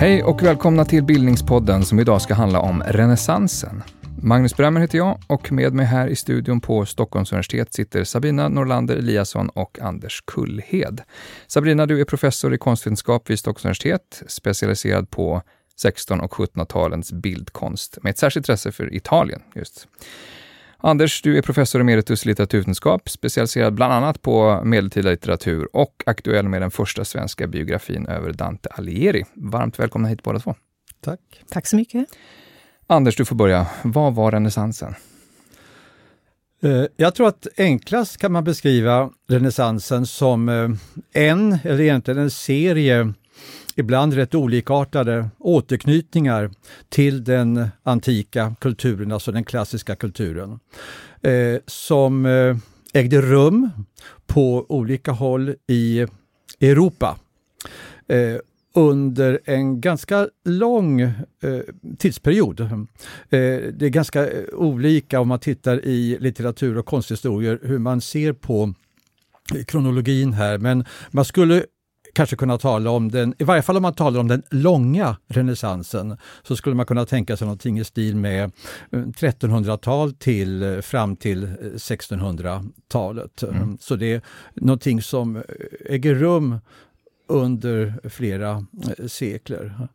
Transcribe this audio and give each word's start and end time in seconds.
Hej 0.00 0.22
och 0.22 0.42
välkomna 0.42 0.84
till 0.84 1.04
Bildningspodden 1.04 1.84
som 1.84 1.98
idag 1.98 2.22
ska 2.22 2.34
handla 2.34 2.60
om 2.60 2.82
renässansen. 2.86 3.82
Magnus 4.22 4.56
Bremmer 4.56 4.80
heter 4.80 4.98
jag 4.98 5.18
och 5.26 5.52
med 5.52 5.74
mig 5.74 5.86
här 5.86 6.08
i 6.08 6.16
studion 6.16 6.60
på 6.60 6.86
Stockholms 6.86 7.32
universitet 7.32 7.74
sitter 7.74 8.04
Sabina 8.04 8.48
Norlander 8.48 8.96
Eliasson 8.96 9.48
och 9.48 9.78
Anders 9.80 10.22
Kullhed. 10.26 11.02
Sabrina, 11.46 11.86
du 11.86 12.00
är 12.00 12.04
professor 12.04 12.54
i 12.54 12.58
konstvetenskap 12.58 13.30
vid 13.30 13.38
Stockholms 13.38 13.64
universitet, 13.64 14.22
specialiserad 14.26 15.10
på 15.10 15.42
16 15.80 16.20
och 16.20 16.32
1700-talens 16.32 17.12
bildkonst 17.12 17.98
med 18.02 18.10
ett 18.10 18.18
särskilt 18.18 18.44
intresse 18.44 18.72
för 18.72 18.94
Italien. 18.94 19.42
just. 19.54 19.88
Anders, 20.80 21.22
du 21.22 21.38
är 21.38 21.42
professor 21.42 21.80
emeritus 21.80 22.24
i 22.24 22.28
litteraturvetenskap, 22.28 23.08
specialiserad 23.08 23.74
bland 23.74 23.92
annat 23.92 24.22
på 24.22 24.60
medeltida 24.64 25.10
litteratur 25.10 25.76
och 25.76 26.02
aktuell 26.06 26.48
med 26.48 26.62
den 26.62 26.70
första 26.70 27.04
svenska 27.04 27.46
biografin 27.46 28.06
över 28.06 28.32
Dante 28.32 28.68
Alighieri. 28.68 29.24
Varmt 29.34 29.78
välkomna 29.78 30.08
hit 30.08 30.22
båda 30.22 30.38
två. 30.38 30.54
Tack. 31.00 31.20
Tack 31.48 31.66
så 31.66 31.76
mycket. 31.76 32.06
Anders, 32.86 33.16
du 33.16 33.24
får 33.24 33.36
börja. 33.36 33.66
Vad 33.82 34.14
var 34.14 34.32
renässansen? 34.32 34.94
Eh, 36.62 36.84
jag 36.96 37.14
tror 37.14 37.28
att 37.28 37.46
enklast 37.56 38.16
kan 38.16 38.32
man 38.32 38.44
beskriva 38.44 39.10
renässansen 39.28 40.06
som 40.06 40.48
eh, 40.48 40.68
en, 41.12 41.58
eller 41.64 41.80
egentligen 41.80 42.20
en 42.20 42.30
serie 42.30 43.12
ibland 43.78 44.14
rätt 44.14 44.34
olikartade 44.34 45.28
återknytningar 45.38 46.50
till 46.88 47.24
den 47.24 47.68
antika 47.82 48.54
kulturen, 48.60 49.12
alltså 49.12 49.32
den 49.32 49.44
klassiska 49.44 49.96
kulturen, 49.96 50.60
eh, 51.22 51.60
som 51.66 52.26
eh, 52.26 52.56
ägde 52.92 53.20
rum 53.20 53.70
på 54.26 54.66
olika 54.68 55.12
håll 55.12 55.54
i 55.66 56.06
Europa 56.60 57.18
eh, 58.08 58.36
under 58.74 59.40
en 59.44 59.80
ganska 59.80 60.28
lång 60.44 61.00
eh, 61.00 61.12
tidsperiod. 61.98 62.60
Eh, 62.60 62.76
det 63.30 63.82
är 63.82 63.88
ganska 63.88 64.26
eh, 64.30 64.44
olika 64.52 65.20
om 65.20 65.28
man 65.28 65.38
tittar 65.38 65.84
i 65.84 66.18
litteratur 66.20 66.78
och 66.78 66.86
konsthistorier 66.86 67.58
hur 67.62 67.78
man 67.78 68.00
ser 68.00 68.32
på 68.32 68.74
kronologin 69.66 70.32
här, 70.32 70.58
men 70.58 70.84
man 71.10 71.24
skulle 71.24 71.64
kanske 72.18 72.36
kunna 72.36 72.58
tala 72.58 72.90
om 72.90 73.10
den, 73.10 73.34
i 73.38 73.44
varje 73.44 73.62
fall 73.62 73.76
om 73.76 73.82
man 73.82 73.94
talar 73.94 74.20
om 74.20 74.28
den 74.28 74.42
långa 74.50 75.16
renässansen, 75.28 76.16
så 76.42 76.56
skulle 76.56 76.76
man 76.76 76.86
kunna 76.86 77.06
tänka 77.06 77.36
sig 77.36 77.46
någonting 77.46 77.78
i 77.78 77.84
stil 77.84 78.16
med 78.16 78.52
1300-tal 78.90 80.08
eh, 80.08 80.14
till 80.14 80.62
eh, 80.62 80.80
fram 80.80 81.16
till 81.16 81.46
1600-talet. 81.74 83.42
Eh, 83.42 83.48
mm. 83.48 83.78
Så 83.80 83.96
det 83.96 84.14
är 84.14 84.22
någonting 84.54 85.02
som 85.02 85.42
äger 85.86 86.14
rum 86.14 86.58
under 87.28 88.08
flera 88.08 88.66
sekler. 89.06 89.88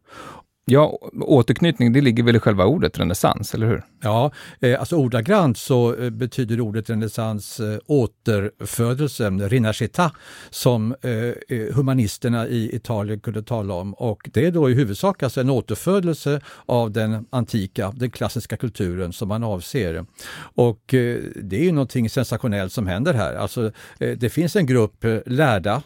Ja, 0.65 0.97
återknytning, 1.21 1.93
det 1.93 2.01
ligger 2.01 2.23
väl 2.23 2.35
i 2.35 2.39
själva 2.39 2.65
ordet 2.65 2.99
renässans, 2.99 3.53
eller 3.53 3.67
hur? 3.67 3.83
Ja, 4.01 4.31
eh, 4.59 4.79
alltså 4.79 4.95
ordagrant 4.95 5.57
så 5.57 5.95
eh, 5.95 6.09
betyder 6.09 6.61
ordet 6.61 6.89
renässans 6.89 7.59
eh, 7.59 7.79
återfödelse, 7.85 9.29
rinascita, 9.29 10.11
som 10.49 10.95
eh, 11.01 11.11
eh, 11.57 11.73
humanisterna 11.75 12.47
i 12.47 12.75
Italien 12.75 13.19
kunde 13.19 13.43
tala 13.43 13.73
om. 13.73 13.93
Och 13.93 14.29
det 14.33 14.45
är 14.45 14.51
då 14.51 14.69
i 14.69 14.73
huvudsak 14.73 15.23
alltså 15.23 15.41
en 15.41 15.49
återfödelse 15.49 16.41
av 16.65 16.91
den 16.91 17.25
antika, 17.29 17.91
den 17.95 18.11
klassiska 18.11 18.57
kulturen 18.57 19.13
som 19.13 19.27
man 19.27 19.43
avser. 19.43 20.05
Och 20.37 20.93
eh, 20.93 21.17
det 21.35 21.59
är 21.59 21.63
ju 21.63 21.71
någonting 21.71 22.09
sensationellt 22.09 22.73
som 22.73 22.87
händer 22.87 23.13
här. 23.13 23.35
Alltså, 23.35 23.71
det 23.97 24.33
finns 24.33 24.55
en 24.55 24.65
grupp 24.65 25.05
lärda 25.25 25.81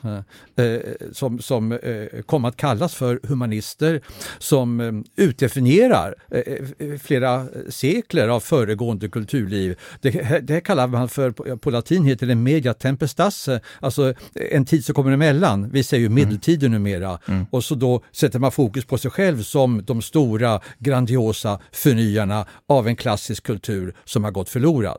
som, 1.11 1.39
som 1.39 1.79
kom 2.25 2.45
att 2.45 2.57
kallas 2.57 2.95
för 2.95 3.19
humanister 3.23 4.01
som 4.39 4.66
som 4.67 4.79
eh, 4.79 5.25
utdefinierar 5.25 6.15
eh, 6.31 6.41
eh, 6.79 6.97
flera 6.99 7.45
sekler 7.69 8.27
av 8.27 8.39
föregående 8.39 9.09
kulturliv. 9.09 9.75
Det, 10.01 10.39
det 10.47 10.61
kallar 10.61 10.87
man 10.87 11.09
för, 11.09 11.31
på 11.57 11.71
latin 11.71 12.05
heter 12.05 12.27
det 12.27 12.35
media 12.35 12.73
tempestas, 12.73 13.49
alltså 13.79 14.13
en 14.51 14.65
tid 14.65 14.85
som 14.85 14.95
kommer 14.95 15.11
emellan. 15.11 15.69
Vi 15.69 15.83
säger 15.83 16.01
ju 16.01 16.05
mm. 16.05 16.15
medeltiden 16.15 16.73
mm. 16.73 16.83
numera. 16.83 17.19
Mm. 17.27 17.45
Och 17.51 17.63
så 17.63 17.75
då 17.75 18.03
sätter 18.11 18.39
man 18.39 18.51
fokus 18.51 18.85
på 18.85 18.97
sig 18.97 19.11
själv 19.11 19.41
som 19.41 19.83
de 19.85 20.01
stora 20.01 20.61
grandiosa 20.79 21.59
förnyarna 21.71 22.45
av 22.67 22.87
en 22.87 22.95
klassisk 22.95 23.43
kultur 23.43 23.93
som 24.05 24.23
har 24.23 24.31
gått 24.31 24.49
förlorad. 24.49 24.97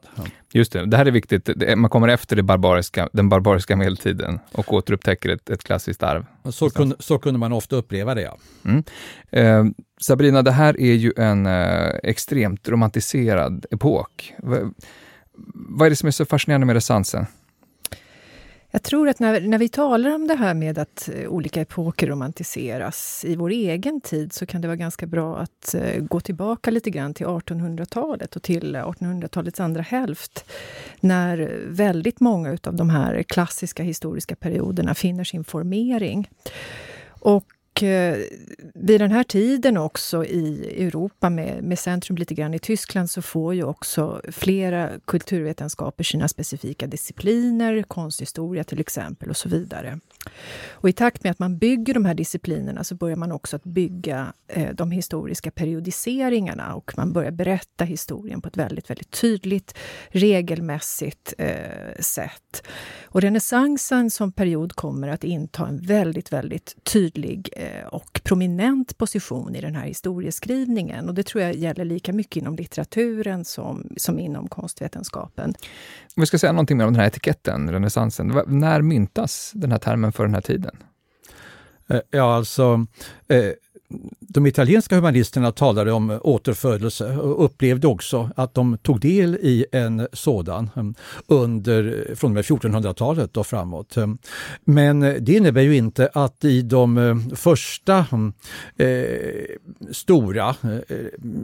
Just 0.53 0.73
det, 0.73 0.87
det 0.87 0.97
här 0.97 1.07
är 1.07 1.11
viktigt. 1.11 1.51
Man 1.77 1.91
kommer 1.91 2.09
efter 2.09 2.37
det 2.37 2.43
barbariska, 2.43 3.09
den 3.13 3.29
barbariska 3.29 3.77
medeltiden 3.77 4.41
och 4.53 4.73
återupptäcker 4.73 5.29
ett, 5.29 5.51
ett 5.51 5.65
klassiskt 5.65 6.03
arv. 6.03 6.25
Så 6.51 6.71
kunde, 6.71 6.97
så 6.99 7.19
kunde 7.19 7.39
man 7.39 7.53
ofta 7.53 7.77
uppleva 7.77 8.15
det, 8.15 8.23
ja. 8.23 8.39
Mm. 8.65 8.85
Eh, 9.59 9.65
Sabrina, 10.01 10.43
det 10.43 10.51
här 10.51 10.81
är 10.81 10.95
ju 10.95 11.13
en 11.17 11.47
eh, 11.47 11.89
extremt 12.03 12.69
romantiserad 12.69 13.67
epok. 13.71 14.35
V 14.43 14.57
vad 15.55 15.87
är 15.87 15.91
det 15.91 15.97
som 15.97 16.07
är 16.07 16.11
så 16.11 16.25
fascinerande 16.25 16.67
med 16.67 16.73
renässansen? 16.73 17.27
Jag 18.71 18.83
tror 18.83 19.09
att 19.09 19.21
när, 19.21 19.41
när 19.41 19.59
vi 19.59 19.69
talar 19.69 20.15
om 20.15 20.27
det 20.27 20.35
här 20.35 20.55
med 20.55 20.79
att 20.79 21.09
eh, 21.15 21.29
olika 21.29 21.61
epoker 21.61 22.07
romantiseras 22.07 23.25
i 23.25 23.37
vår 23.37 23.51
egen 23.51 24.01
tid 24.01 24.33
så 24.33 24.47
kan 24.47 24.61
det 24.61 24.69
vara 24.69 24.77
ganska 24.77 25.07
bra 25.07 25.39
att 25.39 25.75
eh, 25.75 26.01
gå 26.01 26.21
tillbaka 26.21 26.71
lite 26.71 26.91
grann 26.91 27.15
till 27.15 27.27
1800-talet 27.27 28.37
och 28.37 28.43
till 28.43 28.75
eh, 28.75 28.83
1800-talets 28.83 29.61
andra 29.61 29.83
hälft. 29.83 30.45
När 31.01 31.65
väldigt 31.69 32.21
många 32.21 32.59
av 32.63 32.75
de 32.75 32.91
här 32.91 33.23
klassiska 33.23 33.83
historiska 33.83 34.37
perioderna 34.37 34.95
finner 34.95 35.25
sin 35.25 35.45
formering. 35.45 36.31
Och 37.21 37.45
eh, 37.83 38.17
vid 38.75 39.01
den 39.01 39.11
här 39.11 39.23
tiden 39.23 39.77
också 39.77 40.25
i 40.25 40.75
Europa 40.87 41.31
med, 41.31 41.65
med 41.65 41.79
centrum 41.79 42.17
lite 42.17 42.35
grann 42.35 42.55
i 42.55 42.59
Tyskland 42.59 43.11
så 43.11 43.23
får 43.23 43.55
ju 43.55 43.65
också 43.65 44.23
flera 44.29 44.91
kulturvetenskaper 45.05 46.05
sina 46.05 46.29
specifika 46.29 46.87
discipliner, 46.87 47.83
konsthistoria 47.83 48.65
till 48.65 48.81
exempel 48.81 49.31
och 49.31 49.37
så 49.37 49.49
vidare. 49.49 50.01
Och 50.71 50.89
i 50.89 50.93
takt 50.93 51.25
med 51.25 51.31
att 51.31 51.39
man 51.39 51.59
bygger 51.59 51.95
de 51.95 52.05
här 52.05 52.15
disciplinerna 52.15 52.85
så 52.85 52.95
börjar 52.95 53.17
man 53.17 53.33
också 53.33 53.57
att 53.57 53.65
bygga 53.65 54.33
eh, 54.49 54.75
de 54.75 54.91
historiska 54.91 55.51
periodiseringarna 55.51 56.75
och 56.75 56.93
man 56.97 57.13
börjar 57.13 57.31
berätta 57.31 57.85
historien 57.85 58.41
på 58.41 58.49
ett 58.49 58.57
väldigt, 58.57 58.91
väldigt 58.91 59.11
tydligt, 59.11 59.75
regelmässigt 60.09 61.35
eh, 61.39 62.01
sätt. 62.01 62.63
Och 63.05 63.21
renässansen 63.21 64.11
som 64.11 64.33
period 64.33 64.73
kommer 64.73 65.09
att 65.09 65.25
inta 65.25 65.67
en 65.67 65.79
väldigt, 65.79 66.33
väldigt 66.33 66.85
tydlig 66.85 67.51
eh, 67.57 67.68
och 67.91 68.21
prominent 68.25 68.99
position 68.99 69.55
i 69.55 69.61
den 69.61 69.75
här 69.75 69.87
historieskrivningen. 69.87 71.09
Och 71.09 71.15
det 71.15 71.23
tror 71.23 71.45
jag 71.45 71.55
gäller 71.55 71.85
lika 71.85 72.13
mycket 72.13 72.37
inom 72.37 72.57
litteraturen 72.57 73.45
som, 73.45 73.89
som 73.97 74.19
inom 74.19 74.49
konstvetenskapen. 74.49 75.55
Om 76.17 76.21
vi 76.21 76.27
ska 76.27 76.39
säga 76.39 76.53
någonting 76.53 76.77
mer 76.77 76.87
om 76.87 76.93
den 76.93 77.01
här 77.01 77.09
etiketten, 77.09 77.71
renässansen. 77.73 78.43
När 78.47 78.83
myntas 78.83 79.53
den 79.55 79.73
här 79.73 79.79
termen 79.79 80.13
för 80.13 80.25
den 80.25 80.35
här 80.35 80.41
tiden? 80.41 80.77
Eh, 81.89 82.01
ja, 82.11 82.35
alltså 82.35 82.87
eh, 83.29 83.53
de 84.21 84.47
italienska 84.47 84.97
humanisterna 84.97 85.53
talade 85.53 85.93
om 85.93 86.21
återfödelse 86.23 87.17
och 87.17 87.45
upplevde 87.45 87.87
också 87.87 88.31
att 88.37 88.55
de 88.55 88.79
tog 88.79 89.01
del 89.01 89.35
i 89.35 89.67
en 89.73 90.09
sådan 90.13 90.71
mm, 90.77 90.95
under, 91.27 92.15
från 92.15 92.31
och 92.31 92.35
med 92.35 92.45
1400-talet 92.45 93.37
och 93.37 93.47
framåt. 93.47 93.97
Mm. 93.97 94.19
Men 94.65 95.01
det 95.01 95.29
innebär 95.29 95.63
ju 95.63 95.77
inte 95.77 96.09
att 96.15 96.45
i 96.45 96.63
de 96.63 96.99
eh, 96.99 97.37
första 97.37 98.07
mm, 98.13 98.33
eh, 98.77 99.91
stora 99.93 100.49
eh, 100.49 100.97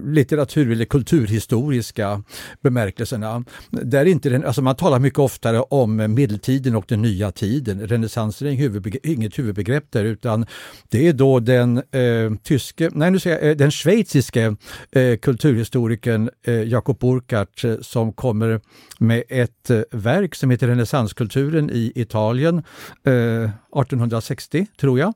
litteratur 0.05 0.73
eller 0.73 0.85
kulturhistoriska 0.85 2.23
bemärkelserna, 2.61 3.45
där 3.71 4.05
inte 4.05 4.29
den, 4.29 4.45
alltså 4.45 4.63
man 4.63 4.77
talar 4.77 4.99
mycket 4.99 5.19
oftare 5.19 5.61
om 5.61 5.97
medeltiden 5.97 6.77
och 6.77 6.85
den 6.89 7.03
nya 7.03 7.33
tiden. 7.33 7.89
Renässansen 7.89 8.49
är 8.49 9.07
inget 9.07 9.39
huvudbegrepp 9.39 9.85
där 9.91 10.05
utan 10.05 10.47
det 10.89 11.09
är 11.09 11.13
då 11.13 11.41
den 11.41 11.77
eh, 11.77 12.34
tyske, 12.39 12.91
nej 12.93 13.11
nu 13.11 13.19
säger 13.19 13.37
jag, 13.37 13.51
eh, 13.51 13.57
den 13.57 13.71
schweiziske 13.71 14.57
eh, 14.93 15.17
kulturhistorikern 15.17 16.31
eh, 16.43 16.63
Jakob 16.63 16.99
Burckhardt 16.99 17.65
eh, 17.65 17.75
som 17.81 18.13
kommer 18.13 18.61
med 18.99 19.23
ett 19.29 19.71
verk 19.91 20.35
som 20.35 20.51
heter 20.51 20.69
Renässanskulturen 20.69 21.71
i 21.71 21.93
Italien 21.95 22.63
1860 23.05 24.59
eh, 24.59 24.65
tror 24.81 24.99
jag, 24.99 25.15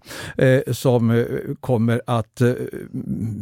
som 0.76 1.24
kommer 1.60 2.00
att 2.06 2.42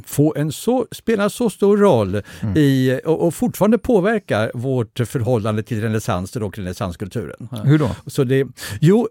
få 0.06 0.34
en 0.36 0.52
så, 0.52 0.86
spela 0.92 1.30
så 1.30 1.50
stor 1.50 1.76
roll 1.76 2.22
mm. 2.40 2.56
i, 2.56 3.00
och, 3.04 3.26
och 3.26 3.34
fortfarande 3.34 3.78
påverkar 3.78 4.50
vårt 4.54 4.98
förhållande 4.98 5.62
till 5.62 5.80
renässansen 5.80 6.42
och 6.42 6.58
renässanskulturen. 6.58 7.48
Hur 7.64 7.78
då? 7.78 7.90
Så 8.06 8.24
det, 8.24 8.46
jo, 8.80 9.08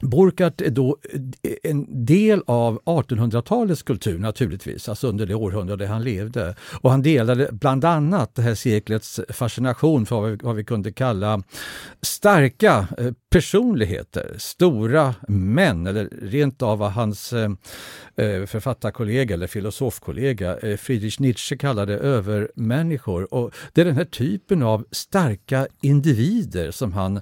Burkhardt 0.00 0.60
är 0.60 0.70
då 0.70 0.98
eh, 1.42 1.52
en 1.62 2.06
del 2.06 2.42
av 2.46 2.80
1800-talets 2.84 3.82
kultur 3.82 4.18
naturligtvis, 4.18 4.88
alltså 4.88 5.08
under 5.08 5.26
det 5.26 5.34
århundrade 5.34 5.86
han 5.86 6.04
levde. 6.04 6.54
Och 6.80 6.90
han 6.90 7.02
delade 7.02 7.48
bland 7.52 7.84
annat 7.84 8.34
det 8.34 8.42
här 8.42 8.54
seklets 8.54 9.20
fascination 9.28 10.06
för 10.06 10.20
vad 10.20 10.30
vi, 10.30 10.38
vad 10.42 10.56
vi 10.56 10.64
kunde 10.64 10.92
kalla 10.92 11.42
starka 12.02 12.88
eh, 12.98 13.12
personligheter, 13.30 14.34
stora 14.38 15.14
män, 15.28 15.86
eller 15.86 16.08
rent 16.22 16.62
av 16.62 16.78
vad 16.78 16.92
hans 16.92 17.32
eh, 17.32 17.50
eh 18.16 18.46
författarkollega 18.46 19.34
eller 19.34 19.46
filosofkollega 19.46 20.56
Friedrich 20.78 21.18
Nietzsche 21.18 21.56
kallade 21.56 21.94
övermänniskor. 21.98 23.34
Och 23.34 23.54
det 23.72 23.80
är 23.80 23.84
den 23.84 23.96
här 23.96 24.04
typen 24.04 24.62
av 24.62 24.84
starka 24.90 25.66
individer 25.82 26.70
som 26.70 26.92
han 26.92 27.20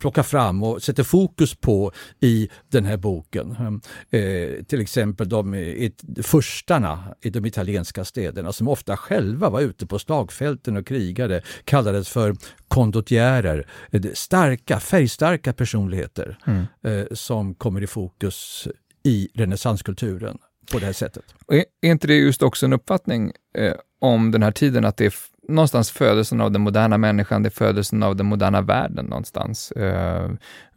plockar 0.00 0.22
fram 0.22 0.62
och 0.62 0.82
sätter 0.82 1.02
fokus 1.02 1.54
på 1.54 1.83
i 2.20 2.48
den 2.68 2.84
här 2.84 2.96
boken. 2.96 3.80
Eh, 4.10 4.64
till 4.64 4.80
exempel 4.80 5.28
de 5.28 5.54
it, 5.54 6.04
furstarna 6.22 7.14
i 7.22 7.30
de 7.30 7.46
italienska 7.46 8.04
städerna 8.04 8.52
som 8.52 8.68
ofta 8.68 8.96
själva 8.96 9.50
var 9.50 9.60
ute 9.60 9.86
på 9.86 9.98
slagfälten 9.98 10.76
och 10.76 10.86
krigade 10.86 11.42
kallades 11.64 12.08
för 12.08 12.36
kondotjärer, 12.68 13.66
starka, 14.14 14.80
färgstarka 14.80 15.52
personligheter 15.52 16.38
mm. 16.46 16.64
eh, 16.82 17.06
som 17.12 17.54
kommer 17.54 17.82
i 17.82 17.86
fokus 17.86 18.68
i 19.02 19.28
renässanskulturen 19.34 20.38
på 20.72 20.78
det 20.78 20.86
här 20.86 20.92
sättet. 20.92 21.24
Är, 21.48 21.64
är 21.80 21.90
inte 21.90 22.06
det 22.06 22.14
just 22.14 22.42
också 22.42 22.66
en 22.66 22.72
uppfattning 22.72 23.32
eh, 23.58 23.74
om 24.00 24.30
den 24.30 24.42
här 24.42 24.52
tiden, 24.52 24.84
att 24.84 24.96
det 24.96 25.06
är 25.06 25.14
någonstans 25.48 25.90
födelsen 25.90 26.40
av 26.40 26.52
den 26.52 26.62
moderna 26.62 26.98
människan, 26.98 27.42
det 27.42 27.48
är 27.48 27.50
födelsen 27.50 28.02
av 28.02 28.16
den 28.16 28.26
moderna 28.26 28.60
världen 28.60 29.06
någonstans. 29.06 29.72
Eh, 29.72 30.30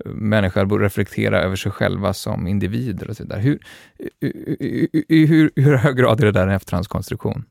människor 0.05 0.65
borde 0.65 0.85
reflektera 0.85 1.41
över 1.41 1.55
sig 1.55 1.71
själva 1.71 2.13
som 2.13 2.47
individer 2.47 3.09
och 3.09 3.17
så 3.17 3.23
vidare. 3.23 3.41
Hur, 3.41 3.59
i 5.07 5.25
hur, 5.25 5.51
hur 5.55 5.75
hög 5.75 5.97
grad 5.97 6.19
är 6.21 6.25
det 6.25 6.31
där 6.31 6.47
en 6.47 6.53
efterhandskonstruktion? 6.53 7.45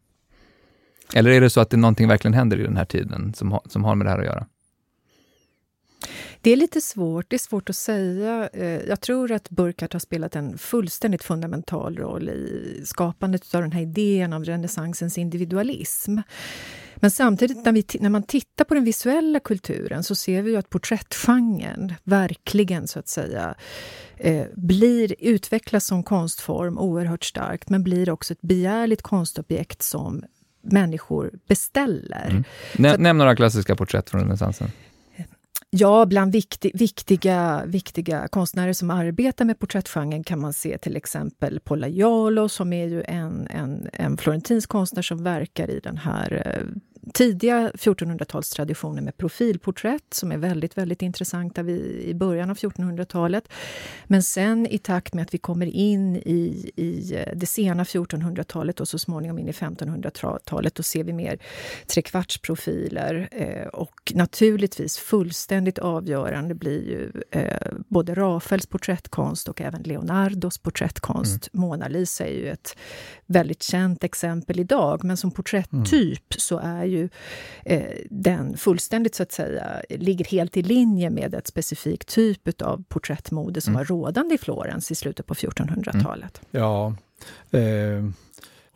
Eller 1.15 1.31
är 1.31 1.41
det 1.41 1.51
så 1.51 1.61
att 1.61 1.71
det 1.71 1.77
någonting 1.77 2.09
verkligen 2.09 2.35
händer 2.35 2.61
i 2.61 2.63
den 2.63 2.77
här 2.77 2.85
tiden 2.85 3.35
som, 3.35 3.61
som 3.67 3.85
har 3.85 3.95
med 3.95 4.07
det 4.07 4.11
här 4.11 4.19
att 4.19 4.25
göra? 4.25 4.47
Det 6.41 6.51
är 6.51 6.57
lite 6.57 6.81
svårt, 6.81 7.31
det 7.31 7.37
är 7.37 7.39
svårt 7.39 7.71
att 7.71 7.77
säga. 7.77 8.49
Eh, 8.53 8.67
jag 8.67 9.01
tror 9.01 9.33
att 9.33 9.51
Burkhardt 9.51 9.93
har 9.93 10.01
spelat 10.01 10.37
en 10.37 10.59
fullständigt 10.59 11.23
fundamental 11.23 11.97
roll 11.97 12.29
i 12.29 12.83
skapandet 12.85 13.55
av 13.55 13.63
den 13.63 13.73
här 13.73 13.83
idén 13.83 14.33
av 14.33 14.45
renässansens 14.45 15.19
individualism. 15.19 16.19
Men 16.97 17.11
samtidigt 17.11 17.65
när, 17.65 17.73
vi, 17.73 17.85
när 18.01 18.11
man 18.11 18.23
tittar 18.23 18.65
på 18.65 18.75
den 18.75 18.85
visuella 18.85 19.41
kulturen 19.41 20.05
så 20.05 20.15
ser 20.15 20.43
vi 20.43 20.51
ju 20.51 20.57
att 20.57 20.71
porträttgenren 20.71 21.95
verkligen 22.05 22.89
så 22.89 22.99
att 22.99 23.09
säga 23.09 23.55
eh, 24.17 24.47
blir, 24.55 25.15
utvecklas 25.19 25.87
som 25.87 26.03
konstform 26.03 26.79
oerhört 26.79 27.25
starkt 27.25 27.69
men 27.69 27.83
blir 27.83 28.11
också 28.11 28.33
ett 28.33 28.43
begärligt 28.43 29.03
konstobjekt 29.03 29.83
som 29.83 30.25
människor 30.63 31.31
beställer. 31.49 32.29
Mm. 32.31 32.45
Nä, 32.77 32.97
nämn 32.97 33.19
några 33.19 33.37
klassiska 33.37 33.77
porträtt 33.77 34.11
från 34.11 34.21
renässansen. 34.21 34.71
Ja, 35.71 36.07
bland 36.07 36.33
vikti, 36.33 36.71
viktiga, 36.75 37.63
viktiga 37.67 38.29
konstnärer 38.29 38.73
som 38.73 38.91
arbetar 38.91 39.45
med 39.45 39.59
porträttgenren 39.59 40.25
kan 40.25 40.41
man 40.41 40.53
se 40.53 40.79
till 40.79 40.97
exempel 40.97 41.61
Pollaiolo 41.61 42.49
som 42.49 42.73
är 42.73 42.87
ju 42.87 43.03
en, 43.03 43.47
en, 43.51 43.89
en 43.93 44.17
florentinsk 44.17 44.69
konstnär 44.69 45.03
som 45.03 45.25
verkar 45.25 45.71
i 45.71 45.81
den 45.81 45.97
här 45.97 46.43
eh, 46.47 46.79
tidiga 47.13 47.71
1400-talstraditioner 47.75 49.01
med 49.01 49.17
profilporträtt 49.17 50.15
som 50.15 50.33
är 50.33 50.39
väldigt, 50.39 50.79
väldigt 50.79 51.03
intressanta 51.03 51.63
i 51.63 52.13
början 52.15 52.51
av 52.51 52.57
1400-talet. 52.57 53.49
Men 54.05 54.23
sen 54.23 54.67
i 54.67 54.79
takt 54.79 55.15
med 55.15 55.23
att 55.23 55.35
vi 55.35 55.39
kommer 55.39 55.67
in 55.67 56.17
i, 56.17 56.71
i 56.77 57.15
eh, 57.15 57.37
det 57.37 57.47
sena 57.47 57.85
1400-talet 57.85 58.81
och 58.81 58.89
så 58.89 58.99
småningom 58.99 59.39
in 59.39 59.49
i 59.49 59.53
1500-talet, 59.53 60.75
då 60.75 60.83
ser 60.83 61.05
vi 61.05 61.13
mer 61.13 61.39
trekvartsprofiler. 61.87 63.29
Eh, 63.33 63.67
och 63.67 64.13
naturligtvis 64.15 64.99
fullständigt 64.99 65.79
avgörande 65.79 66.55
blir 66.55 66.83
ju 66.83 67.23
eh, 67.31 67.73
både 67.89 68.15
Rafaels 68.15 68.67
porträttkonst 68.67 69.49
och 69.49 69.61
även 69.61 69.83
Leonardos 69.83 70.59
porträttkonst. 70.59 71.49
Mm. 71.53 71.67
Mona 71.69 71.89
Lisa 71.89 72.27
är 72.27 72.35
ju 72.35 72.49
ett 72.49 72.77
väldigt 73.27 73.63
känt 73.63 74.05
exempel 74.05 74.61
idag, 74.61 75.05
men 75.05 75.17
som 75.17 75.31
porträtttyp 75.31 76.33
mm. 76.33 76.39
så 76.39 76.59
är 76.59 76.85
ju 76.85 76.96
ju 76.97 77.09
eh, 77.65 77.99
den 78.11 78.57
fullständigt 78.57 79.15
så 79.15 79.23
att 79.23 79.33
säga 79.33 79.83
ligger 79.89 80.25
helt 80.25 80.57
i 80.57 80.63
linje 80.63 81.11
med 81.11 81.35
ett 81.35 81.47
specifikt 81.47 82.09
typ 82.09 82.63
av 82.63 82.85
porträttmode 82.89 83.61
som 83.61 83.75
mm. 83.75 83.79
var 83.79 83.85
rådande 83.85 84.35
i 84.35 84.39
Florens 84.39 84.91
i 84.91 84.95
slutet 84.95 85.27
på 85.27 85.35
1400-talet. 85.35 86.41
Mm. 86.53 86.65
Ja. 86.65 86.95
Eh, 87.59 88.05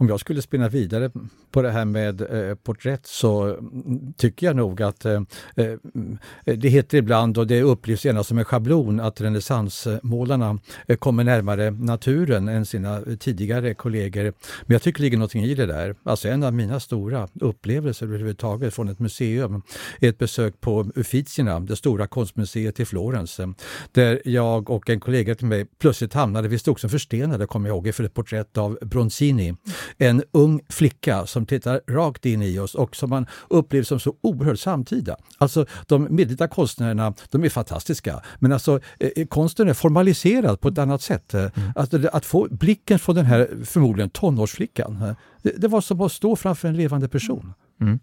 om 0.00 0.08
jag 0.08 0.20
skulle 0.20 0.43
spinna 0.43 0.69
vidare 0.69 1.11
på 1.50 1.62
det 1.62 1.70
här 1.70 1.85
med 1.85 2.20
eh, 2.20 2.55
porträtt 2.55 3.06
så 3.06 3.56
tycker 4.17 4.47
jag 4.47 4.56
nog 4.56 4.82
att 4.82 5.05
eh, 5.05 5.23
eh, 5.56 5.75
det 6.44 6.69
heter 6.69 6.99
ibland, 6.99 7.38
och 7.38 7.47
det 7.47 7.62
upplevs 7.62 8.05
gärna 8.05 8.25
som 8.25 8.38
en 8.38 8.44
schablon, 8.44 9.00
att 9.00 9.20
renässansmålarna 9.20 10.58
eh, 10.88 10.97
kommer 10.97 11.25
närmare 11.25 11.70
naturen 11.70 12.49
än 12.49 12.67
sina 12.67 13.00
tidigare 13.19 13.75
kollegor. 13.75 14.23
Men 14.23 14.75
jag 14.75 14.82
tycker 14.82 14.99
det 14.99 15.05
ligger 15.05 15.19
någonting 15.19 15.44
i 15.44 15.55
det 15.55 15.67
där. 15.67 15.94
Alltså 16.02 16.29
en 16.29 16.43
av 16.43 16.55
mina 16.55 16.81
stora 16.81 17.29
upplevelser 17.41 18.06
överhuvudtaget 18.06 18.75
från 18.75 18.88
ett 18.88 18.99
museum 18.99 19.62
är 20.00 20.08
ett 20.08 20.19
besök 20.19 20.61
på 20.61 20.91
Uffizierna, 20.94 21.61
det 21.61 21.76
stora 21.76 22.06
konstmuseet 22.06 22.81
i 22.81 22.85
Florens, 22.85 23.41
där 23.93 24.23
jag 24.25 24.70
och 24.70 24.91
en 24.91 25.00
kollega 25.00 25.35
till 25.35 25.47
mig 25.47 25.67
plötsligt 25.79 26.14
hamnade, 26.14 26.49
vi 26.49 26.58
stod 26.58 26.81
som 26.81 26.91
förstenade, 26.91 27.47
kommer 27.47 27.69
jag 27.69 27.76
ihåg, 27.76 27.94
för 27.94 28.05
ett 28.05 28.14
porträtt 28.14 28.58
av 28.58 28.79
Bronzini. 28.82 29.55
En 29.98 30.22
ung 30.32 30.60
flicka 30.69 31.26
som 31.26 31.46
tittar 31.46 31.81
rakt 31.88 32.26
in 32.26 32.42
i 32.42 32.58
oss 32.58 32.75
och 32.75 32.96
som 32.96 33.10
man 33.10 33.26
upplever 33.48 33.84
som 33.84 34.00
så 34.00 34.14
oerhört 34.20 34.58
samtida. 34.58 35.16
Alltså 35.38 35.66
de 35.87 36.02
medeltida 36.10 36.48
konstnärerna, 36.48 37.14
de 37.31 37.44
är 37.44 37.48
fantastiska, 37.48 38.20
men 38.38 38.52
alltså 38.52 38.81
eh, 39.00 39.10
eh, 39.16 39.26
konsten 39.26 39.69
är 39.69 39.75
formaliserad 39.75 40.60
på 40.60 40.69
ett 40.69 40.78
annat 40.78 41.02
sätt. 41.02 41.34
Mm. 41.34 41.50
Alltså, 41.76 42.08
att 42.12 42.26
få 42.26 42.48
blicken 42.50 42.98
från 42.98 43.16
den 43.16 43.25
här 43.26 43.48
förmodligen 43.64 44.10
tonårsflickan, 44.10 45.02
eh, 45.02 45.14
det, 45.42 45.52
det 45.58 45.69
var 45.69 45.81
som 45.81 46.00
att 46.00 46.12
stå 46.12 46.37
framför 46.37 46.69
en 46.69 46.76
levande 46.76 47.08
person. 47.08 47.52
Mm. 47.81 47.98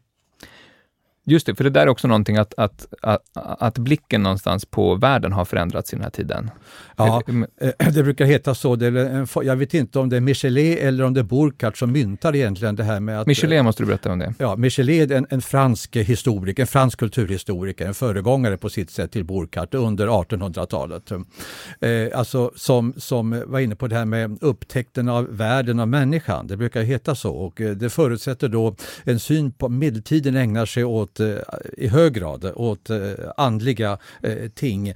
Just 1.29 1.45
det, 1.45 1.55
för 1.55 1.63
det 1.63 1.69
där 1.69 1.81
är 1.81 1.87
också 1.87 2.07
någonting 2.07 2.37
att, 2.37 2.53
att, 2.57 2.93
att, 3.01 3.21
att, 3.33 3.77
blicken 3.77 4.23
någonstans 4.23 4.65
på 4.65 4.95
världen 4.95 5.31
har 5.31 5.45
förändrats 5.45 5.93
i 5.93 5.95
den 5.95 6.03
här 6.03 6.09
tiden. 6.09 6.51
Ja, 6.97 7.21
eh, 7.61 7.93
det 7.93 8.03
brukar 8.03 8.25
heta 8.25 8.55
så. 8.55 8.73
En, 8.73 9.27
jag 9.43 9.55
vet 9.55 9.73
inte 9.73 9.99
om 9.99 10.09
det 10.09 10.17
är 10.17 10.21
Michelet 10.21 10.79
eller 10.79 11.03
om 11.03 11.13
det 11.13 11.19
är 11.19 11.23
Burkhardt 11.23 11.77
som 11.77 11.91
myntar 11.91 12.35
egentligen 12.35 12.75
det 12.75 12.83
här 12.83 12.99
med 12.99 13.19
att... 13.19 13.27
Michelet 13.27 13.63
måste 13.63 13.83
du 13.83 13.87
berätta 13.87 14.11
om 14.11 14.19
det. 14.19 14.33
Ja, 14.37 14.55
Michelet 14.55 15.11
är 15.11 15.15
en, 15.15 15.27
en 15.29 15.41
fransk 15.41 15.95
historiker, 15.95 16.63
en 16.63 16.67
fransk 16.67 16.99
kulturhistoriker, 16.99 17.87
en 17.87 17.93
föregångare 17.93 18.57
på 18.57 18.69
sitt 18.69 18.91
sätt 18.91 19.11
till 19.11 19.23
Burkhardt 19.23 19.73
under 19.73 20.07
1800-talet. 20.07 21.11
Eh, 21.11 22.19
alltså 22.19 22.51
som, 22.55 22.93
som 22.97 23.43
var 23.47 23.59
inne 23.59 23.75
på 23.75 23.87
det 23.87 23.95
här 23.95 24.05
med 24.05 24.37
upptäckten 24.41 25.09
av 25.09 25.37
världen 25.37 25.79
av 25.79 25.87
människan. 25.87 26.47
Det 26.47 26.57
brukar 26.57 26.81
heta 26.81 27.15
så 27.15 27.35
och 27.35 27.61
eh, 27.61 27.71
det 27.71 27.89
förutsätter 27.89 28.47
då 28.49 28.75
en 29.03 29.19
syn 29.19 29.51
på 29.51 29.69
medeltiden 29.69 30.35
ägnar 30.35 30.65
sig 30.65 30.83
åt 30.83 31.16
Eh, 31.19 31.37
i 31.77 31.87
hög 31.87 32.13
grad 32.13 32.51
åt 32.55 32.89
eh, 32.89 32.99
andliga 33.37 33.97
eh, 34.23 34.49
ting 34.55 34.93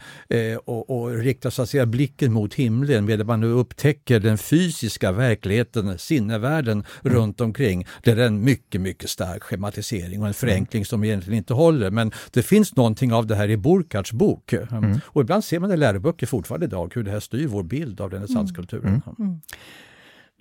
och, 0.65 0.89
och 0.89 1.09
riktar 1.09 1.49
så 1.49 1.61
att 1.61 1.69
säga 1.69 1.85
blicken 1.85 2.33
mot 2.33 2.53
himlen 2.53 3.05
medan 3.05 3.27
man 3.27 3.39
nu 3.39 3.47
upptäcker 3.47 4.19
den 4.19 4.37
fysiska 4.37 5.11
verkligheten, 5.11 5.97
sinnevärlden 5.97 6.83
mm. 7.03 7.17
runt 7.17 7.41
omkring. 7.41 7.87
Det 8.03 8.11
är 8.11 8.17
en 8.17 8.43
mycket, 8.43 8.81
mycket 8.81 9.09
stark 9.09 9.43
schematisering 9.43 10.21
och 10.21 10.27
en 10.27 10.33
förenkling 10.33 10.85
som 10.85 11.03
egentligen 11.03 11.37
inte 11.37 11.53
håller. 11.53 11.91
Men 11.91 12.11
det 12.31 12.43
finns 12.43 12.75
någonting 12.75 13.13
av 13.13 13.27
det 13.27 13.35
här 13.35 13.49
i 13.49 13.57
Burkhards 13.57 14.11
bok. 14.13 14.53
Mm. 14.53 14.99
Och 15.05 15.21
ibland 15.21 15.43
ser 15.43 15.59
man 15.59 15.71
i 15.71 15.77
läroböcker 15.77 16.27
fortfarande 16.27 16.65
idag 16.65 16.91
hur 16.95 17.03
det 17.03 17.11
här 17.11 17.19
styr 17.19 17.47
vår 17.47 17.63
bild 17.63 18.01
av 18.01 18.11
renässanskulturen. 18.11 19.01
Mm. 19.19 19.41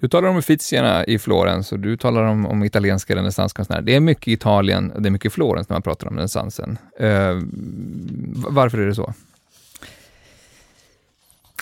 Du 0.00 0.08
talar 0.08 0.28
om 0.28 0.36
Uffizierna 0.36 1.04
i 1.04 1.18
Florens 1.18 1.72
och 1.72 1.80
du 1.80 1.96
talar 1.96 2.22
om, 2.22 2.46
om 2.46 2.64
italienska 2.64 3.16
renässanskonstnärer. 3.16 3.82
Det 3.82 3.96
är 3.96 4.00
mycket 4.00 4.28
Italien 4.28 4.90
och 4.90 5.02
det 5.02 5.08
är 5.08 5.10
mycket 5.10 5.32
Florens 5.32 5.68
när 5.68 5.74
man 5.74 5.82
pratar 5.82 6.06
om 6.06 6.16
renässansen. 6.16 6.78
Uh, 7.00 7.42
varför 8.48 8.78
är 8.78 8.86
det 8.86 8.94
så? 8.94 9.14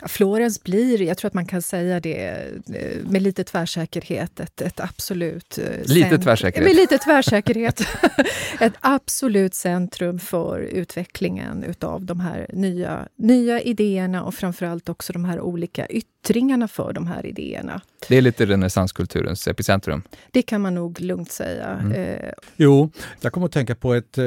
Florens 0.07 0.63
blir, 0.63 1.03
jag 1.03 1.19
tror 1.19 1.29
att 1.29 1.35
man 1.35 1.47
kan 1.47 1.63
säga 1.63 2.01
det 2.01 2.27
eh, 2.75 3.11
med 3.11 3.23
lite 3.23 3.45
tvärsäkerhet, 3.45 4.41
ett, 4.41 4.61
ett 4.61 4.81
absolut... 4.81 5.59
Eh, 5.59 5.95
lite 5.95 6.19
tvärsäkerhet? 6.19 6.69
Med 6.69 6.77
lite 6.77 6.99
tvärsäkerhet. 6.99 7.81
ett 8.61 8.73
absolut 8.81 9.55
centrum 9.55 10.19
för 10.19 10.61
utvecklingen 10.61 11.65
utav 11.65 12.05
de 12.05 12.21
här 12.21 12.47
nya, 12.53 13.09
nya 13.17 13.61
idéerna 13.61 14.23
och 14.23 14.35
framförallt 14.35 14.89
också 14.89 15.13
de 15.13 15.25
här 15.25 15.41
olika 15.41 15.87
yttringarna 15.87 16.69
för 16.69 16.93
de 16.93 17.07
här 17.07 17.27
idéerna. 17.27 17.81
Det 18.09 18.17
är 18.17 18.23
lite 18.23 18.47
renässanskulturens 18.47 19.49
epicentrum? 19.49 20.03
Det 20.31 20.43
kan 20.43 20.61
man 20.61 20.75
nog 20.75 21.01
lugnt 21.01 21.33
säga. 21.33 21.67
Mm. 21.67 21.93
Eh, 21.93 22.33
jo, 22.57 22.91
jag 23.21 23.33
kommer 23.33 23.47
att 23.47 23.53
tänka 23.53 23.75
på 23.75 23.95
ett 23.95 24.19
eh, 24.19 24.25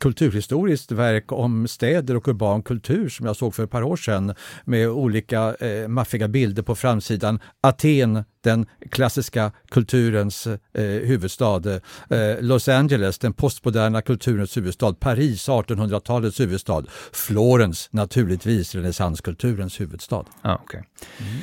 kulturhistoriskt 0.00 0.92
verk 0.92 1.32
om 1.32 1.68
städer 1.68 2.16
och 2.16 2.28
urban 2.28 2.62
kultur 2.62 3.08
som 3.08 3.26
jag 3.26 3.36
såg 3.36 3.54
för 3.54 3.64
ett 3.64 3.70
par 3.70 3.82
år 3.82 3.96
sedan 3.96 4.34
med 4.64 4.88
olika 4.88 5.54
eh, 5.54 5.88
maffiga 5.88 6.28
bilder 6.28 6.62
på 6.62 6.74
framsidan. 6.74 7.40
Aten, 7.60 8.24
den 8.40 8.66
klassiska 8.90 9.52
kulturens 9.70 10.46
eh, 10.46 10.56
huvudstad. 10.82 11.62
Eh, 12.10 12.40
Los 12.40 12.68
Angeles, 12.68 13.18
den 13.18 13.32
postmoderna 13.32 14.02
kulturens 14.02 14.56
huvudstad. 14.56 14.92
Paris, 14.92 15.48
1800-talets 15.48 16.40
huvudstad. 16.40 16.84
Florens, 17.12 17.88
naturligtvis 17.92 18.74
renässanskulturens 18.74 19.80
huvudstad. 19.80 20.24
Ah, 20.42 20.54
okay. 20.54 20.80
Mm. 21.18 21.42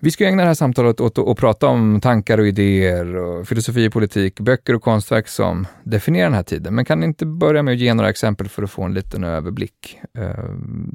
Vi 0.00 0.10
ska 0.10 0.26
ägna 0.26 0.42
det 0.42 0.48
här 0.48 0.54
samtalet 0.54 1.00
åt 1.00 1.18
att 1.18 1.36
prata 1.36 1.66
om 1.66 2.00
tankar 2.00 2.38
och 2.38 2.46
idéer, 2.46 3.16
och 3.16 3.48
filosofi 3.48 3.88
och 3.88 3.92
politik, 3.92 4.40
böcker 4.40 4.74
och 4.74 4.82
konstverk 4.82 5.28
som 5.28 5.66
definierar 5.84 6.26
den 6.26 6.34
här 6.34 6.42
tiden. 6.42 6.74
Men 6.74 6.84
kan 6.84 7.00
ni 7.00 7.06
inte 7.06 7.26
börja 7.26 7.62
med 7.62 7.72
att 7.72 7.78
ge 7.80 7.94
några 7.94 8.10
exempel 8.10 8.48
för 8.48 8.62
att 8.62 8.70
få 8.70 8.82
en 8.82 8.94
liten 8.94 9.24
överblick? 9.24 10.00
Eh, 10.18 10.44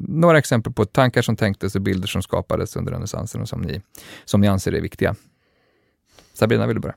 några 0.07 0.37
exempel 0.37 0.73
på 0.73 0.85
tankar 0.85 1.21
som 1.21 1.35
tänktes 1.35 1.75
och 1.75 1.81
bilder 1.81 2.07
som 2.07 2.21
skapades 2.21 2.75
under 2.75 2.91
renässansen 2.91 3.41
och 3.41 3.49
som 3.49 3.61
ni, 3.61 3.81
som 4.25 4.41
ni 4.41 4.47
anser 4.47 4.73
är 4.73 4.81
viktiga. 4.81 5.15
Sabina, 6.33 6.67
vill 6.67 6.75
du 6.75 6.81
börja? 6.81 6.95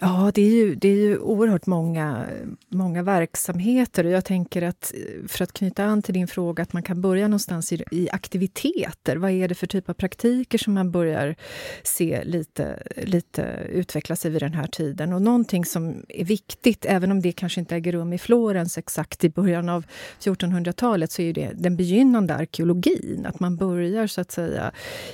Ja, 0.00 0.30
det 0.34 0.42
är 0.42 0.50
ju, 0.50 0.74
det 0.74 0.88
är 0.88 0.96
ju 0.96 1.18
oerhört 1.18 1.66
många, 1.66 2.26
många 2.68 3.02
verksamheter. 3.02 4.04
Och 4.04 4.10
jag 4.10 4.24
tänker 4.24 4.62
att, 4.62 4.92
eh, 4.94 5.26
för 5.28 5.44
att 5.44 5.52
knyta 5.52 5.84
an 5.84 6.02
till 6.02 6.14
din 6.14 6.28
fråga, 6.28 6.62
att 6.62 6.72
man 6.72 6.82
kan 6.82 7.00
börja 7.00 7.28
någonstans 7.28 7.72
i, 7.72 7.84
i 7.90 8.08
aktiviteter. 8.10 9.16
Vad 9.16 9.30
är 9.30 9.48
det 9.48 9.54
för 9.54 9.66
typ 9.66 9.88
av 9.88 9.94
praktiker 9.94 10.58
som 10.58 10.74
man 10.74 10.90
börjar 10.90 11.36
se 11.82 12.24
lite, 12.24 12.82
lite 12.96 13.42
utveckla 13.68 14.16
sig 14.16 14.30
vid 14.30 14.42
den 14.42 14.54
här 14.54 14.66
tiden? 14.66 15.12
Och 15.12 15.22
någonting 15.22 15.64
som 15.64 16.04
är 16.08 16.24
viktigt, 16.24 16.84
även 16.88 17.10
om 17.10 17.20
det 17.20 17.32
kanske 17.32 17.60
inte 17.60 17.76
äger 17.76 17.92
rum 17.92 18.12
i 18.12 18.18
Florens 18.18 18.78
exakt 18.78 19.24
i 19.24 19.30
början 19.30 19.68
av 19.68 19.86
1400-talet, 20.20 21.12
så 21.12 21.22
är 21.22 21.32
det 21.32 21.50
den 21.54 21.76
begynnande 21.76 22.34
arkeologin. 22.34 23.26
Att 23.26 23.40
man 23.40 23.56
börjar 23.56 24.06
så 24.06 24.20
att 24.20 24.32
säga 24.32 24.72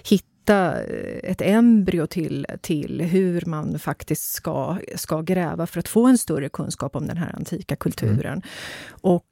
hitta 0.09 0.30
hitta 0.41 0.83
eh, 0.83 1.31
ett 1.31 1.41
embryo 1.41 2.07
till, 2.07 2.47
till 2.61 3.01
hur 3.01 3.43
man 3.47 3.79
faktiskt 3.79 4.33
ska, 4.33 4.79
ska 4.97 5.21
gräva 5.21 5.67
för 5.67 5.79
att 5.81 5.89
få 5.89 6.07
en 6.07 6.19
större 6.19 6.49
kunskap 6.49 6.97
om 6.97 7.07
den 7.07 7.17
här 7.17 7.35
antika 7.37 7.77
kulturen. 7.77 8.33
Mm. 8.33 8.43
Och 9.01 9.25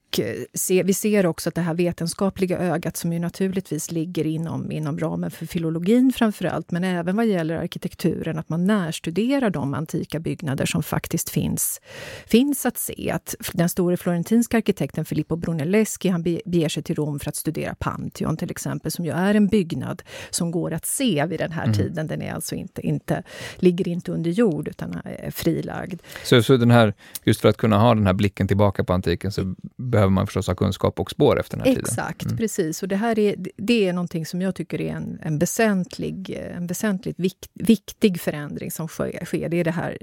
se, 0.54 0.82
vi 0.82 0.94
ser 0.94 1.26
också 1.26 1.48
att 1.48 1.54
det 1.54 1.60
här 1.60 1.74
vetenskapliga 1.74 2.58
ögat 2.58 2.96
som 2.96 3.12
ju 3.12 3.18
naturligtvis 3.18 3.90
ligger 3.90 4.26
inom, 4.26 4.72
inom 4.72 4.98
ramen 4.98 5.30
för 5.30 5.46
filologin 5.46 6.12
framför 6.12 6.44
allt, 6.44 6.70
men 6.70 6.84
även 6.84 7.16
vad 7.16 7.26
gäller 7.26 7.56
arkitekturen, 7.56 8.38
att 8.38 8.48
man 8.48 8.64
närstuderar 8.64 9.50
de 9.50 9.74
antika 9.74 10.20
byggnader 10.20 10.66
som 10.66 10.82
faktiskt 10.82 11.30
finns, 11.30 11.80
finns 12.26 12.66
att 12.66 12.78
se. 12.78 13.10
Att 13.10 13.34
den 13.52 13.68
store 13.68 13.96
florentinska 13.96 14.56
arkitekten 14.56 15.04
Filippo 15.04 15.36
Brunelleschi 15.36 16.08
han 16.08 16.22
beger 16.22 16.68
sig 16.68 16.82
till 16.82 16.94
Rom 16.94 17.18
för 17.18 17.28
att 17.28 17.36
studera 17.36 17.74
Pantheon 17.74 18.36
till 18.36 18.50
exempel, 18.50 18.92
som 18.92 19.04
ju 19.04 19.10
är 19.10 19.34
en 19.34 19.46
byggnad 19.46 20.02
som 20.30 20.50
går 20.50 20.72
att 20.72 20.86
se 20.86 21.26
vid 21.26 21.40
den 21.40 21.52
här 21.52 21.64
mm. 21.64 21.76
tiden. 21.76 22.06
Den 22.06 22.22
är 22.22 22.32
alltså 22.32 22.54
inte, 22.54 22.86
inte, 22.86 23.22
ligger 23.56 23.88
inte 23.88 24.12
under 24.12 24.30
jord 24.30 24.68
utan 24.68 25.00
är 25.04 25.30
frilagd. 25.30 26.00
Så, 26.24 26.42
så 26.42 26.56
den 26.56 26.70
här, 26.70 26.94
just 27.24 27.40
för 27.40 27.48
att 27.48 27.56
kunna 27.56 27.78
ha 27.78 27.94
den 27.94 28.06
här 28.06 28.12
blicken 28.12 28.48
tillbaka 28.48 28.84
på 28.84 28.92
antiken 28.92 29.32
så 29.32 29.54
behöver 29.98 30.12
man 30.12 30.26
förstås 30.26 30.46
ha 30.46 30.54
kunskap 30.54 31.00
och 31.00 31.10
spår 31.10 31.40
efter 31.40 31.56
den 31.56 31.66
här 31.66 31.72
Exakt, 31.72 31.90
tiden. 31.90 32.04
Exakt, 32.08 32.24
mm. 32.24 32.36
precis. 32.36 32.82
Och 32.82 32.88
det 32.88 32.96
här 32.96 33.18
är, 33.18 33.36
det 33.56 33.88
är 33.88 33.92
någonting 33.92 34.26
som 34.26 34.42
jag 34.42 34.54
tycker 34.54 34.80
är 34.80 34.92
en, 34.92 35.20
en, 35.22 35.38
väsentlig, 35.38 36.30
en 36.30 36.66
väsentligt 36.66 37.18
vikt, 37.18 37.50
viktig 37.54 38.20
förändring 38.20 38.70
som 38.70 38.88
sker. 38.88 39.48
Det 39.48 39.60
är 39.60 39.64
det 39.64 39.70
här 39.70 39.98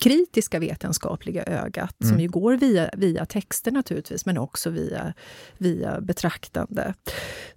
kritiska 0.00 0.58
vetenskapliga 0.58 1.42
ögat 1.42 1.96
mm. 2.02 2.12
som 2.12 2.20
ju 2.20 2.28
går 2.28 2.56
via, 2.56 2.90
via 2.96 3.26
texter 3.26 3.70
naturligtvis, 3.70 4.26
men 4.26 4.38
också 4.38 4.70
via, 4.70 5.14
via 5.58 6.00
betraktande. 6.00 6.94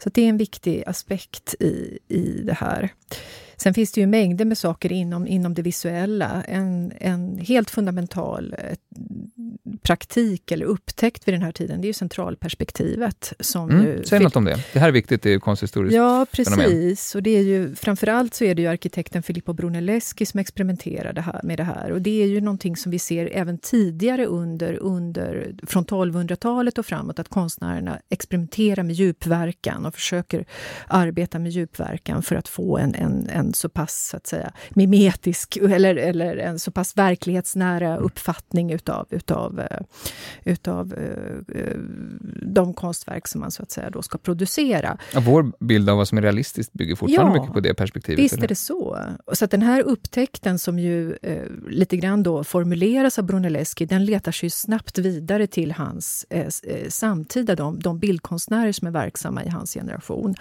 Så 0.04 0.10
det 0.10 0.22
är 0.22 0.30
en 0.30 0.38
viktig 0.38 0.84
aspekt 0.88 1.56
i, 1.60 2.00
i 2.08 2.42
det 2.44 2.54
här. 2.54 2.94
Sen 3.58 3.74
finns 3.74 3.92
det 3.92 4.02
ju 4.02 4.08
mängder 4.08 4.46
med 4.46 4.58
saker 4.58 4.92
inom, 4.92 5.28
inom 5.28 5.54
det 5.54 5.62
visuella. 5.62 6.44
En, 6.48 6.94
en 7.00 7.38
helt 7.40 7.70
fundamental 7.70 8.56
praktik 9.82 10.52
eller 10.52 10.66
upptäckt 10.66 11.28
vid 11.28 11.34
den 11.34 11.42
här 11.42 11.52
tiden, 11.52 11.82
det 11.82 11.86
är 11.86 11.90
ju 11.90 11.94
centralperspektivet. 11.94 13.34
Som 13.40 13.70
mm, 13.70 14.04
säg 14.04 14.20
något 14.20 14.36
om 14.36 14.46
det. 14.46 14.60
Det 14.74 14.80
här 14.80 14.88
är 14.88 14.92
viktigt, 14.92 15.22
det 15.22 15.34
är 15.34 15.40
konsthistoriskt 15.40 15.96
Ja, 15.96 16.26
precis. 16.32 16.56
Fenomen. 16.56 16.96
Och 17.16 17.24
det 17.24 17.30
är 17.30 17.42
ju, 17.42 17.76
framförallt 17.76 18.34
så 18.34 18.44
är 18.44 18.56
det 18.56 18.62
ju 18.62 18.68
arkitekten 18.68 19.24
Filippo 19.24 19.54
Brunelleschi 19.54 20.26
som 20.26 20.40
experimenterar 20.40 21.14
det 21.14 21.22
här, 21.22 21.42
med 21.44 21.60
det 21.60 21.64
här. 21.64 21.92
Och 21.92 22.02
det 22.02 22.24
är 22.24 22.28
ju 22.28 22.42
någonting 22.42 22.76
som 22.76 22.92
vi 22.92 23.00
ser 23.00 23.30
även 23.34 23.58
tidigare 23.58 24.26
under, 24.26 24.74
under 24.74 25.56
från 25.64 25.86
1200-talet 25.86 26.78
och 26.78 26.86
framåt, 26.86 27.20
att 27.20 27.30
konstnärerna 27.30 28.00
experimenterar 28.10 28.84
med 28.84 28.96
djupverkan 28.96 29.86
och 29.86 29.94
försöker 29.94 30.46
arbeta 30.88 31.40
med 31.40 31.52
djupverkan 31.52 32.24
för 32.24 32.36
att 32.36 32.48
få 32.48 32.78
en, 32.78 32.96
en, 32.96 33.30
en 33.30 33.43
så 33.54 33.70
pass 33.70 34.08
så 34.12 34.18
att 34.18 34.28
säga, 34.28 34.52
mimetisk 34.70 35.58
eller, 35.58 35.96
eller 35.96 36.38
en 36.38 36.60
så 36.60 36.72
pass 36.72 36.98
verklighetsnära 36.98 37.98
uppfattning 37.98 38.72
utav, 38.72 39.08
utav 39.10 39.62
Eh, 39.72 39.78
utav 40.44 40.94
eh, 40.94 41.62
eh, 41.62 41.78
de 42.42 42.74
konstverk 42.74 43.28
som 43.28 43.42
man 43.42 43.52
så 43.52 43.64
att 43.64 43.72
säga 43.72 43.90
då 43.90 44.02
ska 44.02 44.18
producera. 44.18 44.98
Ja, 45.14 45.20
vår 45.20 45.52
bild 45.60 45.90
av 45.90 45.98
vad 45.98 46.08
som 46.08 46.18
är 46.18 46.22
realistiskt 46.22 46.74
bygger 46.74 46.96
fortfarande 46.96 47.38
ja, 47.38 47.42
mycket 47.42 47.54
på 47.54 47.60
det 47.60 47.74
perspektivet. 47.74 48.20
Visst 48.20 48.34
eller? 48.34 48.44
är 48.44 48.48
det 48.48 48.56
så. 48.56 49.00
Så 49.34 49.46
att 49.46 49.52
den 49.52 49.62
här 49.62 49.82
upptäckten 49.82 50.60
som 50.60 50.80
ju 50.80 51.18
eh, 51.22 51.44
lite 51.68 51.98
grann 51.98 52.24
då 52.24 52.44
formuleras 52.44 53.20
av 53.20 53.26
Brunelleschi, 53.26 53.86
den 53.86 54.06
letar 54.06 54.32
sig 54.32 54.50
snabbt 54.50 54.98
vidare 54.98 55.48
till 55.48 55.72
hans 55.72 56.26
eh, 56.30 56.48
samtida, 56.90 57.56
de, 57.56 57.80
de 57.80 58.00
bildkonstnärer 58.00 58.72
som 58.72 58.88
är 58.88 58.92
verksamma 58.92 59.44
i 59.44 59.50
hans 59.50 59.74
generation. 59.74 60.36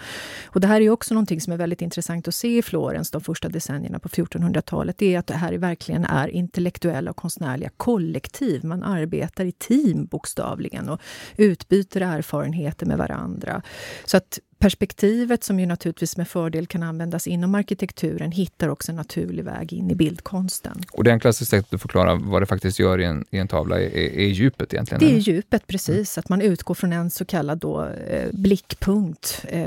Och 0.45 0.61
det 0.61 0.67
här 0.67 0.81
är 0.81 0.89
också 0.89 1.13
någonting 1.13 1.41
som 1.41 1.53
är 1.53 1.57
väldigt 1.57 1.81
intressant 1.81 2.27
att 2.27 2.35
se 2.35 2.57
i 2.57 2.61
Florens 2.61 2.92
de 3.11 3.21
första 3.21 3.49
decennierna 3.49 3.99
på 3.99 4.09
1400-talet. 4.09 4.97
Det 4.97 5.15
är 5.15 5.19
att 5.19 5.27
det 5.27 5.33
här 5.33 5.53
verkligen 5.53 6.05
är 6.05 6.27
intellektuella 6.27 7.11
och 7.11 7.17
konstnärliga 7.17 7.69
kollektiv. 7.77 8.65
Man 8.65 8.83
arbetar 8.83 9.33
arbetar 9.33 9.45
i 9.45 9.51
team 9.51 10.05
bokstavligen 10.05 10.89
och 10.89 11.01
utbyter 11.37 12.01
erfarenheter 12.01 12.85
med 12.85 12.97
varandra. 12.97 13.61
Så 14.05 14.17
att 14.17 14.39
perspektivet 14.63 15.43
som 15.43 15.59
ju 15.59 15.65
naturligtvis 15.65 16.17
med 16.17 16.27
fördel 16.27 16.67
kan 16.67 16.83
användas 16.83 17.27
inom 17.27 17.55
arkitekturen 17.55 18.31
hittar 18.31 18.69
också 18.69 18.91
en 18.91 18.95
naturlig 18.95 19.43
väg 19.43 19.73
in 19.73 19.91
i 19.91 19.95
bildkonsten. 19.95 20.81
Och 20.91 21.03
det 21.03 21.11
enklaste 21.11 21.45
sättet 21.45 21.73
att 21.73 21.81
förklara 21.81 22.15
vad 22.15 22.41
det 22.41 22.45
faktiskt 22.45 22.79
gör 22.79 22.99
i 22.99 23.05
en, 23.05 23.25
i 23.29 23.37
en 23.37 23.47
tavla 23.47 23.79
är, 23.79 23.95
är 23.97 24.27
djupet 24.27 24.73
egentligen? 24.73 24.99
Det 24.99 25.15
är 25.15 25.19
djupet, 25.19 25.67
precis. 25.67 26.17
Att 26.17 26.29
man 26.29 26.41
utgår 26.41 26.75
från 26.75 26.93
en 26.93 27.09
så 27.09 27.25
kallad 27.25 27.57
då, 27.57 27.85
eh, 27.85 28.29
blickpunkt 28.31 29.45
eh, 29.49 29.63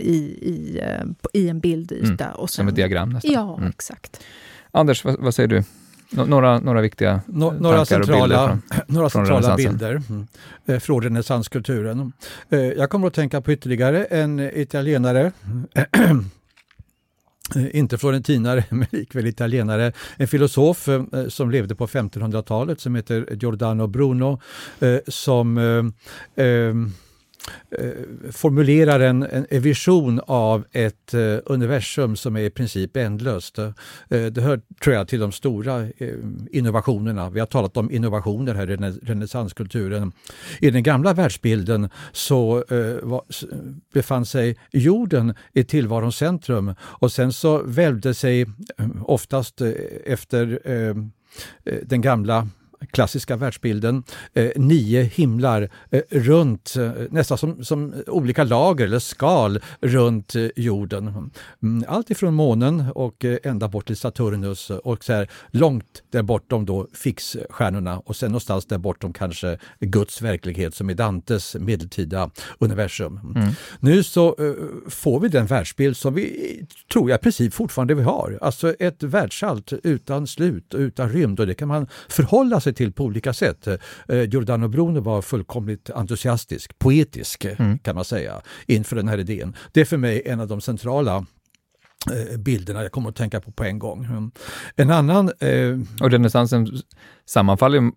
i, 0.00 0.38
i, 0.42 0.80
eh, 0.82 1.40
i 1.42 1.48
en 1.48 1.60
bildyta. 1.60 2.24
Mm, 2.24 2.36
och 2.36 2.50
sen, 2.50 2.62
som 2.62 2.68
ett 2.68 2.76
diagram 2.76 3.10
nästan? 3.10 3.32
Ja, 3.32 3.56
mm. 3.58 3.70
exakt. 3.70 4.20
Anders, 4.70 5.04
vad, 5.04 5.20
vad 5.20 5.34
säger 5.34 5.48
du? 5.48 5.62
Några, 6.10 6.58
några 6.58 6.80
viktiga 6.80 7.20
no, 7.26 7.54
några 7.60 7.84
centrala, 7.84 8.48
från, 8.48 8.62
några 8.86 9.10
från 9.10 9.26
centrala 9.26 9.56
bilder. 9.56 10.02
Mm, 10.08 10.26
eh, 10.66 10.78
från 10.78 11.02
renässanskulturen. 11.02 12.12
Eh, 12.50 12.60
jag 12.60 12.90
kommer 12.90 13.06
att 13.06 13.14
tänka 13.14 13.40
på 13.40 13.52
ytterligare 13.52 14.04
en 14.04 14.40
italienare. 14.40 15.32
Inte 17.72 17.98
florentinare, 17.98 18.64
men 18.70 18.86
likväl 18.90 19.26
italienare, 19.26 19.92
en 20.16 20.28
filosof 20.28 20.88
eh, 20.88 21.02
som 21.28 21.50
levde 21.50 21.74
på 21.74 21.86
1500-talet 21.86 22.80
som 22.80 22.94
heter 22.94 23.36
Giordano 23.40 23.86
Bruno, 23.86 24.40
som 25.08 25.58
Eh, 26.34 26.74
Eh, 27.70 28.30
formulerar 28.32 29.00
en, 29.00 29.46
en, 29.50 29.60
vision 29.60 30.20
av 30.26 30.64
ett 30.72 31.14
eh, 31.14 31.36
universum 31.46 32.16
som 32.16 32.36
är 32.36 32.40
i 32.40 32.50
princip 32.50 32.96
ändlöst. 32.96 33.58
Eh, 33.58 33.70
det 34.08 34.40
hör, 34.40 34.60
tror 34.82 34.96
jag, 34.96 35.08
till 35.08 35.20
de 35.20 35.32
stora 35.32 35.82
eh, 35.82 36.14
innovationerna. 36.52 37.30
Vi 37.30 37.40
har 37.40 37.46
talat 37.46 37.76
om 37.76 37.90
innovationer 37.90 38.54
här 38.54 38.70
i 38.70 38.76
renässanskulturen. 39.02 40.12
I 40.60 40.70
den 40.70 40.82
gamla 40.82 41.12
världsbilden 41.12 41.88
så 42.12 42.64
eh, 42.70 43.02
var, 43.02 43.22
befann 43.94 44.26
sig 44.26 44.56
jorden 44.70 45.34
i 45.52 45.64
tillvarons 45.64 46.16
centrum 46.16 46.74
och 46.80 47.12
sen 47.12 47.32
så 47.32 47.62
välvde 47.62 48.14
sig 48.14 48.42
eh, 48.42 48.46
oftast 49.02 49.60
eh, 49.60 49.72
efter 50.04 50.60
eh, 50.64 50.94
den 51.82 52.00
gamla 52.00 52.48
klassiska 52.90 53.36
världsbilden, 53.36 54.02
eh, 54.34 54.50
nio 54.56 55.02
himlar 55.02 55.68
eh, 55.90 56.02
runt, 56.10 56.74
eh, 56.76 56.90
nästan 57.10 57.38
som, 57.38 57.64
som 57.64 57.94
olika 58.06 58.44
lager 58.44 58.84
eller 58.84 58.98
skal 58.98 59.60
runt 59.80 60.34
eh, 60.34 60.48
jorden. 60.56 61.30
Mm, 61.62 61.84
allt 61.88 62.10
ifrån 62.10 62.34
månen 62.34 62.84
och 62.94 63.24
eh, 63.24 63.38
ända 63.42 63.68
bort 63.68 63.86
till 63.86 63.96
Saturnus 63.96 64.70
och 64.70 65.04
så 65.04 65.12
här, 65.12 65.30
långt 65.50 66.02
där 66.10 66.22
bortom 66.22 66.66
då 66.66 66.88
fixstjärnorna 66.92 67.98
och 67.98 68.16
sen 68.16 68.30
någonstans 68.30 68.66
där 68.66 68.78
bortom 68.78 69.12
kanske 69.12 69.58
Guds 69.80 70.22
verklighet 70.22 70.74
som 70.74 70.90
är 70.90 70.94
Dantes 70.94 71.56
medeltida 71.60 72.30
universum. 72.58 73.20
Mm. 73.36 73.48
Nu 73.80 74.02
så 74.02 74.28
eh, 74.28 74.52
får 74.90 75.20
vi 75.20 75.28
den 75.28 75.46
världsbild 75.46 75.96
som 75.96 76.14
vi 76.14 76.66
tror 76.92 77.10
jag 77.10 77.18
i 77.18 77.22
princip 77.22 77.54
fortfarande 77.54 77.94
vi 77.94 78.02
har. 78.02 78.38
Alltså 78.40 78.74
ett 78.78 79.02
världsallt 79.02 79.72
utan 79.72 80.26
slut 80.26 80.74
och 80.74 80.80
utan 80.80 81.10
rymd 81.10 81.40
och 81.40 81.46
det 81.46 81.54
kan 81.54 81.68
man 81.68 81.86
förhålla 82.08 82.60
sig 82.60 82.67
till 82.72 82.92
på 82.92 83.04
olika 83.04 83.32
sätt. 83.32 83.66
Eh, 84.08 84.22
Giordano 84.22 84.68
Bruno 84.68 85.00
var 85.00 85.22
fullkomligt 85.22 85.90
entusiastisk, 85.90 86.78
poetisk 86.78 87.44
mm. 87.44 87.78
kan 87.78 87.94
man 87.94 88.04
säga, 88.04 88.40
inför 88.66 88.96
den 88.96 89.08
här 89.08 89.18
idén. 89.18 89.56
Det 89.72 89.80
är 89.80 89.84
för 89.84 89.96
mig 89.96 90.22
en 90.26 90.40
av 90.40 90.48
de 90.48 90.60
centrala 90.60 91.26
eh, 92.12 92.38
bilderna 92.38 92.82
jag 92.82 92.92
kommer 92.92 93.08
att 93.08 93.16
tänka 93.16 93.40
på 93.40 93.52
på 93.52 93.64
en 93.64 93.78
gång. 93.78 94.04
Mm. 94.04 94.30
En 94.76 94.90
annan... 94.90 95.30
Eh, 95.40 95.78
och 96.00 96.10
renässansen 96.10 96.68
sammanfaller 97.26 97.78
Eh, 97.80 97.90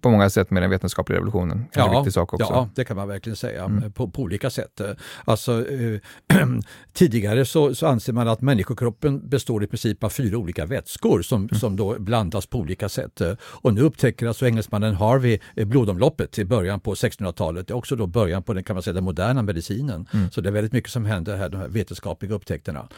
på 0.00 0.10
många 0.10 0.30
sätt 0.30 0.50
med 0.50 0.62
den 0.62 0.70
vetenskapliga 0.70 1.16
revolutionen. 1.16 1.64
Ja, 1.74 1.88
en 1.88 1.96
viktig 1.96 2.12
sak 2.12 2.34
också. 2.34 2.52
ja, 2.52 2.68
det 2.74 2.84
kan 2.84 2.96
man 2.96 3.08
verkligen 3.08 3.36
säga 3.36 3.64
mm. 3.64 3.92
på, 3.92 4.10
på, 4.10 4.22
olika 4.22 4.50
sätt. 4.50 4.80
Alltså, 5.24 5.68
eh, 5.68 6.00
tidigare 6.92 7.44
så, 7.44 7.74
så, 7.74 7.86
anser 7.86 8.12
man 8.12 8.28
att 8.28 8.40
människokroppen 8.40 9.28
består 9.28 9.64
i 9.64 9.66
princip 9.66 10.04
av 10.04 10.08
fyra 10.08 10.38
olika 10.38 10.66
vätskor 10.66 11.22
som, 11.22 11.42
mm. 11.42 11.48
som 11.48 11.76
då 11.76 11.98
blandas 11.98 12.46
på 12.46 12.58
olika 12.58 12.88
sätt. 12.88 13.20
Och 13.40 13.74
nu 13.74 13.80
upptäcker 13.80 14.26
alltså 14.26 14.46
engelsmannen 14.46 14.94
Harvey 14.94 15.38
eh, 15.56 15.66
blodomloppet 15.66 16.38
i 16.38 16.44
början 16.44 16.80
på 16.80 16.94
1600-talet. 16.94 17.66
Det 17.66 17.72
är 17.72 17.76
också 17.76 17.96
då 17.96 18.06
början 18.06 18.42
på 18.42 18.54
den, 18.54 18.64
kan 18.64 18.76
man 18.76 18.82
säga, 18.82 18.94
den 18.94 19.04
moderna 19.04 19.42
medicinen. 19.42 20.08
Mm. 20.12 20.30
Så 20.30 20.40
det 20.40 20.48
är 20.48 20.52
väldigt 20.52 20.72
mycket 20.72 20.90
som 20.90 21.04
händer 21.04 21.36
här, 21.36 21.48
de 21.48 21.56
här 21.56 21.68
vetenskapliga 21.68 22.34
upptäckterna. 22.34 22.88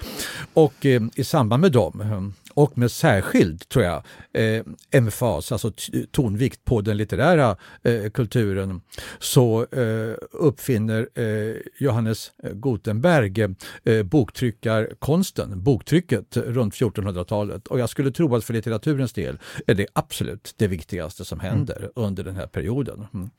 Och 0.54 0.87
eh, 0.87 1.02
i 1.14 1.25
samband 1.25 1.61
med 1.61 1.73
dem, 1.73 2.00
eh, 2.00 2.45
och 2.56 2.78
med 2.78 2.90
särskild, 2.90 3.68
tror 3.68 3.84
jag, 3.84 4.02
eh, 4.32 4.64
emfas, 4.90 5.52
alltså 5.52 5.72
tonvikt 6.10 6.64
på 6.64 6.80
den 6.80 6.96
litterära 6.96 7.56
eh, 7.82 8.10
kulturen 8.10 8.80
så 9.18 9.66
eh, 9.72 10.14
uppfinner 10.30 11.08
eh, 11.14 11.56
Johannes 11.78 12.32
Gutenberg 12.52 13.56
eh, 13.84 14.02
boktryckarkonsten, 14.02 15.62
boktrycket 15.62 16.36
runt 16.36 16.75
1400-talet. 16.75 17.66
Och 17.66 17.80
jag 17.80 17.90
skulle 17.90 18.10
tro 18.10 18.34
att 18.36 18.44
för 18.44 18.54
litteraturens 18.54 19.12
del 19.12 19.38
är 19.66 19.75
det 19.75 19.86
absolut 19.92 20.54
det 20.56 20.66
viktigaste 20.66 21.25
som 21.25 21.40
mm. 21.40 21.52
händer 21.52 21.78
mm. 21.78 21.90
under 21.94 22.25
den 22.25 22.36
här 22.36 22.46
perioden. 22.46 23.06
Mm. 23.14 23.30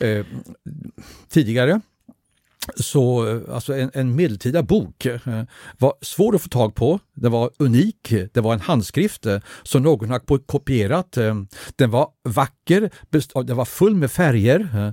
Eh, 0.00 0.26
tidigare 1.28 1.80
så 2.76 3.28
eh, 3.28 3.54
alltså 3.54 3.74
en, 3.74 3.90
en 3.94 4.16
medeltida 4.16 4.62
bok 4.62 5.06
eh, 5.06 5.18
var 5.78 5.92
svår 6.00 6.34
att 6.34 6.42
få 6.42 6.48
tag 6.48 6.74
på. 6.74 6.98
Den 7.14 7.32
var 7.32 7.50
unik. 7.58 8.14
Det 8.32 8.40
var 8.40 8.54
en 8.54 8.60
handskrift 8.60 9.26
eh, 9.26 9.38
som 9.62 9.82
någon 9.82 10.10
har 10.10 10.46
kopierat. 10.46 11.18
Den 11.76 11.90
var 11.90 12.08
vacker, 12.28 12.90
den 13.44 13.56
var 13.56 13.64
full 13.64 13.94
med 13.94 14.10
färger, 14.10 14.92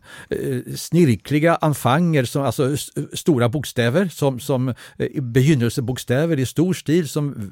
snirkliga 0.75 1.55
anfanger, 1.55 2.23
som, 2.23 2.43
alltså 2.43 2.77
stora 3.13 3.49
bokstäver 3.49 4.07
som, 4.07 4.39
som 4.39 4.73
begynnelsebokstäver 5.21 6.39
i 6.39 6.45
stor 6.45 6.73
stil 6.73 7.09
som 7.09 7.51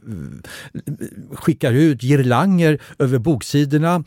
skickar 1.33 1.71
ut 1.71 2.01
girlanger 2.01 2.81
över 2.99 3.19
boksidorna, 3.19 4.03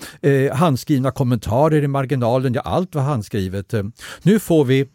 handskrivna 0.53 1.11
kommentarer 1.11 1.83
i 1.85 1.89
marginalen, 1.89 2.55
ja 2.55 2.61
allt 2.61 2.95
var 2.95 3.03
handskrivet. 3.03 3.75
Nu 4.23 4.39
får 4.39 4.65
vi 4.65 4.87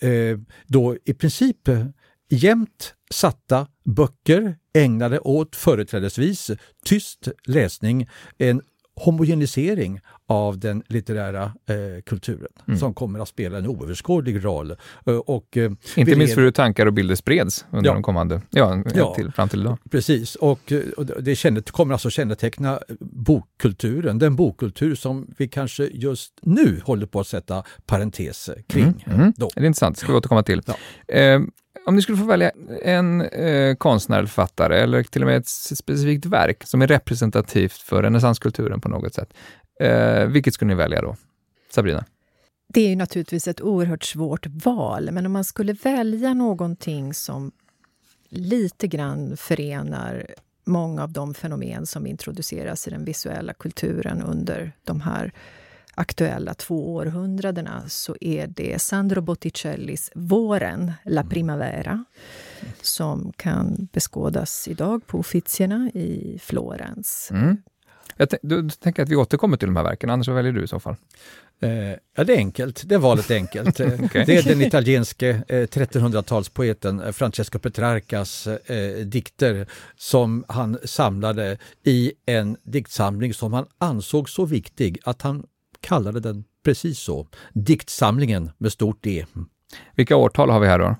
eh, 0.00 0.38
då 0.66 0.96
i 1.04 1.14
princip 1.14 1.68
eh, 1.68 1.86
jämnt 2.30 2.94
satta 3.10 3.66
böcker 3.84 4.56
ägnade 4.74 5.18
åt 5.18 5.56
företrädesvis 5.56 6.50
tyst 6.84 7.28
läsning, 7.46 8.08
en 8.38 8.62
homogenisering 8.96 10.00
av 10.30 10.58
den 10.58 10.82
litterära 10.86 11.42
eh, 11.42 12.02
kulturen 12.06 12.48
mm. 12.68 12.78
som 12.78 12.94
kommer 12.94 13.18
att 13.18 13.28
spela 13.28 13.58
en 13.58 13.66
oöverskådlig 13.66 14.44
roll. 14.44 14.70
Eh, 15.06 15.14
och, 15.14 15.56
eh, 15.56 15.72
Inte 15.96 16.16
minst 16.16 16.34
för 16.34 16.42
hur 16.42 16.50
tankar 16.50 16.86
och 16.86 16.92
bilder 16.92 17.14
spreds 17.14 17.66
under 17.70 17.90
ja. 17.90 17.94
de 17.94 18.02
kommande, 18.02 18.42
ja, 18.50 18.82
ja 18.94 19.14
till, 19.14 19.32
fram 19.32 19.48
till 19.48 19.60
idag. 19.60 19.78
Precis, 19.90 20.34
och, 20.34 20.72
eh, 20.72 20.80
och 20.96 21.06
det 21.06 21.36
kännet, 21.36 21.70
kommer 21.70 21.94
alltså 21.94 22.10
känneteckna 22.10 22.80
bokkulturen, 23.00 24.18
den 24.18 24.36
bokkultur 24.36 24.94
som 24.94 25.34
vi 25.36 25.48
kanske 25.48 25.84
just 25.84 26.32
nu 26.42 26.80
håller 26.84 27.06
på 27.06 27.20
att 27.20 27.26
sätta 27.26 27.62
parentes 27.86 28.50
kring. 28.66 29.04
Mm. 29.06 29.20
Mm. 29.20 29.32
Då. 29.36 29.50
Det 29.54 29.60
är 29.60 29.64
intressant, 29.64 29.98
ska 29.98 30.12
vi 30.12 30.18
återkomma 30.18 30.42
till. 30.42 30.62
Ja. 30.66 31.14
Eh, 31.14 31.40
om 31.86 31.96
ni 31.96 32.02
skulle 32.02 32.18
få 32.18 32.24
välja 32.24 32.50
en 32.82 33.20
eh, 33.20 33.74
konstnär 33.74 34.18
eller 34.18 34.26
författare 34.26 34.80
eller 34.80 35.02
till 35.02 35.22
och 35.22 35.28
med 35.28 35.36
ett 35.36 35.48
specifikt 35.48 36.26
verk 36.26 36.64
som 36.64 36.82
är 36.82 36.86
representativt 36.86 37.72
för 37.72 38.02
renässanskulturen 38.02 38.80
på 38.80 38.88
något 38.88 39.14
sätt, 39.14 39.34
eh, 39.80 40.26
vilket 40.26 40.54
skulle 40.54 40.68
ni 40.68 40.74
välja 40.74 41.02
då? 41.02 41.16
Sabrina? 41.70 42.04
Det 42.68 42.80
är 42.80 42.88
ju 42.88 42.96
naturligtvis 42.96 43.48
ett 43.48 43.60
oerhört 43.60 44.04
svårt 44.04 44.46
val, 44.46 45.10
men 45.12 45.26
om 45.26 45.32
man 45.32 45.44
skulle 45.44 45.72
välja 45.72 46.34
någonting 46.34 47.14
som 47.14 47.52
lite 48.28 48.86
grann 48.86 49.36
förenar 49.36 50.26
många 50.64 51.02
av 51.02 51.12
de 51.12 51.34
fenomen 51.34 51.86
som 51.86 52.06
introduceras 52.06 52.86
i 52.86 52.90
den 52.90 53.04
visuella 53.04 53.54
kulturen 53.54 54.22
under 54.22 54.72
de 54.84 55.00
här 55.00 55.32
aktuella 55.94 56.54
två 56.54 56.94
århundradena 56.94 57.88
så 57.88 58.16
är 58.20 58.46
det 58.46 58.82
Sandro 58.82 59.20
Botticellis 59.20 60.10
Våren, 60.14 60.92
La 61.04 61.24
Primavera 61.24 62.04
som 62.82 63.32
kan 63.36 63.88
beskådas 63.92 64.68
idag 64.68 65.06
på 65.06 65.18
Uffizierna 65.18 65.90
i 65.94 66.38
Florens. 66.42 67.28
Mm. 67.30 67.56
Jag 68.20 68.28
du 68.42 68.68
tänker 68.68 69.02
att 69.02 69.08
vi 69.08 69.16
återkommer 69.16 69.56
till 69.56 69.68
de 69.68 69.76
här 69.76 69.82
verken, 69.82 70.10
annars 70.10 70.28
väljer 70.28 70.52
du 70.52 70.64
i 70.64 70.68
så 70.68 70.80
fall? 70.80 70.96
Eh, 71.60 71.70
ja, 72.16 72.24
det 72.24 72.32
är 72.32 72.36
enkelt. 72.36 72.82
Det 72.86 72.94
är 72.94 72.98
valet 72.98 73.30
enkelt. 73.30 73.80
okay. 74.04 74.24
Det 74.24 74.36
är 74.36 74.42
den 74.42 74.62
italienske 74.62 75.28
eh, 75.28 75.54
1300-talspoeten 75.54 77.06
eh, 77.06 77.12
Francesco 77.12 77.58
Petrarcas 77.58 78.46
eh, 78.46 78.96
dikter 79.06 79.66
som 79.96 80.44
han 80.48 80.78
samlade 80.84 81.58
i 81.84 82.12
en 82.26 82.56
diktsamling 82.62 83.34
som 83.34 83.52
han 83.52 83.66
ansåg 83.78 84.28
så 84.28 84.44
viktig 84.44 84.98
att 85.04 85.22
han 85.22 85.46
kallade 85.80 86.20
den 86.20 86.44
precis 86.64 86.98
så. 86.98 87.26
Diktsamlingen 87.52 88.50
med 88.58 88.72
stort 88.72 89.02
D. 89.02 89.26
Vilka 89.94 90.16
årtal 90.16 90.50
har 90.50 90.60
vi 90.60 90.66
här 90.66 90.78
då? 90.78 90.96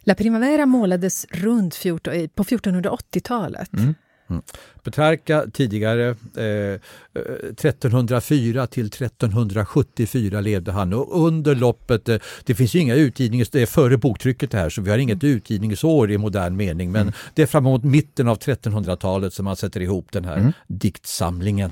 La 0.00 0.14
Primavera 0.14 0.66
målades 0.66 1.26
runt 1.30 1.74
14, 1.74 2.28
på 2.34 2.44
1480-talet. 2.44 3.72
Mm. 3.72 3.94
Mm. 4.30 4.42
Petrarca 4.82 5.44
tidigare, 5.52 6.08
eh, 6.36 6.80
1304 7.14 8.66
till 8.66 8.86
1374 8.86 10.40
levde 10.40 10.72
han 10.72 10.92
och 10.92 11.26
under 11.26 11.54
loppet, 11.54 12.08
eh, 12.08 12.18
det 12.44 12.54
finns 12.54 12.74
ju 12.74 12.78
inga 12.78 12.94
utgivningar, 12.94 13.46
det 13.52 13.62
är 13.62 13.66
före 13.66 13.96
boktrycket 13.96 14.52
här 14.52 14.70
så 14.70 14.82
vi 14.82 14.90
har 14.90 14.98
inget 14.98 15.22
mm. 15.22 15.36
utgivningsår 15.36 16.10
i 16.10 16.18
modern 16.18 16.56
mening 16.56 16.92
men 16.92 17.02
mm. 17.02 17.14
det 17.34 17.42
är 17.42 17.46
framåt 17.46 17.84
mitten 17.84 18.28
av 18.28 18.38
1300-talet 18.38 19.34
som 19.34 19.44
man 19.44 19.56
sätter 19.56 19.80
ihop 19.80 20.06
den 20.12 20.24
här 20.24 20.36
mm. 20.36 20.52
diktsamlingen. 20.66 21.70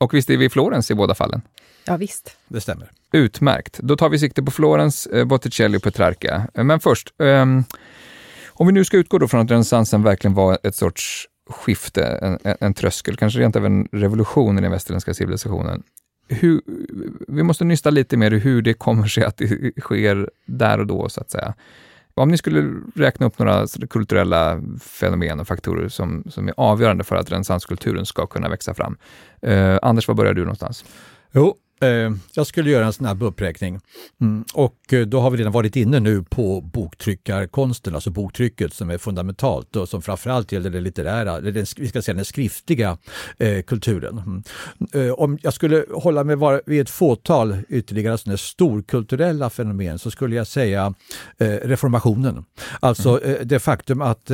Och 0.00 0.14
visst 0.14 0.30
är 0.30 0.36
vi 0.36 0.44
i 0.44 0.50
Florens 0.50 0.90
i 0.90 0.94
båda 0.94 1.14
fallen? 1.14 1.42
Ja, 1.84 1.96
visst. 1.96 2.36
Det 2.48 2.60
stämmer. 2.60 2.90
Utmärkt. 3.12 3.78
Då 3.78 3.96
tar 3.96 4.08
vi 4.08 4.18
sikte 4.18 4.42
på 4.42 4.50
Florens, 4.50 5.06
eh, 5.06 5.24
Botticelli 5.24 5.78
och 5.78 5.82
Petrarca. 5.82 6.48
Eh, 6.54 6.64
men 6.64 6.80
först, 6.80 7.14
um, 7.18 7.64
om 8.48 8.66
vi 8.66 8.72
nu 8.72 8.84
ska 8.84 8.96
utgå 8.96 9.18
då 9.18 9.28
från 9.28 9.40
att 9.40 9.50
renässansen 9.50 10.02
verkligen 10.02 10.34
var 10.34 10.58
ett 10.62 10.76
sorts 10.76 11.28
skifte, 11.52 12.04
en, 12.04 12.38
en, 12.42 12.56
en 12.60 12.74
tröskel, 12.74 13.16
kanske 13.16 13.40
rent 13.40 13.56
av 13.56 13.66
en 13.66 13.88
revolution 13.92 14.58
i 14.58 14.60
den 14.60 14.70
västerländska 14.70 15.14
civilisationen. 15.14 15.82
Hur, 16.28 16.60
vi 17.28 17.42
måste 17.42 17.64
nysta 17.64 17.90
lite 17.90 18.16
mer 18.16 18.30
i 18.30 18.38
hur 18.38 18.62
det 18.62 18.74
kommer 18.74 19.06
sig 19.06 19.24
att 19.24 19.36
det 19.36 19.72
sker 19.80 20.30
där 20.46 20.80
och 20.80 20.86
då, 20.86 21.08
så 21.08 21.20
att 21.20 21.30
säga. 21.30 21.54
Om 22.14 22.28
ni 22.28 22.38
skulle 22.38 22.80
räkna 22.94 23.26
upp 23.26 23.38
några 23.38 23.66
kulturella 23.90 24.62
fenomen 24.80 25.40
och 25.40 25.46
faktorer 25.46 25.88
som, 25.88 26.24
som 26.30 26.48
är 26.48 26.54
avgörande 26.56 27.04
för 27.04 27.16
att 27.16 27.32
renässanskulturen 27.32 28.06
ska 28.06 28.26
kunna 28.26 28.48
växa 28.48 28.74
fram. 28.74 28.96
Eh, 29.42 29.78
Anders, 29.82 30.08
var 30.08 30.14
börjar 30.14 30.34
du 30.34 30.40
någonstans? 30.40 30.84
Jo, 31.32 31.56
jag 32.34 32.46
skulle 32.46 32.70
göra 32.70 32.86
en 32.86 32.92
snabb 32.92 33.22
uppräkning. 33.22 33.80
Mm. 34.20 34.44
Och 34.54 34.92
eh, 34.92 35.06
då 35.06 35.20
har 35.20 35.30
vi 35.30 35.38
redan 35.38 35.52
varit 35.52 35.76
inne 35.76 36.00
nu 36.00 36.22
på 36.22 36.60
boktryckarkonsten, 36.60 37.94
alltså 37.94 38.10
boktrycket 38.10 38.74
som 38.74 38.90
är 38.90 38.98
fundamentalt 38.98 39.76
och 39.76 39.88
som 39.88 40.02
framförallt 40.02 40.52
gäller 40.52 40.70
det 40.70 40.80
litterära, 40.80 41.40
den, 41.40 41.66
vi 41.76 41.88
ska 41.88 42.02
säga 42.02 42.14
den 42.14 42.24
skriftliga 42.24 42.98
eh, 43.38 43.62
kulturen. 43.62 44.18
Mm. 44.18 45.08
Eh, 45.08 45.12
om 45.12 45.38
jag 45.42 45.54
skulle 45.54 45.84
hålla 45.94 46.24
mig 46.24 46.36
var, 46.36 46.62
vid 46.66 46.80
ett 46.80 46.90
fåtal 46.90 47.56
ytterligare 47.68 48.18
sådana 48.18 48.36
storkulturella 48.36 49.50
fenomen 49.50 49.98
så 49.98 50.10
skulle 50.10 50.36
jag 50.36 50.46
säga 50.46 50.94
eh, 51.38 51.46
reformationen. 51.46 52.44
Alltså 52.80 53.24
mm. 53.24 53.48
det 53.48 53.58
faktum 53.58 54.02
att 54.02 54.30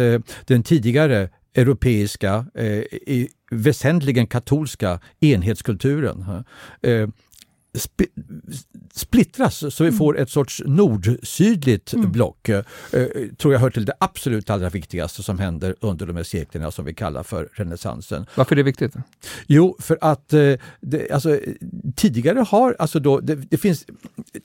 den 0.47 0.63
tidigare 0.63 1.29
europeiska, 1.59 2.47
eh, 2.55 2.67
i 2.67 3.29
väsentligen 3.51 4.27
katolska 4.27 5.01
enhetskulturen 5.21 6.45
eh, 6.83 7.09
sp- 7.77 8.13
splittras 8.99 9.75
så 9.75 9.85
vi 9.85 9.89
mm. 9.89 9.99
får 9.99 10.19
ett 10.19 10.31
sorts 10.31 10.63
nord-sydligt 10.67 11.95
mm. 11.95 12.13
block. 12.13 12.49
Eh, 12.49 12.63
tror 13.39 13.53
jag 13.53 13.61
hör 13.61 13.71
till 13.71 13.85
det 13.85 13.95
absolut 14.01 14.51
allra 14.51 14.69
viktigaste 14.69 15.23
som 15.23 15.39
händer 15.39 15.75
under 15.81 16.07
de 16.07 16.17
här 16.17 16.23
seklerna 16.23 16.71
som 16.71 16.85
vi 16.85 16.95
kallar 16.95 17.23
för 17.23 17.49
renässansen. 17.53 18.27
Varför 18.35 18.55
är 18.55 18.57
det 18.57 18.63
viktigt? 18.63 18.95
Jo, 19.47 19.77
för 19.79 19.99
att 20.01 20.33
eh, 20.33 20.53
det, 20.81 21.11
alltså, 21.11 21.39
tidigare 21.97 22.39
har, 22.39 22.77
alltså 22.79 23.01
då, 23.01 23.21
det, 23.21 23.35
det 23.35 23.57
finns, 23.57 23.87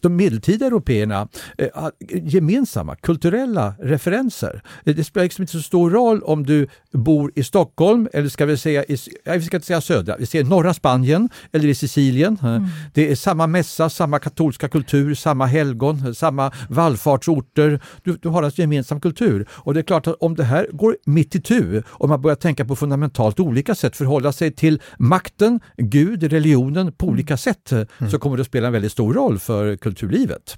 de 0.02 0.16
medeltida 0.16 0.66
européerna 0.66 1.28
eh, 1.58 1.68
gemensamma 2.10 2.96
kulturella 2.96 3.76
referenser. 3.80 4.62
Det 4.84 5.04
spelar 5.04 5.24
liksom 5.24 5.42
inte 5.42 5.52
så 5.52 5.62
stor 5.62 5.89
roll 5.89 6.24
om 6.24 6.46
du 6.46 6.68
bor 6.92 7.32
i 7.36 7.44
Stockholm 7.44 8.08
eller 8.13 8.30
ska 8.30 8.46
vi 8.46 8.58
säga, 8.58 8.84
i, 8.84 8.98
vi 9.26 9.42
ska 9.42 9.58
inte 9.58 9.68
säga 9.68 9.82
södra, 9.82 10.18
vi 10.18 10.26
säger 10.26 10.46
norra 10.46 10.74
Spanien 10.74 11.30
eller 11.52 11.68
i 11.68 11.76
Sicilien. 11.76 12.38
Mm. 12.42 12.63
Det 12.94 13.12
är 13.12 13.16
samma 13.16 13.48
mässa, 13.48 13.89
samma 13.89 14.20
katolska 14.43 14.69
kultur, 14.69 15.15
samma 15.15 15.45
helgon, 15.45 16.15
samma 16.15 16.51
vallfartsorter. 16.69 17.79
Du, 18.03 18.17
du 18.21 18.29
har 18.29 18.43
alltså 18.43 18.62
gemensam 18.62 19.01
kultur. 19.01 19.45
Och 19.51 19.73
det 19.73 19.79
är 19.79 19.84
klart 19.84 20.08
att 20.08 20.15
om 20.19 20.36
det 20.36 20.43
här 20.43 20.67
går 20.71 20.97
mitt 21.06 21.36
i 21.36 21.41
tu 21.41 21.84
och 21.86 22.10
man 22.10 22.21
börjar 22.21 22.36
tänka 22.36 22.65
på 22.65 22.75
fundamentalt 22.75 23.39
olika 23.39 23.75
sätt, 23.75 23.95
förhålla 23.95 24.32
sig 24.32 24.51
till 24.51 24.82
makten, 24.97 25.60
Gud, 25.77 26.23
religionen 26.23 26.91
på 26.91 27.08
olika 27.08 27.38
sätt, 27.38 27.71
mm. 27.71 28.12
så 28.12 28.19
kommer 28.19 28.38
det 28.38 28.41
att 28.41 28.47
spela 28.47 28.67
en 28.67 28.73
väldigt 28.73 28.91
stor 28.91 29.13
roll 29.13 29.39
för 29.39 29.77
kulturlivet. 29.77 30.58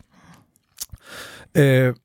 Eh, 1.53 1.95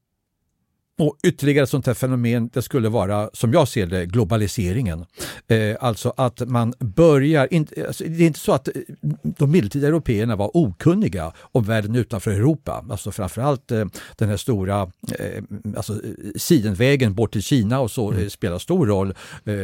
och 1.01 1.17
ytterligare 1.23 1.63
ett 1.63 1.71
sånt 1.71 1.87
här 1.87 1.95
fenomen 1.95 2.51
det 2.53 2.63
skulle 2.63 2.89
vara, 2.89 3.31
som 3.33 3.53
jag 3.53 3.69
ser 3.69 3.87
det, 3.87 4.07
globaliseringen. 4.07 5.05
Eh, 5.49 5.77
alltså 5.81 6.15
att 6.17 6.49
man 6.49 6.75
börjar, 6.79 7.49
inte, 7.51 7.87
alltså 7.87 8.05
det 8.05 8.23
är 8.23 8.27
inte 8.27 8.41
så 8.41 8.53
att 8.53 8.69
eh, 8.69 8.75
de 9.23 9.51
medeltida 9.51 9.87
européerna 9.87 10.37
var 10.37 10.57
okunniga 10.57 11.33
om 11.53 11.65
världen 11.65 11.97
utanför 11.97 12.31
Europa. 12.31 12.85
Alltså 12.91 13.13
framförallt 13.13 13.71
eh, 13.71 13.85
den 14.17 14.29
här 14.29 14.37
stora 14.37 14.91
eh, 15.19 15.43
alltså, 15.77 16.01
sidenvägen 16.37 17.15
bort 17.15 17.33
till 17.33 17.43
Kina 17.43 17.81
och 17.81 17.91
så 17.91 18.11
mm. 18.11 18.23
Eh, 18.23 18.29
spelar 18.29 18.59
stor 18.59 18.87
roll 18.87 19.15
eh, 19.45 19.55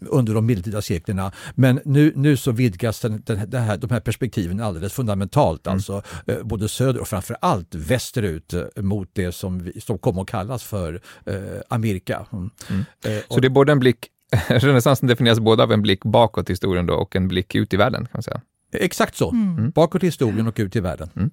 under 0.00 0.34
de 0.34 0.46
medeltida 0.46 0.82
seklerna. 0.82 1.32
Men 1.54 1.80
nu, 1.84 2.12
nu 2.16 2.36
så 2.36 2.52
vidgas 2.52 3.00
den, 3.00 3.22
den, 3.26 3.50
den 3.50 3.62
här, 3.62 3.76
de 3.76 3.90
här 3.90 4.00
perspektiven 4.00 4.60
alldeles 4.60 4.92
fundamentalt, 4.92 5.66
mm. 5.66 5.74
alltså 5.74 6.02
både 6.42 6.68
söder 6.68 7.00
och 7.00 7.08
framförallt 7.08 7.74
västerut 7.74 8.54
mot 8.76 9.08
det 9.12 9.32
som, 9.32 9.58
vi, 9.58 9.80
som 9.80 9.98
kommer 9.98 10.22
att 10.22 10.28
kallas 10.28 10.55
kallas 10.56 10.64
för 10.64 11.00
eh, 11.26 11.60
Amerika. 11.68 12.26
Mm. 12.32 12.50
Mm. 12.70 12.84
Eh, 13.04 13.22
så 13.28 13.40
det 13.40 13.48
är 13.48 13.50
både 13.50 13.72
en 13.72 13.78
blick, 13.78 14.08
renässansen 14.48 15.08
definieras 15.08 15.40
både 15.40 15.62
av 15.62 15.72
en 15.72 15.82
blick 15.82 16.04
bakåt 16.04 16.50
i 16.50 16.52
historien 16.52 16.86
då 16.86 16.94
och 16.94 17.16
en 17.16 17.28
blick 17.28 17.54
ut 17.54 17.74
i 17.74 17.76
världen? 17.76 18.04
kan 18.04 18.10
man 18.12 18.22
säga. 18.22 18.40
Exakt 18.72 19.16
så, 19.16 19.30
mm. 19.30 19.58
mm. 19.58 19.70
bakåt 19.70 20.02
i 20.02 20.06
historien 20.06 20.46
och 20.46 20.58
ut 20.58 20.76
i 20.76 20.80
världen. 20.80 21.08
Mm. 21.16 21.30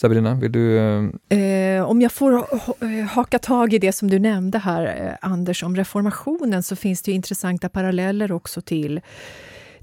Sabrina, 0.00 0.34
vill 0.34 0.52
du? 0.52 0.78
Eh, 1.28 1.38
eh 1.38 1.84
om 1.84 2.00
jag 2.00 2.12
får 2.12 2.46
haka 3.04 3.38
tag 3.38 3.74
i 3.74 3.78
det 3.78 3.92
som 3.92 4.10
du 4.10 4.18
nämnde 4.18 4.58
här, 4.58 5.16
Anders, 5.20 5.62
om 5.62 5.76
reformationen, 5.76 6.62
så 6.62 6.76
finns 6.76 7.02
det 7.02 7.12
intressanta 7.12 7.68
paralleller 7.68 8.32
också 8.32 8.60
till 8.60 9.00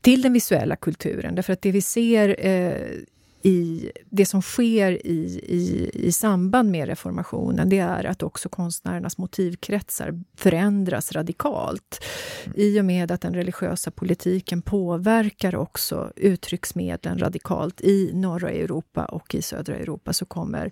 till 0.02 0.22
den 0.22 0.34
visuella 0.34 0.76
kulturen. 0.76 1.36
Därför 1.36 1.54
att 1.54 1.62
det 1.62 1.72
vi 1.72 1.82
ser 1.82 2.46
eh, 2.48 2.74
i 3.46 3.92
det 4.10 4.26
som 4.26 4.42
sker 4.42 5.08
i, 5.08 5.40
i, 5.48 5.92
i 5.94 6.12
samband 6.12 6.72
med 6.72 6.88
reformationen 6.88 7.70
det 7.70 7.80
är 7.80 8.04
att 8.04 8.24
också 8.24 8.50
konstnärernas 8.50 9.18
motivkretsar 9.18 10.24
förändras 10.38 11.12
radikalt. 11.12 12.04
Mm. 12.46 12.58
I 12.60 12.80
och 12.80 12.86
med 12.86 13.12
att 13.12 13.22
den 13.22 13.34
religiösa 13.34 13.92
politiken 13.92 14.62
påverkar 14.62 15.56
också 15.56 16.12
uttrycksmedlen 16.16 17.18
radikalt 17.18 17.82
i 17.82 18.12
norra 18.14 18.50
Europa 18.50 19.06
och 19.06 19.36
i 19.36 19.42
södra 19.42 19.76
Europa 19.76 20.14
så 20.14 20.26
kommer 20.26 20.72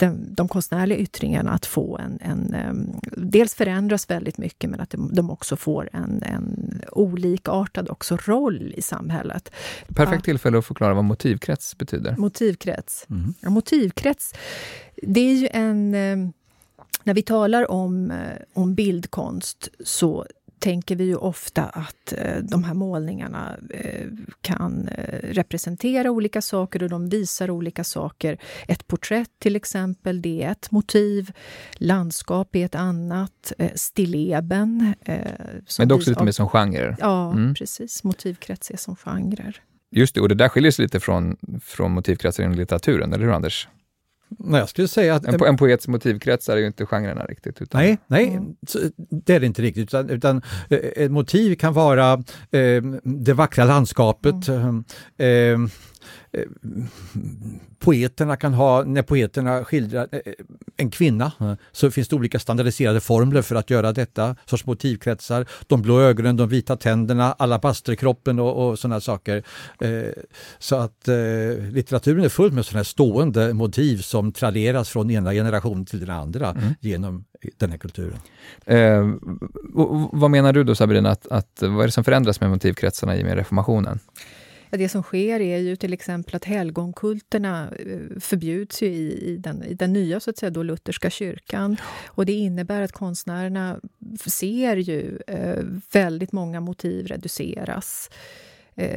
de, 0.00 0.34
de 0.34 0.48
konstnärliga 0.48 0.98
yttringarna 0.98 1.50
att 1.50 1.66
få 1.66 1.98
en, 1.98 2.18
en 2.20 3.00
dels 3.16 3.54
förändras 3.54 4.10
väldigt 4.10 4.38
mycket 4.38 4.70
men 4.70 4.80
att 4.80 4.94
de, 5.10 5.30
också 5.30 5.56
får 5.56 5.90
en, 5.92 6.22
en 6.22 6.80
olikartad 6.92 7.88
också 7.88 8.16
roll 8.16 8.74
i 8.76 8.82
samhället. 8.82 9.52
Perfekt 9.88 10.24
tillfälle 10.24 10.58
att 10.58 10.66
förklara 10.66 10.94
vad 10.94 11.04
motivkrets 11.04 11.78
betyder. 11.78 12.16
Motivkrets. 12.16 13.06
Mm. 13.10 13.34
Ja, 13.40 13.50
motivkrets, 13.50 14.34
det 15.02 15.20
är 15.20 15.34
ju 15.34 15.48
en... 15.52 16.32
När 17.04 17.14
vi 17.14 17.22
talar 17.22 17.70
om, 17.70 18.10
eh, 18.10 18.18
om 18.52 18.74
bildkonst 18.74 19.68
så 19.84 20.26
tänker 20.60 20.96
vi 20.96 21.04
ju 21.04 21.16
ofta 21.16 21.64
att 21.64 22.12
eh, 22.18 22.36
de 22.42 22.64
här 22.64 22.74
målningarna 22.74 23.56
eh, 23.70 24.06
kan 24.40 24.88
eh, 24.88 25.18
representera 25.22 26.10
olika 26.10 26.42
saker 26.42 26.82
och 26.82 26.88
de 26.88 27.08
visar 27.08 27.50
olika 27.50 27.84
saker. 27.84 28.38
Ett 28.68 28.86
porträtt 28.86 29.30
till 29.38 29.56
exempel, 29.56 30.22
det 30.22 30.42
är 30.42 30.50
ett 30.50 30.70
motiv. 30.70 31.32
Landskap 31.74 32.56
är 32.56 32.64
ett 32.64 32.74
annat. 32.74 33.52
Stilleben. 33.74 34.94
Men 35.78 35.88
det 35.88 35.94
är 35.94 35.96
också 35.96 36.10
lite 36.10 36.24
mer 36.24 36.32
som 36.32 36.48
genre? 36.48 36.96
Ja, 37.00 37.32
mm. 37.32 37.54
precis. 37.54 38.04
Motivkrets 38.04 38.70
är 38.70 38.76
som 38.76 38.96
genrer. 38.96 39.62
Just 39.90 40.14
det, 40.14 40.20
och 40.20 40.28
det 40.28 40.34
där 40.34 40.48
skiljer 40.48 40.70
sig 40.70 40.82
lite 40.82 41.00
från, 41.00 41.36
från 41.62 41.92
motivkretsar 41.92 42.42
inom 42.42 42.56
litteraturen, 42.56 43.12
eller 43.12 43.24
hur 43.24 43.32
Anders? 43.32 43.68
Jag 44.38 44.68
skulle 44.68 44.88
säga 44.88 45.14
att... 45.14 45.24
En, 45.24 45.42
en 45.42 45.56
poets 45.56 45.88
motivkretsar 45.88 46.56
är 46.56 46.60
ju 46.60 46.66
inte 46.66 46.86
genrerna 46.86 47.24
riktigt. 47.24 47.62
Utan, 47.62 47.80
nej, 47.80 47.98
nej 48.06 48.28
mm. 48.28 48.54
det 49.10 49.34
är 49.34 49.40
det 49.40 49.46
inte 49.46 49.62
riktigt. 49.62 49.82
Utan, 49.82 50.10
utan 50.10 50.42
eh, 50.70 50.78
ett 51.04 51.10
motiv 51.10 51.54
kan 51.54 51.72
vara 51.72 52.12
eh, 52.50 52.82
det 53.02 53.32
vackra 53.32 53.64
landskapet, 53.64 54.48
mm. 54.48 54.84
eh, 55.18 55.30
Eh, 55.50 55.68
poeterna 57.78 58.36
kan 58.36 58.54
ha, 58.54 58.84
när 58.84 59.02
poeterna 59.02 59.64
skildrar 59.64 60.08
eh, 60.12 60.20
en 60.76 60.90
kvinna, 60.90 61.32
eh, 61.40 61.52
så 61.72 61.90
finns 61.90 62.08
det 62.08 62.16
olika 62.16 62.38
standardiserade 62.38 63.00
formler 63.00 63.42
för 63.42 63.54
att 63.54 63.70
göra 63.70 63.92
detta, 63.92 64.36
sorts 64.44 64.66
motivkretsar, 64.66 65.46
de 65.66 65.82
blå 65.82 66.00
ögonen, 66.00 66.36
de 66.36 66.48
vita 66.48 66.76
tänderna, 66.76 67.32
alabasterkroppen 67.32 68.38
och, 68.38 68.68
och 68.68 68.78
sådana 68.78 69.00
saker. 69.00 69.42
Så 70.58 70.76
att 70.76 71.08
litteraturen 71.72 72.24
är 72.24 72.28
full 72.28 72.52
med 72.52 72.66
sådana 72.66 72.78
här 72.78 72.84
stående 72.84 73.54
motiv 73.54 73.98
som 73.98 74.32
traderas 74.32 74.88
från 74.88 75.10
ena 75.10 75.32
generationen 75.32 75.84
till 75.84 76.00
den 76.00 76.10
andra 76.10 76.50
mm. 76.50 76.74
genom 76.80 77.24
den 77.56 77.70
här 77.70 77.78
kulturen. 77.78 78.18
Eh, 78.66 79.12
vad 80.12 80.30
menar 80.30 80.52
du 80.52 80.64
då 80.64 80.74
Sabrina, 80.74 81.10
att, 81.10 81.26
att, 81.26 81.62
vad 81.62 81.80
är 81.80 81.86
det 81.86 81.92
som 81.92 82.04
förändras 82.04 82.40
med 82.40 82.50
motivkretsarna 82.50 83.16
i 83.16 83.22
och 83.22 83.26
med 83.26 83.34
reformationen? 83.34 83.98
Ja, 84.70 84.78
det 84.78 84.88
som 84.88 85.02
sker 85.02 85.40
är 85.40 85.58
ju 85.58 85.76
till 85.76 85.92
exempel 85.92 86.36
att 86.36 86.44
helgonkulterna 86.44 87.72
eh, 87.78 88.20
förbjuds 88.20 88.82
i, 88.82 88.86
i, 89.30 89.36
den, 89.36 89.64
i 89.64 89.74
den 89.74 89.92
nya 89.92 90.20
så 90.20 90.30
att 90.30 90.38
säga, 90.38 90.50
då, 90.50 90.62
lutherska 90.62 91.10
kyrkan. 91.10 91.76
Och 92.06 92.26
det 92.26 92.32
innebär 92.32 92.82
att 92.82 92.92
konstnärerna 92.92 93.80
ser 94.26 94.76
ju 94.76 95.18
eh, 95.26 95.64
väldigt 95.92 96.32
många 96.32 96.60
motiv 96.60 97.06
reduceras 97.06 98.10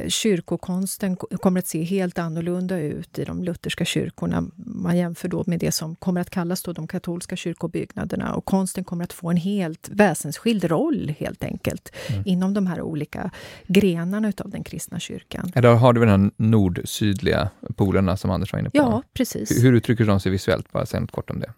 kyrkokonsten 0.08 1.16
kommer 1.16 1.58
att 1.58 1.66
se 1.66 1.82
helt 1.82 2.18
annorlunda 2.18 2.78
ut 2.78 3.18
i 3.18 3.24
de 3.24 3.44
lutherska 3.44 3.84
kyrkorna. 3.84 4.44
Man 4.56 4.96
jämför 4.96 5.28
då 5.28 5.44
med 5.46 5.60
det 5.60 5.72
som 5.72 5.94
kommer 5.94 6.20
att 6.20 6.30
kallas 6.30 6.62
då 6.62 6.72
de 6.72 6.86
katolska 6.86 7.36
kyrkobyggnaderna 7.36 8.34
och 8.34 8.44
konsten 8.44 8.84
kommer 8.84 9.04
att 9.04 9.12
få 9.12 9.30
en 9.30 9.36
helt 9.36 9.88
väsensskild 9.92 10.64
roll 10.64 11.14
helt 11.18 11.44
enkelt 11.44 11.92
mm. 12.08 12.22
inom 12.26 12.54
de 12.54 12.66
här 12.66 12.80
olika 12.80 13.30
grenarna 13.66 14.28
utav 14.28 14.50
den 14.50 14.64
kristna 14.64 15.00
kyrkan. 15.00 15.52
Då 15.54 15.68
har 15.68 15.92
du 15.92 16.00
den 16.00 16.08
här 16.20 16.30
nord-sydliga 16.36 17.50
polerna 17.76 18.16
som 18.16 18.30
Anders 18.30 18.52
var 18.52 18.60
inne 18.60 18.70
på. 18.70 18.76
Ja, 18.76 19.02
precis. 19.12 19.50
Hur, 19.50 19.62
hur 19.62 19.72
uttrycker 19.72 20.04
de 20.04 20.20
sig 20.20 20.32
visuellt? 20.32 20.72
Bara 20.72 20.86
säg 20.86 21.00
något 21.00 21.10
kort 21.10 21.30
om 21.30 21.40
det 21.40 21.52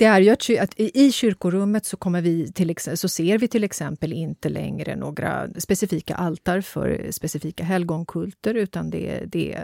det 0.00 0.06
är 0.06 0.20
ju 0.20 0.30
att, 0.30 0.50
att 0.60 0.74
i 0.76 1.12
kyrkorummet 1.12 1.86
så, 1.86 1.96
kommer 1.96 2.20
vi 2.22 2.52
till, 2.52 2.74
så 2.94 3.08
ser 3.08 3.38
vi 3.38 3.48
till 3.48 3.64
exempel 3.64 4.12
inte 4.12 4.48
längre 4.48 4.96
några 4.96 5.48
specifika 5.58 6.14
altar 6.14 6.60
för 6.60 7.06
specifika 7.10 7.64
helgonkulter 7.64 8.54
utan 8.54 8.90
det, 8.90 9.22
det, 9.26 9.58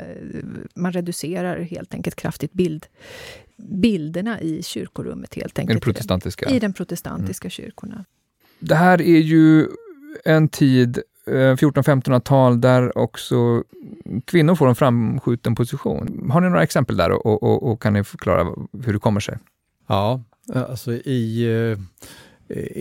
man 0.74 0.92
reducerar 0.92 1.60
helt 1.60 1.94
enkelt 1.94 2.16
kraftigt 2.16 2.52
bild, 2.52 2.86
bilderna 3.56 4.40
i 4.40 4.62
kyrkorummet. 4.62 5.34
helt 5.34 5.58
enkelt. 5.58 5.78
I, 5.78 5.80
protestantiska. 5.80 6.50
I 6.50 6.58
den 6.58 6.72
protestantiska 6.72 7.46
mm. 7.46 7.50
kyrkorna. 7.50 8.04
Det 8.58 8.74
här 8.74 9.02
är 9.02 9.20
ju 9.20 9.68
en 10.24 10.48
tid 10.48 10.98
1400-1500-tal 11.26 12.52
eh, 12.52 12.58
där 12.58 12.98
också 12.98 13.64
kvinnor 14.24 14.54
får 14.54 14.68
en 14.68 14.74
framskjuten 14.74 15.54
position. 15.54 16.30
Har 16.32 16.40
ni 16.40 16.48
några 16.48 16.62
exempel 16.62 16.96
där 16.96 17.10
och, 17.10 17.42
och, 17.42 17.70
och 17.70 17.82
kan 17.82 17.92
ni 17.92 18.04
förklara 18.04 18.44
hur 18.84 18.92
det 18.92 18.98
kommer 18.98 19.20
sig? 19.20 19.38
Ja, 19.86 20.22
alltså 20.54 20.92
i, 20.92 21.44
eh, 21.44 21.78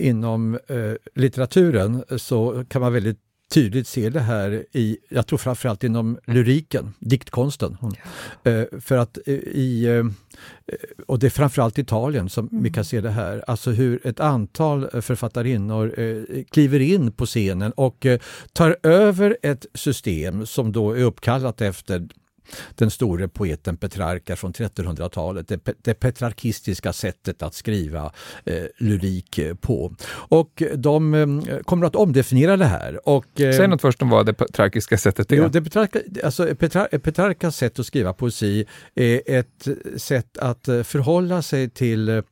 inom 0.08 0.54
eh, 0.54 0.92
litteraturen 1.14 2.04
så 2.16 2.64
kan 2.68 2.82
man 2.82 2.92
väldigt 2.92 3.18
tydligt 3.50 3.88
ser 3.88 4.10
det 4.10 4.20
här 4.20 4.64
i, 4.72 4.98
jag 5.08 5.26
tror 5.26 5.38
framförallt 5.38 5.84
inom 5.84 6.18
lyriken, 6.26 6.94
diktkonsten. 6.98 7.76
Eh, 8.44 8.62
för 8.80 8.96
att 8.96 9.18
eh, 9.26 9.34
i, 9.34 9.84
eh, 9.84 10.04
och 11.06 11.18
det 11.18 11.26
är 11.26 11.30
framförallt 11.30 11.78
Italien 11.78 12.28
som 12.28 12.48
mm. 12.48 12.62
vi 12.62 12.70
kan 12.70 12.84
se 12.84 13.00
det 13.00 13.10
här, 13.10 13.44
alltså 13.46 13.70
hur 13.70 14.06
ett 14.06 14.20
antal 14.20 15.02
författarinnor 15.02 15.94
kliver 16.50 16.80
in 16.80 17.12
på 17.12 17.26
scenen 17.26 17.72
och 17.72 18.06
tar 18.52 18.76
över 18.82 19.36
ett 19.42 19.66
system 19.74 20.46
som 20.46 20.72
då 20.72 20.92
är 20.92 21.02
uppkallat 21.02 21.60
efter 21.60 22.08
den 22.74 22.90
store 22.90 23.28
poeten 23.28 23.76
Petrarca 23.76 24.36
från 24.36 24.52
1300-talet, 24.52 25.48
det, 25.48 25.60
det 25.82 25.94
petrarkistiska 25.94 26.92
sättet 26.92 27.42
att 27.42 27.54
skriva 27.54 28.12
eh, 28.44 28.64
lyrik 28.78 29.40
på. 29.60 29.94
Och 30.10 30.62
de 30.74 31.14
eh, 31.14 31.58
kommer 31.58 31.86
att 31.86 31.96
omdefiniera 31.96 32.56
det 32.56 32.64
här. 32.64 33.08
Och, 33.08 33.40
eh, 33.40 33.56
Säg 33.56 33.68
något 33.68 33.80
först 33.80 34.02
om 34.02 34.08
vad 34.08 34.26
det 34.26 34.32
petrarkiska 34.32 34.98
sättet 34.98 35.32
är. 35.32 35.36
Jo, 35.36 35.48
det 35.48 35.62
Petrarca, 35.62 35.98
alltså, 36.24 36.54
Petrar, 36.54 36.98
Petrarcas 36.98 37.56
sätt 37.56 37.78
att 37.78 37.86
skriva 37.86 38.12
poesi 38.12 38.64
är 38.94 39.20
ett 39.26 39.68
sätt 39.96 40.38
att 40.38 40.68
eh, 40.68 40.82
förhålla 40.82 41.42
sig 41.42 41.70
till 41.70 42.08
eh, 42.08 42.22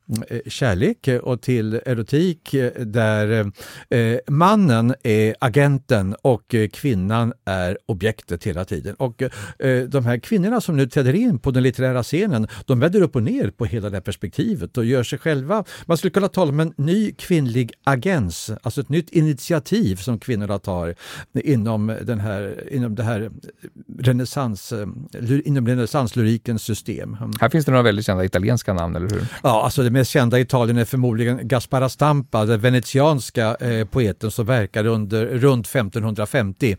kärlek 0.47 1.09
och 1.23 1.43
till 1.43 1.75
erotik 1.75 2.55
där 2.79 3.53
eh, 3.91 4.19
mannen 4.29 4.95
är 5.03 5.35
agenten 5.39 6.17
och 6.23 6.55
kvinnan 6.73 7.33
är 7.45 7.79
objektet 7.87 8.45
hela 8.45 8.65
tiden. 8.65 8.95
Och 8.95 9.23
de 9.89 10.04
de 10.05 10.11
här 10.11 10.19
kvinnorna 10.19 10.61
som 10.61 10.77
nu 10.77 10.87
träder 10.87 11.15
in 11.15 11.39
på 11.39 11.51
den 11.51 11.63
litterära 11.63 12.03
scenen, 12.03 12.47
de 12.67 12.81
vänder 12.81 13.03
upp 13.03 13.17
och 13.17 13.23
ner 13.23 13.51
på 13.51 13.65
hela 13.65 13.91
det 13.91 13.97
här 13.97 14.01
perspektivet 14.01 14.77
och 14.79 14.85
gör 14.85 15.03
sig 15.03 15.19
själva, 15.19 15.65
man 15.87 15.97
skulle 15.97 16.11
kunna 16.11 16.29
tala 16.29 16.51
om 16.51 16.61
en 16.61 16.73
ny 16.77 17.13
kvinnlig 17.13 17.73
agens, 17.85 18.51
alltså 18.63 18.81
ett 18.81 18.89
nytt 18.89 19.11
initiativ 19.11 19.97
som 19.97 20.19
kvinnorna 20.19 20.59
tar 20.59 20.95
inom, 21.35 21.97
den 22.03 22.21
här, 22.21 22.69
inom 22.71 22.95
det 22.95 23.03
här 23.03 23.31
renässans, 23.99 24.73
eh, 24.73 24.87
inom 25.45 25.69
renässanslyrikens 25.69 26.63
system. 26.63 27.17
Här 27.41 27.49
finns 27.49 27.65
det 27.65 27.71
några 27.71 27.83
väldigt 27.83 28.07
kända 28.07 28.25
italienska 28.25 28.73
namn, 28.73 28.97
eller 28.97 29.09
hur? 29.09 29.27
Ja, 29.43 29.65
alltså 29.65 29.83
det 29.83 29.91
mest 29.91 30.11
kända 30.11 30.39
i 30.39 30.43
Italien 30.43 30.79
är 30.79 30.85
förmodligen 30.85 31.49
Gaspara 31.49 31.89
Stampa, 31.89 32.45
den 32.45 32.61
venetianska 32.61 33.55
eh, 33.55 33.87
poeten 33.87 34.31
som 34.31 34.47
verkade 34.47 34.89
under 34.89 35.27
runt 35.27 35.67
1550, 35.67 36.77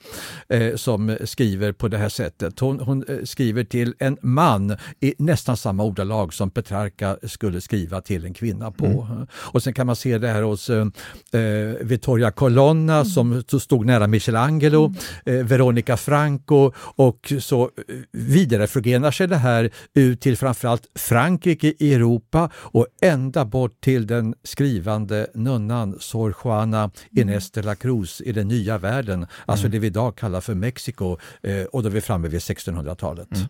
eh, 0.49 0.75
som 0.75 1.17
skriver 1.23 1.71
på 1.71 1.87
det 1.87 1.97
här 1.97 2.09
sättet. 2.09 2.59
Hon, 2.59 2.79
hon 2.79 3.03
eh, 3.07 3.14
skriver 3.23 3.63
till 3.63 3.93
en 3.99 4.17
man 4.21 4.77
i 4.99 5.13
nästan 5.17 5.57
samma 5.57 5.83
ordalag 5.83 6.33
som 6.33 6.51
Petrarca 6.51 7.17
skulle 7.23 7.61
skriva 7.61 8.01
till 8.01 8.25
en 8.25 8.33
kvinna 8.33 8.71
på. 8.71 8.85
Mm. 8.85 9.27
Och 9.33 9.63
sen 9.63 9.73
kan 9.73 9.87
man 9.87 9.95
se 9.95 10.17
det 10.17 10.27
här 10.27 10.41
hos 10.41 10.69
eh, 10.69 10.87
eh 11.31 11.41
Vittoria 11.81 12.31
Colonna 12.31 12.95
mm. 12.95 13.05
som 13.05 13.43
stod 13.59 13.85
nära 13.85 14.07
Michelangelo, 14.07 14.85
mm. 15.25 15.39
eh, 15.39 15.45
Veronica 15.45 15.97
Franco 15.97 16.71
och 16.77 17.33
så 17.39 17.63
eh, 17.63 17.95
vidare 18.11 18.67
förgrenar 18.67 19.11
sig 19.11 19.27
det 19.27 19.37
här 19.37 19.69
ut 19.93 20.21
till 20.21 20.37
framförallt 20.37 20.87
Frankrike 20.95 21.73
i 21.79 21.93
Europa 21.93 22.49
och 22.55 22.87
ända 23.01 23.45
bort 23.45 23.81
till 23.81 24.07
den 24.07 24.35
skrivande 24.43 25.27
nunnan 25.33 25.97
Sor 25.99 26.35
Juana 26.43 26.83
mm. 26.83 26.91
Inés 27.11 27.51
de 27.51 27.61
la 27.61 27.75
Cruz 27.75 28.21
i 28.21 28.31
den 28.31 28.47
nya 28.47 28.77
världen, 28.77 29.27
alltså 29.45 29.65
mm. 29.65 29.71
det 29.71 29.79
vi 29.79 29.87
idag 29.87 30.15
kallar 30.15 30.41
för 30.41 30.55
Mexiko 30.55 31.17
eh, 31.43 31.63
och 31.63 31.83
då 31.83 31.89
är 31.89 31.93
vi 31.93 32.01
framme 32.01 32.27
vid 32.27 32.39
1600-talet. 32.39 33.04
1900-talet. 33.05 33.35
Mm. 33.35 33.47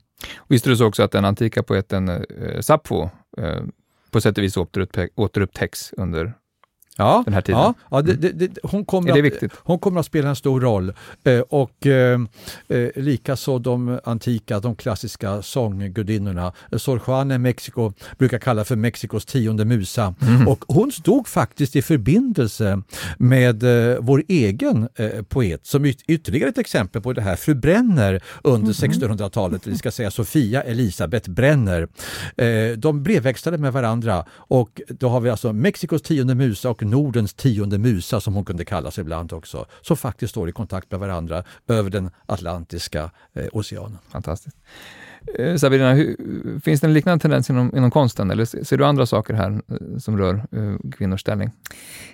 Visste 0.47 0.69
du 0.69 0.77
så 0.77 0.85
också 0.85 1.03
att 1.03 1.11
den 1.11 1.25
antika 1.25 1.63
poeten 1.63 2.09
eh, 2.09 2.61
Sappho 2.61 3.09
eh, 3.37 3.63
på 4.11 4.21
sätt 4.21 4.37
och 4.37 4.43
vis 4.43 4.57
återupptäcks 5.15 5.93
under 5.97 6.33
Ja, 6.97 7.21
den 7.25 7.33
här 7.33 7.41
tiden. 7.41 7.61
Ja, 7.61 7.73
ja 7.91 8.01
det, 8.01 8.11
mm. 8.11 8.37
det, 8.37 8.57
hon, 8.63 8.85
kommer 8.85 9.21
det 9.21 9.43
att, 9.43 9.51
hon 9.57 9.79
kommer 9.79 9.99
att 9.99 10.05
spela 10.05 10.29
en 10.29 10.35
stor 10.35 10.61
roll. 10.61 10.93
Eh, 11.23 11.39
och 11.39 11.87
eh, 11.87 12.19
eh 12.67 12.89
likaså 12.95 13.59
de 13.59 13.99
antika, 14.03 14.59
de 14.59 14.75
klassiska 14.75 15.41
sånggudinnorna. 15.41 16.53
Sor 16.77 17.01
Juana 17.07 17.37
Mexiko 17.37 17.93
brukar 18.17 18.39
kalla 18.39 18.63
för 18.63 18.75
Mexikos 18.75 19.25
tionde 19.25 19.65
musa. 19.65 20.15
Mm. 20.21 20.47
Och 20.47 20.65
hon 20.67 20.91
stod 20.91 21.27
faktiskt 21.27 21.75
i 21.75 21.81
förbindelse 21.81 22.81
med 23.17 23.63
eh, 23.63 23.97
vår 23.99 24.23
egen 24.27 24.89
eh, 24.95 25.21
poet, 25.21 25.65
som 25.65 25.85
yt 25.85 26.01
ytterligare 26.07 26.49
ett 26.49 26.57
exempel 26.57 27.01
på 27.01 27.13
det 27.13 27.21
här, 27.21 27.35
fru 27.35 27.55
Brenner 27.55 28.23
under 28.43 28.83
mm. 28.83 28.91
1600-talet, 28.91 29.67
vi 29.67 29.77
ska 29.77 29.91
säga 29.91 30.11
Sofia 30.11 30.63
Elisabeth 30.63 31.29
Brenner. 31.29 31.87
Eh, 32.37 32.77
de 32.77 33.03
brevväxlade 33.03 33.57
med 33.57 33.73
varandra 33.73 34.25
och 34.29 34.81
då 34.87 35.09
har 35.09 35.19
vi 35.19 35.29
alltså 35.29 35.53
Mexikos 35.53 36.01
tionde 36.01 36.35
musa 36.35 36.69
och 36.69 36.84
Nordens 36.85 37.33
tionde 37.33 37.77
musa 37.77 38.21
som 38.21 38.35
hon 38.35 38.45
kunde 38.45 38.65
kallas 38.65 38.99
ibland 38.99 39.33
också, 39.33 39.65
som 39.81 39.97
faktiskt 39.97 40.31
står 40.31 40.49
i 40.49 40.51
kontakt 40.51 40.91
med 40.91 40.99
varandra 40.99 41.43
över 41.67 41.89
den 41.89 42.09
Atlantiska 42.25 43.11
eh, 43.33 43.47
oceanen. 43.51 43.97
Fantastiskt. 44.09 44.57
Eh, 45.33 45.55
Sabina, 45.55 45.93
hur, 45.93 46.59
finns 46.59 46.81
det 46.81 46.87
en 46.87 46.93
liknande 46.93 47.21
tendens 47.21 47.49
inom, 47.49 47.75
inom 47.77 47.91
konsten 47.91 48.31
eller 48.31 48.45
ser 48.45 48.77
du 48.77 48.85
andra 48.85 49.05
saker 49.05 49.33
här 49.33 49.51
eh, 49.51 49.97
som 49.97 50.17
rör 50.17 50.35
eh, 50.35 50.91
kvinnors 50.97 51.21
ställning? 51.21 51.51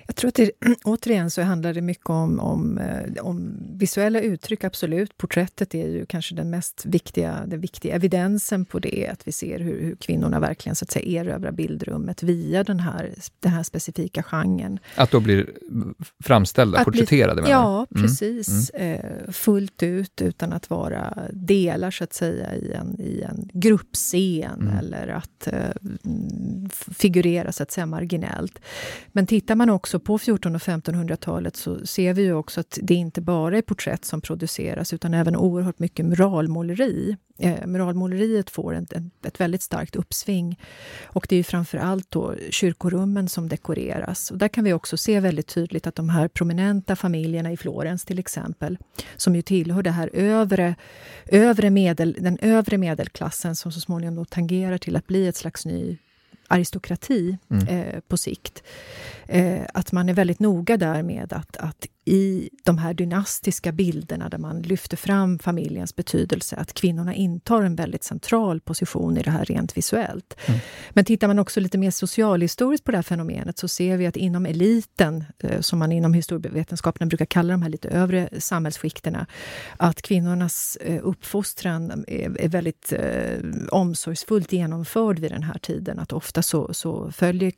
Jag 0.06 0.16
tror 0.16 0.28
att 0.28 0.34
det, 0.34 0.50
återigen 0.84 1.30
så 1.30 1.42
handlar 1.42 1.74
det 1.74 1.80
mycket 1.80 2.10
om, 2.10 2.40
om, 2.40 2.78
eh, 2.78 3.24
om, 3.24 3.54
visuella 3.78 4.20
uttryck, 4.20 4.64
absolut. 4.64 5.16
Porträttet 5.16 5.74
är 5.74 5.88
ju 5.88 6.06
kanske 6.06 6.34
den 6.34 6.50
mest 6.50 6.86
viktiga, 6.86 7.46
den 7.46 7.60
viktiga 7.60 7.94
evidensen 7.94 8.64
på 8.64 8.78
det, 8.78 9.08
att 9.12 9.28
vi 9.28 9.32
ser 9.32 9.58
hur, 9.58 9.80
hur 9.80 9.96
kvinnorna 9.96 10.40
verkligen 10.40 10.76
så 10.76 10.84
att 10.84 10.90
säga 10.90 11.20
erövrar 11.20 11.52
bildrummet 11.52 12.22
via 12.22 12.64
den 12.64 12.80
här, 12.80 13.14
den 13.40 13.52
här 13.52 13.62
specifika 13.62 14.22
genren. 14.22 14.78
Att 14.94 15.10
då 15.10 15.20
blir 15.20 15.50
framställda, 16.24 16.78
att 16.78 16.84
porträtterade? 16.84 17.42
Bli, 17.42 17.50
ja, 17.50 17.86
mm. 17.90 18.02
precis. 18.02 18.70
Mm. 18.74 19.32
Fullt 19.32 19.82
ut 19.82 20.22
utan 20.22 20.52
att 20.52 20.70
vara 20.70 21.14
delar 21.32 21.90
så 21.90 22.04
att 22.04 22.12
säga 22.12 22.54
i 22.54 22.72
en 22.72 22.96
i 23.02 23.22
en 23.22 23.48
gruppscen 23.52 24.60
mm. 24.60 24.78
eller 24.78 25.08
att 25.08 25.46
eh, 25.46 25.70
figurera 26.96 27.52
så 27.52 27.62
att 27.62 27.70
säga 27.70 27.86
marginellt. 27.86 28.58
Men 29.08 29.26
tittar 29.26 29.54
man 29.54 29.70
också 29.70 30.00
på 30.00 30.16
1400 30.16 30.56
och 30.56 30.62
1500-talet 30.62 31.56
så 31.56 31.86
ser 31.86 32.14
vi 32.14 32.22
ju 32.22 32.34
också 32.34 32.60
att 32.60 32.78
det 32.82 32.94
inte 32.94 33.20
bara 33.20 33.58
är 33.58 33.62
porträtt 33.62 34.04
som 34.04 34.20
produceras 34.20 34.92
utan 34.92 35.14
även 35.14 35.36
oerhört 35.36 35.78
mycket 35.78 36.06
muralmåleri 36.06 37.16
eh, 37.38 37.66
muralmåleriet 37.66 38.50
får 38.50 38.74
ett, 38.74 38.92
ett 39.26 39.40
väldigt 39.40 39.62
starkt 39.62 39.96
uppsving. 39.96 40.60
Och 41.04 41.26
det 41.28 41.36
är 41.36 41.42
framför 41.42 41.78
allt 41.78 42.10
då 42.10 42.34
kyrkorummen 42.50 43.28
som 43.28 43.48
dekoreras. 43.48 44.30
Och 44.30 44.38
där 44.38 44.48
kan 44.48 44.64
vi 44.64 44.72
också 44.72 44.96
se 44.96 45.20
väldigt 45.20 45.46
tydligt 45.46 45.86
att 45.86 45.94
de 45.94 46.08
här 46.08 46.28
prominenta 46.28 46.96
familjerna 46.96 47.52
i 47.52 47.56
Florens 47.56 48.04
till 48.04 48.18
exempel, 48.18 48.78
som 49.16 49.36
ju 49.36 49.42
tillhör 49.42 49.82
det 49.82 49.90
här 49.90 50.10
övre, 50.12 50.74
övre 51.26 51.70
medel, 51.70 52.16
den 52.20 52.38
övre 52.42 52.78
medelklassen 52.78 53.56
som 53.56 53.72
så 53.72 53.80
småningom 53.80 54.14
då 54.14 54.24
tangerar 54.24 54.78
till 54.78 54.96
att 54.96 55.06
bli 55.06 55.28
ett 55.28 55.36
slags 55.36 55.66
ny 55.66 55.98
aristokrati 56.48 57.38
mm. 57.50 57.68
eh, 57.68 58.00
på 58.08 58.16
sikt. 58.16 58.62
Eh, 59.26 59.62
att 59.74 59.92
man 59.92 60.08
är 60.08 60.14
väldigt 60.14 60.40
noga 60.40 60.76
där 60.76 61.02
med 61.02 61.32
att, 61.32 61.56
att 61.56 61.86
i 62.04 62.50
de 62.64 62.78
här 62.78 62.94
dynastiska 62.94 63.72
bilderna 63.72 64.28
där 64.28 64.38
man 64.38 64.62
lyfter 64.62 64.96
fram 64.96 65.38
familjens 65.38 65.96
betydelse, 65.96 66.56
att 66.56 66.72
kvinnorna 66.74 67.14
intar 67.14 67.62
en 67.62 67.76
väldigt 67.76 68.04
central 68.04 68.60
position 68.60 69.16
i 69.16 69.22
det 69.22 69.30
här 69.30 69.44
rent 69.44 69.76
visuellt. 69.76 70.34
Mm. 70.46 70.60
Men 70.90 71.04
tittar 71.04 71.28
man 71.28 71.38
också 71.38 71.60
lite 71.60 71.78
mer 71.78 71.90
socialhistoriskt 71.90 72.84
på 72.84 72.90
det 72.90 72.98
här 72.98 73.02
fenomenet 73.02 73.58
så 73.58 73.68
ser 73.68 73.96
vi 73.96 74.06
att 74.06 74.16
inom 74.16 74.46
eliten, 74.46 75.24
eh, 75.38 75.60
som 75.60 75.78
man 75.78 75.92
inom 75.92 76.14
historievetenskapen 76.14 77.08
brukar 77.08 77.24
kalla 77.24 77.52
de 77.52 77.62
här 77.62 77.70
lite 77.70 77.88
övre 77.88 78.28
samhällsskikterna, 78.38 79.26
att 79.76 80.02
kvinnornas 80.02 80.76
eh, 80.80 81.00
uppfostran 81.02 82.04
är, 82.08 82.48
väldigt 82.48 82.92
eh, 82.92 83.38
omsorgsfullt 83.70 84.52
genomförd 84.52 85.18
vid 85.18 85.30
den 85.30 85.42
här 85.42 85.58
tiden. 85.58 85.98
Att 85.98 86.12
ofta 86.12 86.42
så, 86.42 86.74
så 86.74 87.10
följer 87.12 87.52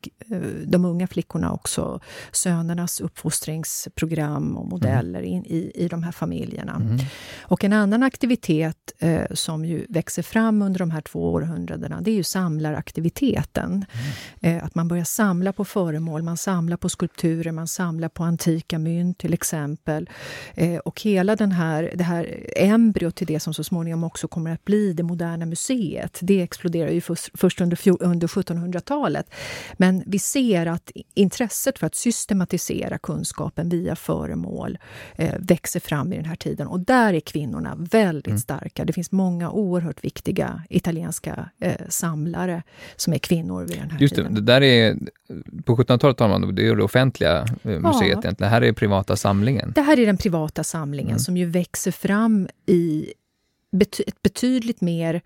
de 0.66 0.84
unga 0.84 1.06
flickorna 1.06 1.52
också 1.52 2.00
sönernas 2.32 3.00
uppfostringsprogram 3.00 4.33
och 4.36 4.66
modeller 4.66 5.18
mm. 5.18 5.32
in 5.32 5.44
i, 5.46 5.72
i 5.74 5.88
de 5.88 6.02
här 6.02 6.12
familjerna. 6.12 6.74
Mm. 6.74 6.98
Och 7.42 7.64
en 7.64 7.72
annan 7.72 8.02
aktivitet 8.02 8.92
eh, 8.98 9.22
som 9.30 9.64
ju 9.64 9.86
växer 9.88 10.22
fram 10.22 10.62
under 10.62 10.78
de 10.78 10.90
här 10.90 11.00
två 11.00 11.32
århundradena, 11.32 12.00
det 12.00 12.10
är 12.10 12.14
ju 12.14 12.22
samlaraktiviteten. 12.22 13.84
Mm. 14.42 14.56
Eh, 14.56 14.64
att 14.64 14.74
man 14.74 14.88
börjar 14.88 15.04
samla 15.04 15.52
på 15.52 15.64
föremål, 15.64 16.22
man 16.22 16.36
samlar 16.36 16.76
på 16.76 16.88
skulpturer, 16.88 17.52
man 17.52 17.68
samlar 17.68 18.08
på 18.08 18.24
antika 18.24 18.78
mynt 18.78 19.18
till 19.18 19.34
exempel. 19.34 20.10
Eh, 20.54 20.76
och 20.76 21.00
hela 21.00 21.36
den 21.36 21.52
här, 21.52 21.92
det 21.94 22.04
här 22.04 22.44
embryot 22.56 23.16
till 23.16 23.26
det 23.26 23.40
som 23.40 23.54
så 23.54 23.64
småningom 23.64 24.04
också 24.04 24.28
kommer 24.28 24.50
att 24.50 24.64
bli 24.64 24.92
det 24.92 25.02
moderna 25.02 25.46
museet, 25.46 26.18
det 26.22 26.42
exploderar 26.42 26.90
ju 26.90 27.00
först, 27.00 27.30
först 27.34 27.60
under, 27.60 27.78
under 28.02 28.26
1700-talet. 28.26 29.26
Men 29.76 30.02
vi 30.06 30.18
ser 30.18 30.66
att 30.66 30.90
intresset 31.14 31.78
för 31.78 31.86
att 31.86 31.94
systematisera 31.94 32.98
kunskapen 32.98 33.68
via 33.68 33.96
för 33.96 34.23
konstföremål 34.24 34.78
eh, 35.16 35.34
växer 35.38 35.80
fram 35.80 36.12
i 36.12 36.16
den 36.16 36.24
här 36.24 36.36
tiden. 36.36 36.66
Och 36.66 36.80
där 36.80 37.14
är 37.14 37.20
kvinnorna 37.20 37.74
väldigt 37.78 38.26
mm. 38.26 38.38
starka. 38.38 38.84
Det 38.84 38.92
finns 38.92 39.12
många 39.12 39.50
oerhört 39.50 40.04
viktiga 40.04 40.62
italienska 40.68 41.50
eh, 41.60 41.74
samlare 41.88 42.62
som 42.96 43.12
är 43.12 43.18
kvinnor 43.18 43.64
vid 43.64 43.78
den 43.78 43.90
här 43.90 43.98
Just 44.00 44.14
tiden. 44.14 44.34
Det, 44.34 44.40
där 44.40 44.62
är, 44.62 44.96
på 45.64 45.76
1700-talet 45.76 46.16
talar 46.16 46.28
man 46.28 46.44
om 46.44 46.54
det 46.54 46.68
är 46.68 46.76
det 46.76 46.82
offentliga 46.82 47.46
eh, 47.62 47.80
museet 47.80 47.82
ja. 47.82 48.04
egentligen. 48.04 48.36
Det 48.38 48.46
här 48.46 48.62
är 48.62 48.72
privata 48.72 49.16
samlingen. 49.16 49.72
Det 49.74 49.82
här 49.82 49.98
är 49.98 50.06
den 50.06 50.16
privata 50.16 50.64
samlingen 50.64 51.10
mm. 51.10 51.18
som 51.18 51.36
ju 51.36 51.46
växer 51.46 51.90
fram 51.90 52.48
i 52.66 53.12
bety 53.72 54.04
ett 54.06 54.22
betydligt 54.22 54.80
mer 54.80 55.20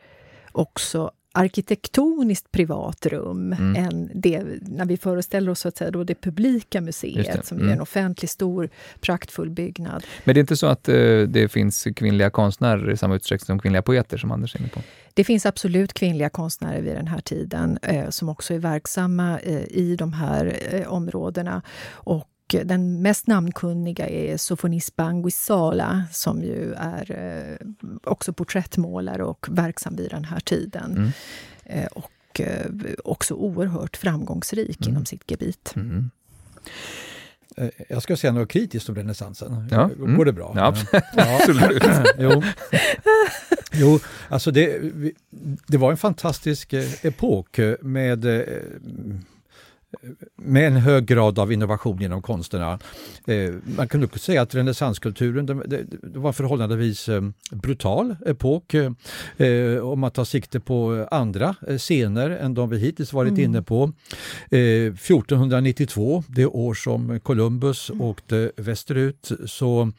också 0.53 1.11
arkitektoniskt 1.39 2.53
privat 2.53 3.07
rum 3.07 3.53
mm. 3.53 3.85
än 3.85 4.11
det, 4.15 4.43
när 4.61 4.85
vi 4.85 4.97
föreställer 4.97 5.51
oss 5.51 5.61
så 5.61 5.69
att 5.69 5.77
säga, 5.77 5.91
då 5.91 6.05
det 6.05 6.15
publika 6.15 6.81
museet 6.81 7.33
det. 7.33 7.47
som 7.47 7.59
mm. 7.59 7.69
är 7.69 7.73
en 7.73 7.81
offentlig, 7.81 8.31
stor, 8.31 8.69
praktfull 9.01 9.51
byggnad. 9.51 10.05
Men 10.25 10.35
det 10.35 10.39
är 10.39 10.41
inte 10.41 10.57
så 10.57 10.67
att 10.67 10.89
uh, 10.89 11.29
det 11.29 11.49
finns 11.49 11.89
kvinnliga 11.97 12.31
konstnärer 12.31 12.91
i 12.91 12.97
samma 12.97 13.17
utsträckning 13.17 13.47
som 13.47 13.59
kvinnliga 13.59 13.83
poeter 13.83 14.19
som 14.19 14.33
Anders 14.33 14.55
är 14.55 14.61
inne 14.61 14.69
på? 14.69 14.81
Det 15.15 15.25
finns 15.25 15.47
absolut 15.47 15.93
kvinnliga 15.93 16.31
konstnärer 16.31 16.81
vid 16.81 16.97
den 16.97 17.07
här 17.07 17.21
tiden 17.21 17.79
eh, 17.83 18.09
som 18.09 18.29
också 18.29 18.55
är 18.55 18.59
verksamma 18.59 19.39
eh, 19.39 19.63
i 19.63 19.97
de 19.99 20.13
här 20.13 20.59
eh, 20.71 20.93
områdena. 20.93 21.63
Och 21.91 22.25
den 22.49 23.03
mest 23.03 23.27
namnkunniga 23.27 24.09
är 24.09 24.37
Sofonis 24.37 24.97
Banguisala 24.97 26.05
som 26.13 26.43
ju 26.43 26.75
är 26.75 27.11
eh, 27.11 27.67
också 28.05 28.33
porträttmålare 28.33 29.25
och 29.25 29.47
verksam 29.51 29.97
vid 29.97 30.11
den 30.11 30.25
här 30.25 30.41
tiden. 30.41 30.97
Mm. 30.97 31.11
Eh, 31.65 31.87
och 31.87 32.41
eh, 32.41 32.67
också 33.05 33.35
oerhört 33.35 33.97
framgångsrik 33.97 34.81
mm. 34.81 34.91
inom 34.91 35.07
sitt 35.07 35.31
gebit. 35.31 35.73
Mm. 35.77 36.11
Jag 37.89 38.03
ska 38.03 38.17
säga 38.17 38.33
något 38.33 38.49
kritiskt 38.49 38.89
om 38.89 38.95
renässansen. 38.95 39.69
Ja. 39.71 39.91
Går 39.99 40.07
mm. 40.07 40.25
det 40.25 40.33
bra? 40.33 40.53
Ja, 40.57 40.75
absolut. 41.17 41.83
jo. 42.19 42.43
jo, 43.73 44.01
alltså 44.29 44.51
det, 44.51 44.81
det 45.67 45.77
var 45.77 45.91
en 45.91 45.97
fantastisk 45.97 46.73
epok 47.03 47.59
med 47.81 48.25
med 50.37 50.67
en 50.67 50.77
hög 50.77 51.07
grad 51.07 51.39
av 51.39 51.53
innovation 51.53 52.03
inom 52.03 52.23
konsterna. 52.23 52.79
Eh, 53.27 53.55
man 53.77 53.89
kan 53.89 54.01
nog 54.01 54.19
säga 54.21 54.43
att 54.43 54.55
renässanskulturen 54.55 55.47
det, 55.47 55.85
var 56.03 56.29
en 56.29 56.35
förhållandevis 56.35 57.09
eh, 57.09 57.23
brutal 57.51 58.17
epok 58.27 58.75
eh, 58.75 59.79
om 59.83 60.01
man 60.01 60.11
tar 60.11 60.25
sikte 60.25 60.61
på 60.61 61.09
andra 61.11 61.55
scener 61.79 62.31
än 62.31 62.55
de 62.55 62.71
vi 62.71 62.79
hittills 62.79 63.13
varit 63.13 63.31
mm. 63.31 63.45
inne 63.45 63.63
på. 63.63 63.93
1492, 64.51 66.17
eh, 66.17 66.35
det 66.35 66.47
år 66.47 66.75
som 66.75 67.21
Columbus 67.21 67.91
mm. 67.91 68.01
åkte 68.03 68.53
västerut, 68.57 69.31
så 69.47 69.93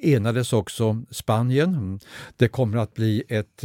enades 0.00 0.52
också 0.52 1.02
Spanien. 1.10 2.00
Det 2.36 2.48
kommer 2.48 2.78
att 2.78 2.94
bli 2.94 3.22
ett 3.28 3.64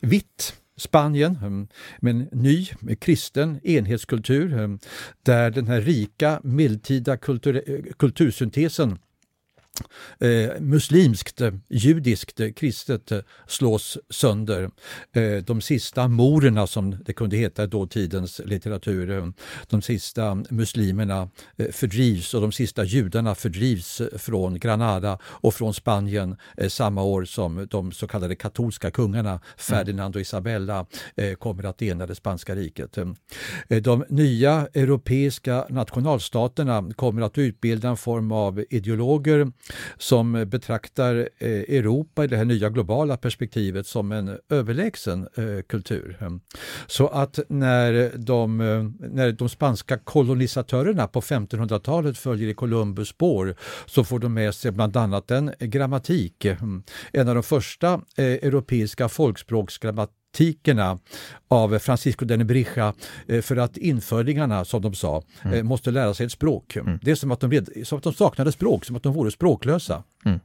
vitt 0.00 0.54
Spanien 0.76 1.38
ehm, 1.42 1.68
med 2.00 2.10
en 2.10 2.28
ny 2.32 2.68
eh, 2.88 2.96
kristen 2.96 3.60
enhetskultur 3.64 4.58
ehm, 4.58 4.78
där 5.22 5.50
den 5.50 5.66
här 5.66 5.80
rika 5.80 6.40
medeltida 6.44 7.16
kultur, 7.16 7.62
eh, 7.66 7.92
kultursyntesen 7.98 8.98
eh, 10.20 10.60
muslimskt, 10.60 11.40
judiskt, 11.68 12.40
kristet 12.56 13.12
slås 13.46 13.98
sönder. 14.10 14.70
Eh, 15.12 15.36
de 15.36 15.60
sista 15.60 16.08
morerna 16.08 16.66
som 16.66 16.96
det 17.04 17.12
kunde 17.12 17.36
heta 17.36 17.64
i 17.64 17.66
dåtidens 17.66 18.40
litteratur, 18.44 19.32
de 19.68 19.82
sista 19.82 20.34
muslimerna 20.50 21.28
eh, 21.56 21.70
fördrivs 21.72 22.34
och 22.34 22.40
de 22.40 22.52
sista 22.52 22.84
judarna 22.84 23.34
fördrivs 23.34 24.02
från 24.16 24.58
Granada 24.58 25.18
och 25.24 25.54
från 25.54 25.74
Spanien 25.74 26.36
eh, 26.56 26.68
samma 26.68 27.02
år 27.02 27.24
som 27.24 27.66
de 27.70 27.92
så 27.92 28.06
kallade 28.06 28.34
katolska 28.36 28.90
kungarna 28.90 29.40
Ferdinand 29.56 30.16
och 30.16 30.20
Isabella 30.20 30.86
eh, 31.16 31.34
kommer 31.34 31.64
att 31.64 31.82
ena 31.82 32.06
det 32.06 32.14
spanska 32.14 32.54
riket. 32.54 32.98
Eh, 32.98 33.82
de 33.82 34.04
nya 34.08 34.68
europeiska 34.74 35.66
nationalstaterna 35.68 36.90
kommer 36.96 37.22
att 37.22 37.38
utbilda 37.38 37.88
en 37.88 37.96
form 37.96 38.32
av 38.32 38.64
ideologer 38.70 39.52
som 39.98 40.44
betraktar 40.46 41.28
eh, 41.38 41.48
Europa 41.48 42.24
i 42.24 42.26
det 42.26 42.36
här 42.36 42.44
nya 42.44 42.70
globala 42.70 43.16
perspektivet 43.16 43.86
som 43.86 44.12
en 44.12 44.38
överlägsen 44.48 45.28
eh, 45.34 45.62
kultur. 45.68 46.18
Ehm, 46.20 46.40
så 46.86 47.08
att 47.08 47.38
när 47.48 48.12
de, 48.16 48.60
eh, 48.60 49.08
när 49.08 49.32
de 49.32 49.48
spanska 49.48 49.98
kolonisatörerna 49.98 51.06
på 51.06 51.20
1500-talet 51.20 52.18
följer 52.18 52.48
i 52.48 52.54
Columbus 52.54 53.08
spår 53.08 53.56
så 53.86 54.04
får 54.04 54.18
de 54.18 54.34
med 54.34 54.54
sig 54.54 54.70
bland 54.70 54.96
annat 54.96 55.30
en 55.30 55.52
grammatik. 55.58 56.44
Ehm, 56.44 56.82
en 57.12 57.28
av 57.28 57.34
de 57.34 57.42
första 57.42 58.00
europeiska 58.16 59.08
folkspråksgrammatikerna 59.08 60.23
kritikerna 60.34 60.98
av 61.48 61.78
Francisco 61.78 62.24
de 62.24 62.36
Nebrija 62.36 62.94
eh, 63.28 63.40
för 63.40 63.56
att 63.56 63.76
infödingarna, 63.76 64.64
som 64.64 64.82
de 64.82 64.94
sa, 64.94 65.22
mm. 65.42 65.58
Eh, 65.58 65.62
måste 65.62 65.90
lära 65.90 66.14
sig 66.14 66.26
ett 66.26 66.32
språk. 66.32 66.76
Mm. 66.76 66.98
Det 67.02 67.10
är 67.10 67.14
som 67.14 67.30
att, 67.30 67.40
de, 67.40 67.64
som 67.84 67.98
att 67.98 68.04
de 68.04 68.12
saknade 68.12 68.52
språk, 68.52 68.84
som 68.84 68.96
att 68.96 69.02
de 69.02 69.12
vore 69.12 69.30
språklösa. 69.30 70.02
Mm. 70.24 70.40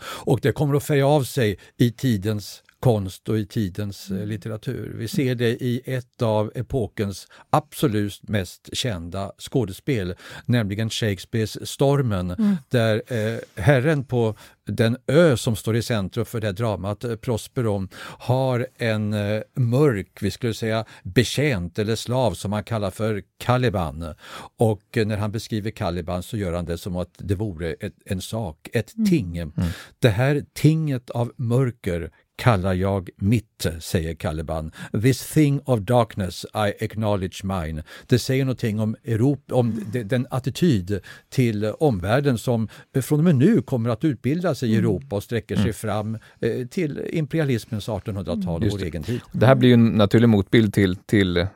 Och 0.00 0.40
det 0.42 0.52
kommer 0.52 0.74
att 0.74 0.84
färga 0.84 1.06
av 1.06 1.22
sig 1.22 1.58
i 1.76 1.92
tidens 1.92 2.62
konst 2.80 3.28
och 3.28 3.38
i 3.38 3.46
tidens 3.46 4.10
eh, 4.10 4.26
litteratur. 4.26 4.94
Vi 4.96 5.08
ser 5.08 5.34
det 5.34 5.50
i 5.50 5.82
ett 5.84 6.22
av 6.22 6.52
epokens 6.54 7.26
absolut 7.50 8.28
mest 8.28 8.68
kända 8.72 9.32
skådespel, 9.38 10.14
nämligen 10.44 10.90
Shakespeares 10.90 11.70
Stormen, 11.70 12.30
mm. 12.30 12.56
där 12.68 13.02
eh, 13.06 13.38
herren 13.54 14.04
på 14.04 14.36
den 14.66 14.96
ö 15.06 15.36
som 15.36 15.56
står 15.56 15.76
i 15.76 15.82
centrum 15.82 16.26
för 16.26 16.40
det 16.40 16.52
dramat, 16.52 17.04
eh, 17.04 17.16
Prosperon, 17.16 17.88
har 18.02 18.66
en 18.76 19.12
eh, 19.12 19.42
mörk, 19.54 20.18
vi 20.20 20.30
skulle 20.30 20.54
säga 20.54 20.84
betjänt 21.02 21.78
eller 21.78 21.96
slav 21.96 22.34
som 22.34 22.52
han 22.52 22.64
kallar 22.64 22.90
för 22.90 23.22
Caliban. 23.38 24.14
Och 24.56 24.96
eh, 24.96 25.06
när 25.06 25.16
han 25.16 25.32
beskriver 25.32 25.70
Caliban 25.70 26.22
så 26.22 26.36
gör 26.36 26.52
han 26.52 26.64
det 26.64 26.78
som 26.78 26.96
att 26.96 27.14
det 27.18 27.34
vore 27.34 27.72
ett, 27.72 27.94
en 28.04 28.20
sak, 28.20 28.68
ett 28.72 28.96
mm. 28.96 29.08
ting. 29.08 29.36
Mm. 29.36 29.52
Det 29.98 30.08
här 30.10 30.44
tinget 30.54 31.10
av 31.10 31.32
mörker 31.36 32.10
kallar 32.38 32.74
jag 32.74 33.10
mitt, 33.16 33.66
säger 33.80 34.14
Caliban. 34.14 34.72
This 35.02 35.32
thing 35.32 35.60
of 35.64 35.80
darkness 35.80 36.46
I 36.54 36.84
acknowledge 36.84 37.44
mine. 37.44 37.82
Det 38.06 38.18
säger 38.18 38.44
någonting 38.44 38.80
om, 38.80 38.96
Europa, 39.04 39.54
om 39.54 39.84
den 40.04 40.26
attityd 40.30 41.00
till 41.28 41.64
omvärlden 41.64 42.38
som 42.38 42.68
från 43.02 43.18
och 43.18 43.24
med 43.24 43.34
nu 43.34 43.62
kommer 43.62 43.90
att 43.90 44.04
utbildas 44.04 44.62
i 44.62 44.66
mm. 44.66 44.78
Europa 44.78 45.16
och 45.16 45.22
sträcker 45.22 45.54
sig 45.54 45.62
mm. 45.62 45.74
fram 45.74 46.18
eh, 46.40 46.66
till 46.66 47.00
imperialismens 47.12 47.88
1800-tal 47.88 48.64
och 48.64 48.70
vår 48.70 48.82
egen 48.82 49.02
tid. 49.02 49.20
Det 49.32 49.46
här 49.46 49.54
blir 49.54 49.74
en 49.74 49.86
naturlig 49.86 50.28
motbild 50.28 50.74
till, 50.74 50.96
till 50.96 51.46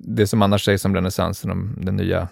det 0.00 0.26
som 0.26 0.42
annars 0.42 0.64
sägs 0.64 0.84
om 0.84 0.94
renässansen, 0.94 1.50
om 1.50 1.74
den 1.80 1.96
nya 1.96 2.28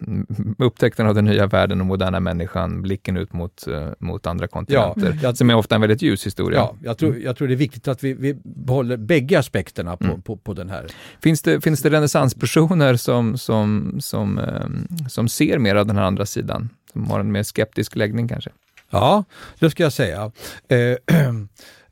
upptäckten 0.59 1.07
av 1.07 1.14
den 1.14 1.25
nya 1.25 1.47
världen 1.47 1.81
och 1.81 1.87
moderna 1.87 2.21
människan, 2.21 2.83
blicken 2.83 3.16
ut 3.16 3.33
mot, 3.33 3.64
uh, 3.68 3.88
mot 3.99 4.27
andra 4.27 4.49
kontinenter, 4.49 5.12
ja, 5.14 5.18
jag, 5.23 5.37
som 5.37 5.51
är 5.51 5.55
ofta 5.55 5.75
en 5.75 5.81
väldigt 5.81 6.03
ljus 6.03 6.27
historia. 6.27 6.59
Ja, 6.59 6.77
jag 6.83 6.99
tror, 6.99 7.18
jag 7.18 7.37
tror 7.37 7.49
det 7.49 7.55
är 7.55 7.57
viktigt 7.57 7.88
att 7.88 8.05
vi, 8.05 8.12
vi 8.12 8.35
behåller 8.45 8.97
bägge 8.97 9.38
aspekterna 9.38 9.97
på, 9.97 10.05
mm. 10.05 10.23
på, 10.23 10.37
på, 10.37 10.55
den 10.55 10.71
här. 10.71 10.87
Finns 11.23 11.42
det, 11.42 11.61
finns 11.61 11.83
det 11.83 11.90
renässanspersoner 11.90 12.97
som, 12.97 13.38
som, 13.38 13.97
som, 14.01 14.38
um, 14.38 14.88
som 15.09 15.29
ser 15.29 15.59
mer 15.59 15.75
av 15.75 15.87
den 15.87 15.97
här 15.97 16.05
andra 16.05 16.27
sidan? 16.27 16.68
Som 16.92 17.11
har 17.11 17.21
en 17.21 17.33
mer 17.33 17.42
skeptisk 17.42 17.97
läggning 17.97 18.29
kanske? 18.29 18.51
Ja, 18.92 19.25
det 19.59 19.71
ska 19.71 19.83
jag 19.83 19.92
säga. 19.92 20.33
Eh, 20.68 20.79
Eh, 21.07 21.33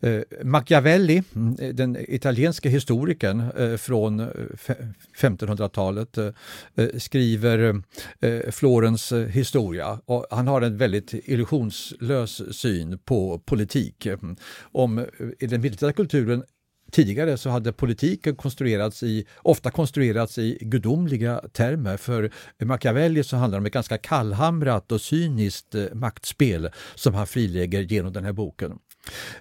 Eh, 0.03 0.23
Machiavelli, 0.45 1.23
eh, 1.59 1.69
den 1.69 1.97
italienska 2.09 2.69
historikern 2.69 3.41
eh, 3.57 3.77
från 3.77 4.21
1500-talet, 5.21 6.19
skriver 6.99 7.83
Florens 8.51 9.13
historia 9.13 10.01
och 10.05 10.27
han 10.31 10.49
har 10.49 10.63
en 10.63 10.77
väldigt 10.77 11.15
illusionslös 11.15 12.57
syn 12.57 12.99
på 12.99 13.39
politik. 13.39 14.07
Om 14.61 15.07
i 15.39 15.47
den 15.47 15.61
medeltida 15.61 15.93
kulturen 15.93 16.43
Tidigare 16.91 17.37
så 17.37 17.51
hade 17.51 17.73
politiken 17.73 18.37
konstruerats 18.37 19.03
i, 19.03 19.27
ofta 19.37 19.71
konstruerats 19.71 20.39
i 20.39 20.59
gudomliga 20.61 21.41
termer. 21.53 21.97
För 21.97 22.31
Machiavelli 22.65 23.25
så 23.25 23.37
handlar 23.37 23.59
det 23.59 23.61
om 23.61 23.67
ett 23.67 23.73
ganska 23.73 23.99
kallhamrat 23.99 24.93
och 24.93 25.01
cyniskt 25.01 25.75
maktspel 25.93 26.71
som 26.95 27.15
han 27.15 27.27
frilägger 27.27 27.81
genom 27.81 28.13
den 28.13 28.25
här 28.25 28.33
boken. 28.33 28.79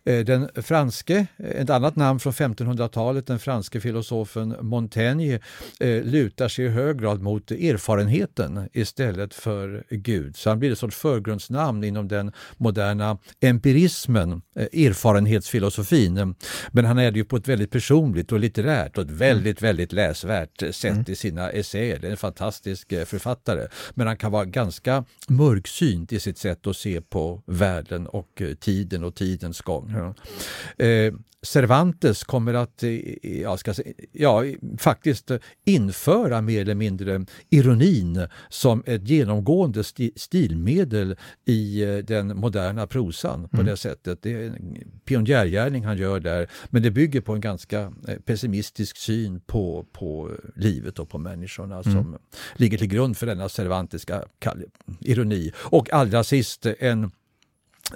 Eh, 0.04 0.26
den 0.26 0.50
franske, 0.56 1.28
eh, 1.38 1.62
ett 1.62 1.70
annat 1.70 1.96
namn 1.96 2.20
från 2.20 2.34
1500-talet, 2.34 3.28
den 3.28 3.40
franske 3.40 3.82
filosofen 3.82 4.56
Montaigne 4.62 5.40
eh, 5.80 6.04
lutar 6.04 6.48
sig 6.48 6.66
i 6.66 6.68
hög 6.68 7.02
grad 7.02 7.22
mot 7.22 7.52
erfarenheten 7.52 8.70
istället 8.74 9.34
för 9.34 9.84
Gud. 9.90 10.36
Så 10.36 10.50
han 10.50 10.60
blir 10.60 10.72
ett 10.72 10.80
sorts 10.80 10.96
förgrundsnamn 10.96 11.84
inom 11.84 12.08
den 12.08 12.32
moderna 12.58 13.18
empirismen, 13.42 14.42
erfarenhetsfilosofin. 14.56 16.36
Men 16.72 16.86
han 16.86 16.98
är 16.98 17.12
det 17.12 17.20
ju 17.20 17.26
på 17.26 17.38
ett 17.38 17.48
väldigt 17.48 17.72
personligt 17.72 18.32
och 18.32 18.40
litterärt 18.40 18.98
och 18.98 19.04
ett 19.04 19.12
väldigt, 19.12 19.62
väldigt 19.62 19.94
läsvärt 19.94 20.76
sätt 20.76 20.92
mm. 20.92 21.06
i 21.08 21.16
sina 21.16 21.50
essäer. 21.50 22.00
Det 22.00 22.08
är 22.08 22.12
en 22.12 22.18
fantastisk 22.18 22.94
författare. 23.06 23.68
Men 23.94 24.08
han 24.08 24.18
kan 24.18 24.32
vara 24.32 24.46
ganska 24.46 25.06
mörksynt 25.28 26.14
i 26.14 26.20
sitt 26.20 26.38
sätt 26.38 26.68
att 26.68 26.78
se 26.78 27.02
på 27.02 27.42
världen 27.46 28.08
och 28.08 28.42
tiden 28.60 29.04
och 29.04 29.16
tidens 29.50 29.62
gång. 29.62 30.14
Eh, 30.78 31.14
Cervantes 31.42 32.24
kommer 32.24 32.54
att 32.54 32.84
eh, 32.84 33.42
ja, 33.42 33.58
ska 33.58 33.74
säga, 33.74 33.94
ja, 34.12 34.44
faktiskt 34.78 35.32
införa 35.66 36.42
mer 36.42 36.62
eller 36.62 36.76
mindre 36.76 37.26
ironin 37.50 38.28
som 38.50 38.84
ett 38.86 39.08
genomgående 39.08 39.84
sti 39.84 40.12
stilmedel 40.16 41.16
i 41.46 41.84
eh, 41.84 41.98
den 41.98 42.38
moderna 42.38 42.88
prosan 42.88 43.50
på 43.50 43.58
mm. 43.58 43.66
det 43.66 43.78
sättet. 43.78 44.22
Det 44.22 44.34
är 44.34 44.46
en 44.46 44.78
pionjärgärning 45.06 45.86
han 45.86 45.98
gör 45.98 46.20
där, 46.20 46.50
men 46.70 46.84
det 46.84 46.92
bygger 46.92 47.22
på 47.22 47.34
en 47.34 47.42
ganska 47.42 47.80
eh, 48.08 48.16
pessimistisk 48.26 48.98
syn 48.98 49.40
på, 49.40 49.86
på 49.92 50.32
livet 50.56 51.00
och 51.00 51.10
på 51.10 51.18
människorna 51.18 51.76
mm. 51.76 51.84
som 51.84 52.18
ligger 52.56 52.78
till 52.78 52.88
grund 52.88 53.18
för 53.18 53.26
denna 53.26 53.50
cervantiska 53.50 54.24
ironi. 55.00 55.52
Och 55.58 55.94
allra 55.94 56.24
sist 56.24 56.66
en 56.80 57.12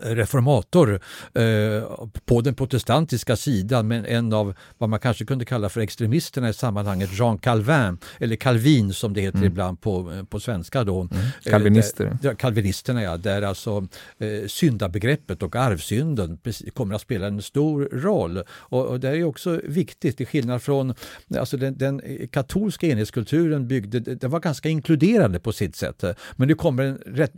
reformator 0.02 1.00
eh, 1.34 1.84
på 2.26 2.42
den 2.42 2.56
protestantiska 2.56 3.36
sidan 3.36 3.88
men 3.88 4.06
en 4.06 4.34
av 4.34 4.54
vad 4.78 4.90
man 4.90 5.00
kanske 5.00 5.26
kunde 5.26 5.46
kalla 5.46 5.70
för 5.70 5.82
extremisterna 5.82 6.50
i 6.50 6.54
sammanhanget, 6.54 7.10
Jean 7.20 7.38
Calvin, 7.38 7.98
eller 8.20 8.36
Calvin 8.36 8.94
som 8.94 9.14
det 9.14 9.22
heter 9.22 9.38
mm. 9.38 9.52
ibland 9.52 9.82
på, 9.82 10.26
på 10.30 10.40
svenska 10.40 10.84
då. 10.84 11.02
Mm. 11.02 11.26
Kalvinister. 11.44 12.06
Eh, 12.06 12.16
där, 12.22 12.36
kalvinisterna 12.36 13.04
ja, 13.04 13.18
där 13.18 13.42
alltså 13.42 13.88
eh, 14.18 14.48
syndabegreppet 14.48 15.44
och 15.44 15.56
arvsynden 15.56 16.40
kommer 16.74 16.96
att 16.96 17.02
spela 17.02 17.28
en 17.28 17.42
stor 17.42 17.90
roll. 17.92 18.44
Och, 18.50 18.86
och 18.86 19.00
det 19.00 19.10
är 19.10 19.24
också 19.24 19.62
viktigt, 19.64 20.18
till 20.18 20.28
skillnad 20.28 20.62
från 20.62 20.94
alltså 21.38 21.58
den, 21.58 21.78
den 21.78 22.02
katolska 22.32 22.88
enhetskulturen 22.88 23.68
byggde, 23.68 24.00
den 24.00 24.32
var 24.32 24.40
ganska 24.40 24.70
inkluderande 24.70 25.40
på 25.40 25.52
sitt 25.52 25.76
sätt. 25.76 26.04
Men 26.36 26.48
nu 26.48 26.56
kommer 26.56 26.84
en 26.84 26.98
rätt 27.06 27.34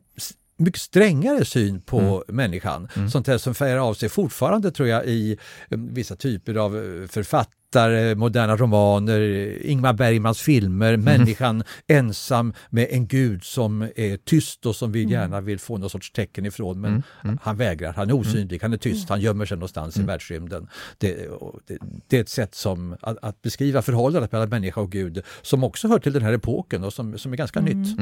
mycket 0.58 0.82
strängare 0.82 1.46
syn 1.46 1.82
på 1.82 2.00
mm. 2.00 2.24
människan. 2.28 2.88
Mm. 2.96 3.10
Sånt 3.10 3.28
här 3.28 3.38
som 3.38 3.56
färgar 3.56 3.78
av 3.78 3.94
sig 3.94 4.10
fortfarande 4.10 4.72
tror 4.72 4.90
jag 4.90 5.06
i 5.06 5.38
um, 5.70 5.94
vissa 5.94 6.16
typer 6.16 6.56
av 6.56 6.76
uh, 6.76 7.08
författare, 7.08 8.16
moderna 8.16 8.56
romaner, 8.56 9.22
Ingmar 9.66 9.94
Bergmans 9.94 10.42
filmer, 10.42 10.94
mm. 10.94 11.06
människan 11.06 11.64
ensam 11.88 12.54
med 12.70 12.88
en 12.92 13.08
gud 13.08 13.44
som 13.44 13.82
är 13.82 14.18
tyst 14.18 14.66
och 14.66 14.76
som 14.76 14.92
vi 14.92 15.02
mm. 15.02 15.12
gärna 15.12 15.42
vill 15.42 15.60
få 15.60 15.78
någon 15.78 15.90
sorts 15.90 16.12
tecken 16.12 16.46
ifrån 16.46 16.82
men 16.82 16.92
mm. 16.92 17.04
Mm. 17.24 17.38
han 17.42 17.58
vägrar, 17.58 17.94
han 17.94 18.10
är 18.10 18.14
osynlig, 18.14 18.62
han 18.62 18.74
är 18.74 18.78
tyst, 18.78 19.10
han 19.10 19.22
gömmer 19.22 19.46
sig 19.46 19.58
någonstans 19.58 19.98
i 19.98 20.04
världsrymden. 20.04 20.68
Det, 20.98 21.30
det, 21.68 21.78
det, 22.08 22.18
är 22.18 22.22
ett 22.22 22.30
sätt 22.30 22.56
som, 22.56 22.96
att, 23.02 23.18
att, 23.22 23.42
beskriva 23.42 23.82
förhållandet 23.82 24.32
mellan 24.32 24.50
människa 24.50 24.82
och 24.82 24.92
gud 24.92 25.24
som 25.42 25.64
också 25.64 25.88
hör 25.88 26.00
till 26.00 26.14
den 26.14 26.22
här 26.22 26.34
epoken 26.34 26.84
och 26.84 26.94
som, 26.94 27.18
som 27.18 27.34
är 27.34 27.38
ganska 27.38 27.62
nytt. 27.62 28.00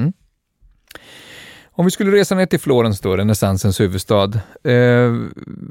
Om 1.76 1.86
vi 1.86 1.92
skulle 1.92 2.12
resa 2.12 2.36
ner 2.36 2.46
till 2.46 2.60
Florens 2.60 3.00
då, 3.00 3.18
renässansens 3.18 3.80
huvudstad. 3.80 4.32
Eh, 4.64 5.14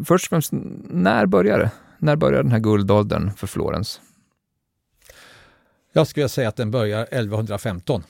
först 0.04 0.24
och 0.24 0.28
främst, 0.28 0.50
när 0.90 1.26
började 1.26 1.62
det? 1.62 1.70
När 1.98 2.16
började 2.16 2.42
den 2.42 2.52
här 2.52 2.58
guldåldern 2.58 3.30
för 3.36 3.46
Florens? 3.46 4.00
Jag 5.92 6.06
skulle 6.06 6.28
säga 6.28 6.48
att 6.48 6.56
den 6.56 6.70
börjar 6.70 7.02
1115. 7.10 8.02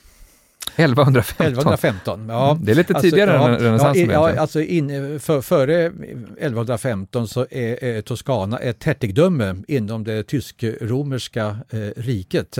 1115? 0.76 1.46
1115, 1.46 2.28
ja. 2.28 2.50
Mm, 2.50 2.64
det 2.64 2.72
är 2.72 2.76
lite 2.76 2.94
alltså, 2.94 3.10
tidigare 3.10 3.38
alltså, 3.38 3.64
än 3.64 3.72
renässansen. 3.72 4.10
Ja, 4.10 4.30
ja, 4.30 4.40
alltså 4.40 4.60
in, 4.60 5.20
för, 5.20 5.40
före 5.40 5.84
1115 5.84 7.28
så 7.28 7.46
är, 7.50 7.84
är 7.84 8.02
Toscana 8.02 8.58
ett 8.58 8.84
hertigdöme 8.84 9.56
inom 9.68 10.04
det 10.04 10.22
tysk-romerska 10.22 11.56
eh, 11.70 11.78
riket. 11.96 12.58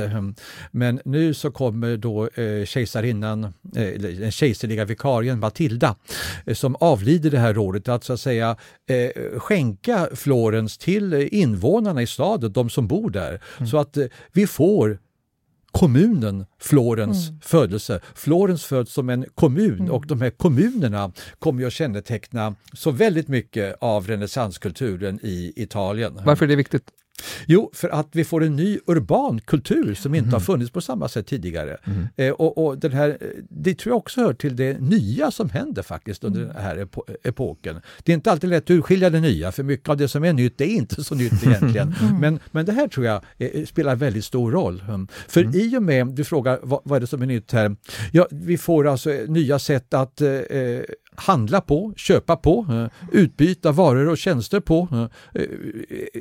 Men 0.70 1.00
nu 1.04 1.34
så 1.34 1.50
kommer 1.50 1.96
då 1.96 2.28
eh, 2.28 2.64
kejsarinnan, 2.64 3.44
eh, 3.44 4.00
den 4.00 4.30
kejserliga 4.32 4.84
vikarien 4.84 5.38
Matilda, 5.38 5.94
eh, 6.46 6.54
som 6.54 6.76
avlider 6.76 7.30
det 7.30 7.38
här 7.38 7.58
året, 7.58 7.88
att 7.88 8.04
så 8.04 8.12
att 8.12 8.20
säga 8.20 8.56
eh, 8.88 9.38
skänka 9.38 10.08
Florens 10.14 10.78
till 10.78 11.28
invånarna 11.32 12.02
i 12.02 12.06
staden, 12.06 12.52
de 12.52 12.70
som 12.70 12.86
bor 12.86 13.10
där. 13.10 13.40
Mm. 13.58 13.68
Så 13.68 13.78
att 13.78 13.96
eh, 13.96 14.04
vi 14.32 14.46
får 14.46 14.98
kommunen 15.72 16.46
Florens 16.60 17.28
mm. 17.28 17.40
födelse. 17.40 18.00
Florens 18.14 18.64
föds 18.64 18.92
som 18.92 19.08
en 19.08 19.24
kommun 19.34 19.80
mm. 19.80 19.90
och 19.90 20.06
de 20.06 20.20
här 20.20 20.30
kommunerna 20.30 21.12
kommer 21.38 21.66
att 21.66 21.72
känneteckna 21.72 22.54
så 22.72 22.90
väldigt 22.90 23.28
mycket 23.28 23.76
av 23.80 24.06
renässanskulturen 24.06 25.20
i 25.22 25.52
Italien. 25.56 26.20
Varför 26.24 26.44
är 26.44 26.48
det 26.48 26.56
viktigt? 26.56 26.90
Jo, 27.46 27.70
för 27.74 27.88
att 27.88 28.08
vi 28.12 28.24
får 28.24 28.42
en 28.42 28.56
ny 28.56 28.78
urban 28.86 29.40
kultur 29.40 29.94
som 29.94 30.14
inte 30.14 30.24
mm. 30.24 30.32
har 30.32 30.40
funnits 30.40 30.70
på 30.70 30.80
samma 30.80 31.08
sätt 31.08 31.26
tidigare. 31.26 31.76
Mm. 31.84 32.08
Eh, 32.16 32.30
och, 32.32 32.66
och, 32.66 32.78
den 32.78 32.92
här, 32.92 33.18
det 33.48 33.74
tror 33.74 33.90
jag 33.90 33.98
också 33.98 34.20
hör 34.20 34.34
till 34.34 34.56
det 34.56 34.80
nya 34.80 35.30
som 35.30 35.50
händer 35.50 35.82
faktiskt 35.82 36.24
under 36.24 36.40
mm. 36.40 36.52
den 36.54 36.62
här 36.62 36.76
epo 36.76 37.02
epoken. 37.22 37.80
Det 38.02 38.12
är 38.12 38.14
inte 38.14 38.30
alltid 38.30 38.50
lätt 38.50 38.64
att 38.64 38.70
urskilja 38.70 39.10
det 39.10 39.20
nya, 39.20 39.52
för 39.52 39.62
mycket 39.62 39.88
av 39.88 39.96
det 39.96 40.08
som 40.08 40.24
är 40.24 40.32
nytt 40.32 40.60
är 40.60 40.64
inte 40.64 41.04
så 41.04 41.14
nytt 41.14 41.46
egentligen. 41.46 41.94
Mm. 42.02 42.20
Men, 42.20 42.38
men 42.50 42.66
det 42.66 42.72
här 42.72 42.88
tror 42.88 43.06
jag 43.06 43.24
eh, 43.38 43.64
spelar 43.64 43.96
väldigt 43.96 44.24
stor 44.24 44.50
roll. 44.50 44.82
Mm. 44.88 45.08
För 45.28 45.40
mm. 45.40 45.54
i 45.60 45.76
och 45.76 45.82
med, 45.82 46.06
du 46.06 46.24
frågar 46.24 46.58
vad, 46.62 46.80
vad, 46.84 46.96
är 46.96 47.00
det 47.00 47.06
som 47.06 47.22
är 47.22 47.26
nytt 47.26 47.52
här? 47.52 47.76
Ja, 48.12 48.26
vi 48.30 48.58
får 48.58 48.88
alltså 48.88 49.10
nya 49.10 49.58
sätt 49.58 49.94
att 49.94 50.20
eh, 50.20 50.28
handla 51.14 51.60
på, 51.60 51.92
köpa 51.96 52.36
på, 52.36 52.66
eh, 52.70 53.08
utbyta 53.12 53.72
varor 53.72 54.08
och 54.08 54.18
tjänster 54.18 54.60
på. 54.60 55.08
Eh, 55.34 55.44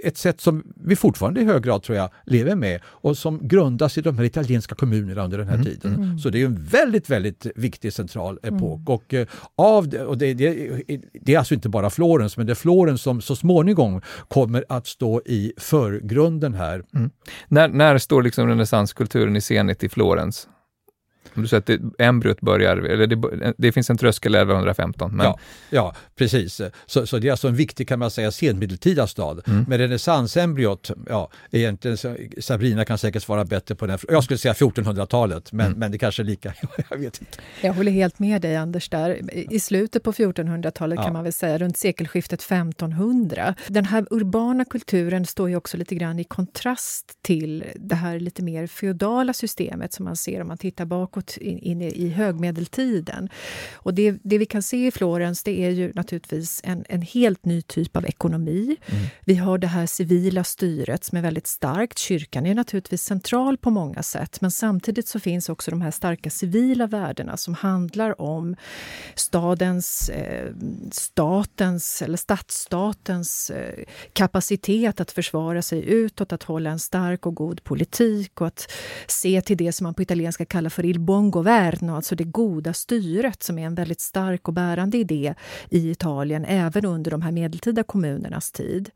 ett 0.03 0.17
sätt 0.17 0.41
som 0.41 0.63
vi 0.75 0.95
fortfarande 0.95 1.41
i 1.41 1.43
hög 1.43 1.63
grad 1.63 1.83
tror 1.83 1.97
jag 1.97 2.09
lever 2.25 2.55
med 2.55 2.81
och 2.85 3.17
som 3.17 3.47
grundas 3.47 3.97
i 3.97 4.01
de 4.01 4.17
här 4.17 4.25
italienska 4.25 4.75
kommunerna 4.75 5.23
under 5.23 5.37
den 5.37 5.47
här 5.47 5.55
mm. 5.55 5.65
tiden. 5.65 5.95
Mm. 5.95 6.19
Så 6.19 6.29
det 6.29 6.41
är 6.41 6.45
en 6.45 6.63
väldigt, 6.63 7.09
väldigt 7.09 7.47
viktig 7.55 7.93
central 7.93 8.39
epok. 8.43 8.79
Mm. 8.79 8.85
Och, 8.85 9.13
eh, 9.13 9.27
av 9.55 9.89
det, 9.89 10.05
och 10.05 10.17
det, 10.17 10.33
det, 10.33 10.81
det, 11.13 11.33
är 11.33 11.37
alltså 11.37 11.53
inte 11.53 11.69
bara 11.69 11.89
Florens, 11.89 12.37
men 12.37 12.45
det 12.45 12.53
är 12.53 12.55
Florens 12.55 13.01
som 13.01 13.21
så 13.21 13.35
småningom 13.35 14.01
kommer 14.27 14.65
att 14.69 14.87
stå 14.87 15.21
i 15.25 15.53
förgrunden 15.57 16.53
här. 16.53 16.83
Mm. 16.93 17.09
När, 17.47 17.67
när 17.67 17.97
står 17.97 18.23
liksom 18.23 18.47
renässanskulturen 18.47 19.35
i 19.35 19.41
scenet 19.41 19.83
i 19.83 19.89
Florens? 19.89 20.47
Om 21.34 21.41
du 21.41 21.47
säger 21.47 21.59
att 21.59 21.65
det, 21.65 22.03
embryot 22.05 22.41
börjar, 22.41 22.78
eller 22.78 23.07
det, 23.07 23.53
det 23.57 23.72
finns 23.72 23.89
en 23.89 23.97
tröskel 23.97 24.36
1115. 24.36 25.15
Men... 25.15 25.26
Ja, 25.26 25.39
ja, 25.69 25.95
precis. 26.15 26.61
Så, 26.86 27.07
så 27.07 27.17
det 27.17 27.28
är 27.28 27.32
alltså 27.32 27.47
en 27.47 27.55
viktig, 27.55 27.88
kan 27.88 27.99
man 27.99 28.11
säga, 28.11 28.32
senmedeltida 28.32 29.07
stad. 29.07 29.41
Mm. 29.47 29.65
Men 29.67 29.78
renässansembryot, 29.78 30.91
ja, 31.09 31.30
egentligen, 31.51 31.97
Sabrina 32.41 32.86
kan 32.86 32.97
säkert 32.97 33.24
svara 33.24 33.45
bättre 33.45 33.76
på 33.76 33.86
den. 33.86 33.97
Jag 34.09 34.24
skulle 34.24 34.38
säga 34.38 34.53
1400-talet, 34.53 35.51
men, 35.51 35.65
mm. 35.65 35.80
men 35.80 35.91
det 35.91 35.97
kanske 35.97 36.22
är 36.22 36.26
lika, 36.26 36.53
jag 36.89 36.97
vet 36.97 37.22
inte. 37.22 37.38
Jag 37.61 37.74
håller 37.74 37.91
helt 37.91 38.19
med 38.19 38.41
dig 38.41 38.55
Anders 38.55 38.89
där. 38.89 39.19
I 39.53 39.59
slutet 39.59 40.03
på 40.03 40.11
1400-talet 40.11 40.97
ja. 40.97 41.03
kan 41.03 41.13
man 41.13 41.24
väl 41.24 41.34
säga, 41.34 41.57
runt 41.57 41.78
sekelskiftet 41.78 42.41
1500. 42.41 43.55
Den 43.67 43.86
här 43.86 44.07
urbana 44.09 44.65
kulturen 44.65 45.26
står 45.26 45.49
ju 45.49 45.55
också 45.55 45.78
lite 45.78 45.95
grann 45.95 46.19
i 46.19 46.24
kontrast 46.24 47.17
till 47.22 47.63
det 47.76 47.95
här 47.95 48.19
lite 48.19 48.43
mer 48.43 48.67
feodala 48.67 49.34
systemet 49.34 49.93
som 49.93 50.05
man 50.05 50.15
ser 50.15 50.41
om 50.41 50.47
man 50.47 50.57
tittar 50.57 50.86
bakåt 50.86 51.11
bakåt 51.12 51.38
in, 51.38 51.59
in 51.59 51.82
i 51.82 52.09
högmedeltiden. 52.09 53.30
Och 53.74 53.93
det, 53.93 54.16
det, 54.24 54.38
vi 54.38 54.45
kan 54.45 54.62
se 54.64 54.88
i 54.88 54.91
Florens 54.91 55.43
det 55.43 55.66
är 55.66 55.70
ju 55.70 55.91
naturligtvis 55.95 56.62
en, 56.64 56.86
en 56.89 57.01
helt 57.01 57.45
ny 57.45 57.62
typ 57.62 57.97
av 57.97 58.05
ekonomi. 58.05 58.78
Mm. 58.86 59.03
Vi 59.26 59.36
har 59.36 59.57
det 59.57 59.68
här 59.68 59.86
civila 59.86 60.43
styret 60.43 61.03
som 61.03 61.18
är 61.18 61.22
väldigt 61.22 61.47
starkt. 61.47 61.97
Kyrkan 61.97 62.45
är 62.45 62.55
naturligtvis 62.55 63.03
central 63.03 63.57
på 63.57 63.70
många 63.70 64.03
sätt 64.03 64.41
men 64.41 64.51
samtidigt 64.51 65.07
så 65.07 65.20
finns 65.20 65.49
också 65.49 65.72
de 65.72 65.82
här 65.82 65.91
starka 65.91 66.30
civila 66.30 66.88
värdena 66.88 67.38
som 67.38 67.53
handlar 67.53 68.22
om 68.22 68.55
stadens, 69.16 70.09
eh, 70.09 70.53
statens 70.91 72.01
eller 72.01 72.18
stadsstatens 72.18 73.49
eh, 73.49 73.84
kapacitet 74.14 74.99
att 74.99 75.12
försvara 75.12 75.62
sig 75.62 75.89
utåt, 75.89 76.34
att 76.34 76.43
hålla 76.43 76.70
en 76.70 76.80
stark 76.80 77.26
och 77.26 77.36
god 77.36 77.64
politik 77.64 78.41
och 78.41 78.47
att 78.47 78.72
se 79.07 79.41
till 79.41 79.57
det 79.57 79.72
som 79.72 79.84
man 79.84 79.93
på 79.93 80.01
italienska 80.01 80.45
kallar 80.45 80.70
för 80.70 80.86
il 80.86 81.00
buon 81.05 81.31
governo, 81.31 81.95
alltså 81.95 82.15
det 82.15 82.23
goda 82.23 82.73
styret 82.73 83.43
som 83.43 83.59
är 83.59 83.65
en 83.65 83.75
väldigt 83.75 84.01
stark 84.01 84.47
och 84.47 84.53
bärande 84.53 84.97
idé 84.97 85.33
i 85.69 85.91
Italien 85.91 86.45
även 86.45 86.85
under 86.85 87.11
de 87.11 87.21
här 87.21 87.31
medeltida 87.31 87.83
kommunernas 87.83 88.51
tid. 88.51 88.89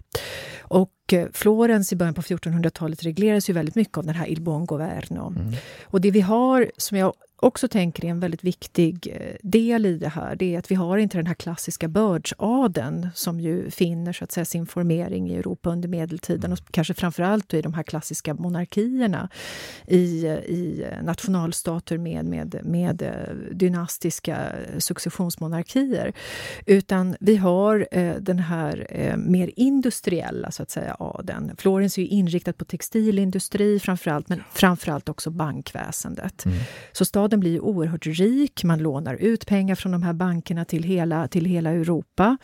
Och 0.59 1.13
eh, 1.13 1.27
Florens 1.33 1.93
i 1.93 1.95
början 1.95 2.13
på 2.13 2.21
1400-talet 2.21 3.03
regleras 3.03 3.49
ju 3.49 3.53
väldigt 3.53 3.75
mycket 3.75 3.97
av 3.97 4.05
den 4.05 4.15
här 4.15 4.27
il 4.27 4.41
buon 4.41 4.65
governo. 4.65 5.27
Mm. 5.27 5.53
Och 5.83 6.01
det 6.01 6.11
vi 6.11 6.21
har, 6.21 6.71
som 6.77 6.97
jag 6.97 7.13
också 7.38 7.67
tänker 7.67 8.05
är 8.05 8.09
en 8.09 8.19
väldigt 8.19 8.43
viktig 8.43 9.07
eh, 9.19 9.36
del 9.41 9.86
i 9.86 9.97
det 9.97 10.09
här, 10.09 10.36
det 10.36 10.55
är 10.55 10.59
att 10.59 10.71
vi 10.71 10.75
har 10.75 10.97
inte 10.97 11.17
den 11.17 11.27
här 11.27 11.33
klassiska 11.33 11.88
bördsadeln 11.88 13.09
som 13.15 13.39
ju 13.39 13.69
finner 13.69 14.13
så 14.13 14.23
att 14.23 14.31
säga, 14.31 14.45
sin 14.45 14.65
formering 14.65 15.29
i 15.29 15.36
Europa 15.36 15.69
under 15.69 15.89
medeltiden 15.89 16.51
och 16.51 16.59
kanske 16.71 16.93
framförallt 16.93 17.53
i 17.53 17.61
de 17.61 17.73
här 17.73 17.83
klassiska 17.83 18.33
monarkierna 18.33 19.29
i, 19.88 20.25
i 20.27 20.86
nationalstater 21.03 21.97
med, 21.97 22.25
med, 22.25 22.59
med 22.63 23.01
eh, 23.01 23.36
dynastiska 23.51 24.51
successionsmonarkier. 24.77 26.13
Utan 26.65 27.15
vi 27.19 27.36
har 27.36 27.88
eh, 27.91 28.15
den 28.15 28.39
här 28.39 29.15
mer 29.17 29.51
industriella 29.55 30.51
så 30.51 30.63
att 30.63 30.69
säga 30.69 30.95
adeln. 30.99 31.51
Florens 31.57 31.97
är 31.97 32.01
ju 32.01 32.07
inriktat 32.07 32.57
på 32.57 32.65
textilindustri 32.65 33.79
framförallt, 33.79 34.29
men 34.29 34.43
framförallt 34.53 35.09
också 35.09 35.29
bankväsendet. 35.29 36.45
Mm. 36.45 36.57
Så 36.91 37.05
staden 37.26 37.39
blir 37.39 37.59
oerhört 37.61 38.05
rik, 38.05 38.63
man 38.63 38.80
lånar 38.80 39.15
ut 39.15 39.45
pengar 39.45 39.76
från 39.76 39.91
de 39.91 40.03
här 40.03 40.13
bankerna 40.13 40.65
till 40.65 40.84
hela, 40.84 41.28
till 41.28 41.45
hela 41.45 41.69
Europa. 41.69 42.38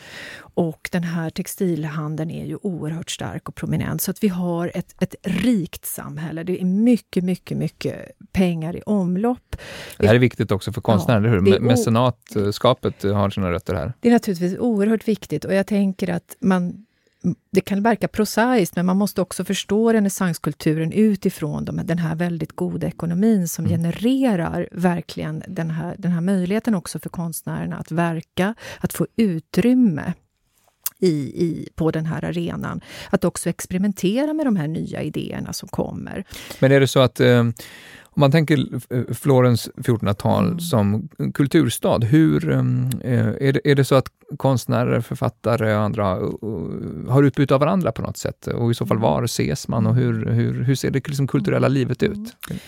Och 0.55 0.89
den 0.91 1.03
här 1.03 1.29
textilhandeln 1.29 2.31
är 2.31 2.45
ju 2.45 2.57
oerhört 2.61 3.11
stark 3.11 3.49
och 3.49 3.55
prominent. 3.55 4.01
Så 4.01 4.11
att 4.11 4.23
vi 4.23 4.27
har 4.27 4.71
ett, 4.73 4.95
ett 4.99 5.15
rikt 5.23 5.85
samhälle. 5.85 6.43
Det 6.43 6.61
är 6.61 6.65
mycket, 6.65 7.23
mycket, 7.23 7.57
mycket 7.57 7.95
pengar 8.31 8.75
i 8.75 8.81
omlopp. 8.85 9.55
Det 9.97 10.07
här 10.07 10.15
är 10.15 10.19
viktigt 10.19 10.51
också 10.51 10.71
för 10.71 10.81
konstnärer, 10.81 11.23
ja, 11.23 11.29
hur? 11.29 11.59
Mecenatskapet 11.59 13.03
har 13.03 13.29
sina 13.29 13.51
rötter 13.51 13.75
här. 13.75 13.93
Det 13.99 14.09
är 14.09 14.13
naturligtvis 14.13 14.57
oerhört 14.59 15.07
viktigt 15.07 15.45
och 15.45 15.53
jag 15.53 15.67
tänker 15.67 16.09
att 16.09 16.35
man 16.39 16.85
det 17.51 17.61
kan 17.61 17.83
verka 17.83 18.07
prosaiskt, 18.07 18.75
men 18.75 18.85
man 18.85 18.97
måste 18.97 19.21
också 19.21 19.45
förstå 19.45 19.93
renässanskulturen 19.93 20.91
utifrån 20.91 21.65
de, 21.65 21.81
den 21.83 21.97
här 21.97 22.15
väldigt 22.15 22.55
goda 22.55 22.87
ekonomin 22.87 23.47
som 23.47 23.65
mm. 23.65 23.77
genererar 23.77 24.69
verkligen 24.71 25.43
den 25.47 25.71
här, 25.71 25.95
den 25.97 26.11
här 26.11 26.21
möjligheten 26.21 26.75
också 26.75 26.99
för 26.99 27.09
konstnärerna 27.09 27.77
att 27.77 27.91
verka, 27.91 28.55
att 28.79 28.93
få 28.93 29.07
utrymme 29.15 30.13
i, 31.01 31.07
i, 31.45 31.69
på 31.75 31.91
den 31.91 32.05
här 32.05 32.25
arenan. 32.25 32.81
Att 33.09 33.25
också 33.25 33.49
experimentera 33.49 34.33
med 34.33 34.45
de 34.45 34.55
här 34.55 34.67
nya 34.67 35.01
idéerna 35.01 35.53
som 35.53 35.69
kommer. 35.69 36.23
Men 36.59 36.71
är 36.71 36.79
det 36.79 36.87
så 36.87 36.99
att 36.99 37.19
eh, 37.19 37.43
om 38.13 38.19
man 38.19 38.31
tänker 38.31 38.65
eh, 38.89 39.13
Florens 39.13 39.69
1400-tal 39.75 40.45
mm. 40.45 40.59
som 40.59 41.09
kulturstad, 41.33 41.97
hur, 41.97 42.49
um, 42.49 42.89
är, 43.03 43.53
det, 43.53 43.71
är 43.71 43.75
det 43.75 43.85
så 43.85 43.95
att 43.95 44.07
konstnärer, 44.37 45.01
författare 45.01 45.75
och 45.75 45.81
andra 45.81 46.05
har 47.07 47.23
utbyte 47.23 47.53
av 47.53 47.59
varandra 47.59 47.91
på 47.91 48.01
något 48.01 48.17
sätt? 48.17 48.47
Och 48.47 48.71
i 48.71 48.73
så 48.73 48.85
fall 48.85 48.97
mm. 48.97 49.09
var 49.09 49.23
ses 49.23 49.67
man 49.67 49.87
och 49.87 49.95
hur, 49.95 50.25
hur, 50.25 50.63
hur 50.63 50.75
ser 50.75 50.91
det 50.91 51.07
liksom 51.07 51.27
kulturella 51.27 51.67
livet 51.67 52.03
ut? 52.03 52.35
Mm. 52.49 52.59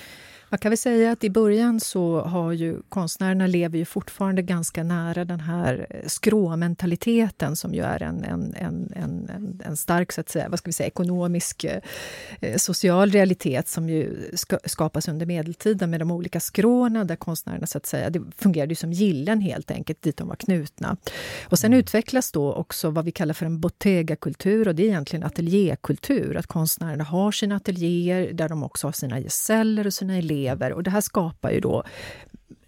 Man 0.54 0.58
kan 0.58 0.72
väl 0.72 0.78
säga 0.78 1.12
att 1.12 1.24
i 1.24 1.30
början 1.30 1.80
så 1.80 2.22
har 2.22 2.52
ju 2.52 2.82
konstnärerna 2.90 3.48
lever 3.48 3.78
ju 3.78 3.86
fortfarande 3.86 4.42
ganska 4.42 4.84
nära 4.84 5.26
den 5.26 5.40
här 5.40 5.88
eh, 5.90 6.08
skråmentaliteten 6.08 7.56
som 7.56 7.74
ju 7.74 7.82
är 7.84 8.04
en, 8.04 8.24
en, 8.24 8.54
en, 8.56 8.94
en, 8.96 9.62
en 9.66 9.78
stark 9.78 10.12
så 10.12 10.22
att 10.22 10.30
säga, 10.30 10.50
vad 10.50 10.60
ska 10.60 10.70
vi 10.70 10.74
säga, 10.74 10.88
ekonomisk 10.88 11.64
eh, 11.64 12.56
social 12.58 13.12
realitet 13.12 13.68
som 13.68 13.90
ju 13.90 14.30
ska, 14.34 14.58
skapas 14.66 15.08
under 15.08 15.26
medeltiden 15.26 15.90
med 15.90 16.00
de 16.00 16.12
olika 16.12 16.40
skråna 16.40 17.04
där 17.04 17.16
konstnärerna 17.16 17.68
så 17.68 17.78
att 17.78 17.86
säga, 17.86 18.10
det 18.10 18.22
fungerade 18.38 18.72
ju 18.72 18.76
som 18.76 18.94
gillen 18.94 19.42
helt 19.42 19.72
enkelt, 19.72 20.02
dit 20.02 20.18
de 20.18 20.28
var 20.28 20.36
knutna. 20.36 20.98
Och 21.46 21.60
sen 21.60 21.68
mm. 21.68 21.80
utvecklas 21.80 22.32
då 22.32 22.54
också 22.54 22.90
vad 22.90 23.06
vi 23.06 23.12
kallar 23.12 23.34
för 23.34 23.46
en 23.46 23.60
bottega-kultur 23.60 24.68
och 24.68 24.76
det 24.76 24.84
är 24.84 24.88
egentligen 24.88 25.26
ateljékultur, 25.26 26.38
att 26.38 26.48
konstnärerna 26.48 27.04
har 27.04 27.32
sina 27.32 27.56
ateljéer 27.56 28.34
där 28.34 28.50
de 28.50 28.64
också 28.64 28.88
har 28.88 28.92
sina 28.92 29.20
gesäller 29.20 29.88
och 29.88 29.94
sina 29.94 30.18
elever 30.18 30.43
elever 30.48 30.74
och 30.74 30.84
det 30.84 30.92
här 30.92 31.02
skapar 31.02 31.52
ju 31.52 31.60
då 31.60 31.84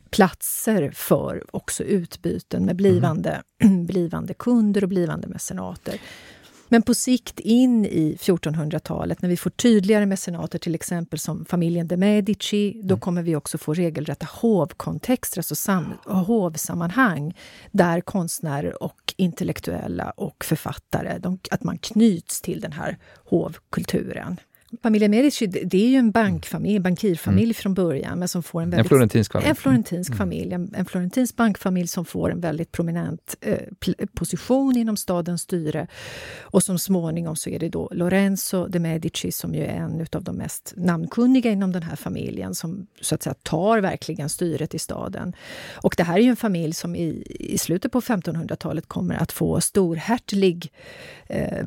platser 0.09 0.91
för 0.91 1.43
också 1.51 1.83
utbyten 1.83 2.65
med 2.65 2.75
blivande, 2.75 3.41
mm. 3.63 3.85
blivande 3.87 4.33
kunder 4.33 4.83
och 4.83 4.89
blivande 4.89 5.27
mecenater. 5.27 5.99
Men 6.69 6.81
på 6.81 6.93
sikt 6.93 7.39
in 7.39 7.85
i 7.85 8.17
1400-talet, 8.19 9.21
när 9.21 9.29
vi 9.29 9.37
får 9.37 9.49
tydligare 9.49 10.05
mecenater, 10.05 10.59
till 10.59 10.75
exempel 10.75 11.19
som 11.19 11.45
familjen 11.45 11.87
de 11.87 11.97
Medici, 11.97 12.81
då 12.83 12.93
mm. 12.93 12.99
kommer 12.99 13.21
vi 13.21 13.35
också 13.35 13.57
få 13.57 13.73
regelrätta 13.73 14.27
hovkontexter, 14.31 15.39
alltså 15.39 15.55
sam, 15.55 15.93
hovsammanhang, 16.05 17.37
där 17.71 18.01
konstnärer 18.01 18.83
och 18.83 19.13
intellektuella 19.17 20.09
och 20.09 20.45
författare, 20.45 21.17
de, 21.17 21.39
att 21.51 21.63
man 21.63 21.77
knyts 21.77 22.41
till 22.41 22.61
den 22.61 22.71
här 22.71 22.97
hovkulturen. 23.25 24.37
Familjen 24.83 25.11
Medici, 25.11 25.47
det 25.47 25.85
är 25.85 25.89
ju 25.89 25.95
en 25.95 26.11
bankfamilj, 26.11 26.79
bankirfamilj 26.79 27.43
mm. 27.43 27.53
från 27.53 27.73
början. 27.73 28.19
Men 28.19 28.27
som 28.27 28.43
får 28.43 28.61
en, 28.61 28.69
väldigt, 28.69 28.85
en 28.85 28.89
florentinsk 28.89 29.31
familj. 29.31 29.49
En 29.49 29.55
florentinsk 29.55 30.09
mm. 30.09 30.17
familj, 30.17 30.53
en, 30.53 30.73
en 30.75 30.85
florentinsk 30.85 31.35
bankfamilj 31.35 31.87
som 31.87 32.05
får 32.05 32.31
en 32.31 32.41
väldigt 32.41 32.71
prominent 32.71 33.35
eh, 33.41 33.59
position 34.13 34.77
inom 34.77 34.97
stadens 34.97 35.41
styre. 35.41 35.87
Och 36.41 36.63
som 36.63 36.79
småningom 36.79 37.35
så 37.35 37.49
är 37.49 37.59
det 37.59 37.69
då 37.69 37.89
Lorenzo 37.91 38.67
de 38.67 38.79
Medici 38.79 39.31
som 39.31 39.55
ju 39.55 39.63
är 39.63 39.75
en 39.75 40.05
av 40.11 40.23
de 40.23 40.35
mest 40.35 40.73
namnkunniga 40.77 41.51
inom 41.51 41.71
den 41.71 41.83
här 41.83 41.95
familjen 41.95 42.55
som 42.55 42.87
så 43.01 43.15
att 43.15 43.23
säga 43.23 43.33
tar 43.43 43.79
verkligen 43.79 44.29
styret 44.29 44.73
i 44.73 44.79
staden. 44.79 45.35
Och 45.73 45.93
det 45.97 46.03
här 46.03 46.17
är 46.17 46.21
ju 46.21 46.29
en 46.29 46.35
familj 46.35 46.73
som 46.73 46.95
i, 46.95 47.23
i 47.39 47.57
slutet 47.57 47.91
på 47.91 48.01
1500-talet 48.01 48.87
kommer 48.87 49.15
att 49.15 49.31
få 49.31 49.61
storhertig 49.61 50.71
eh, 51.27 51.65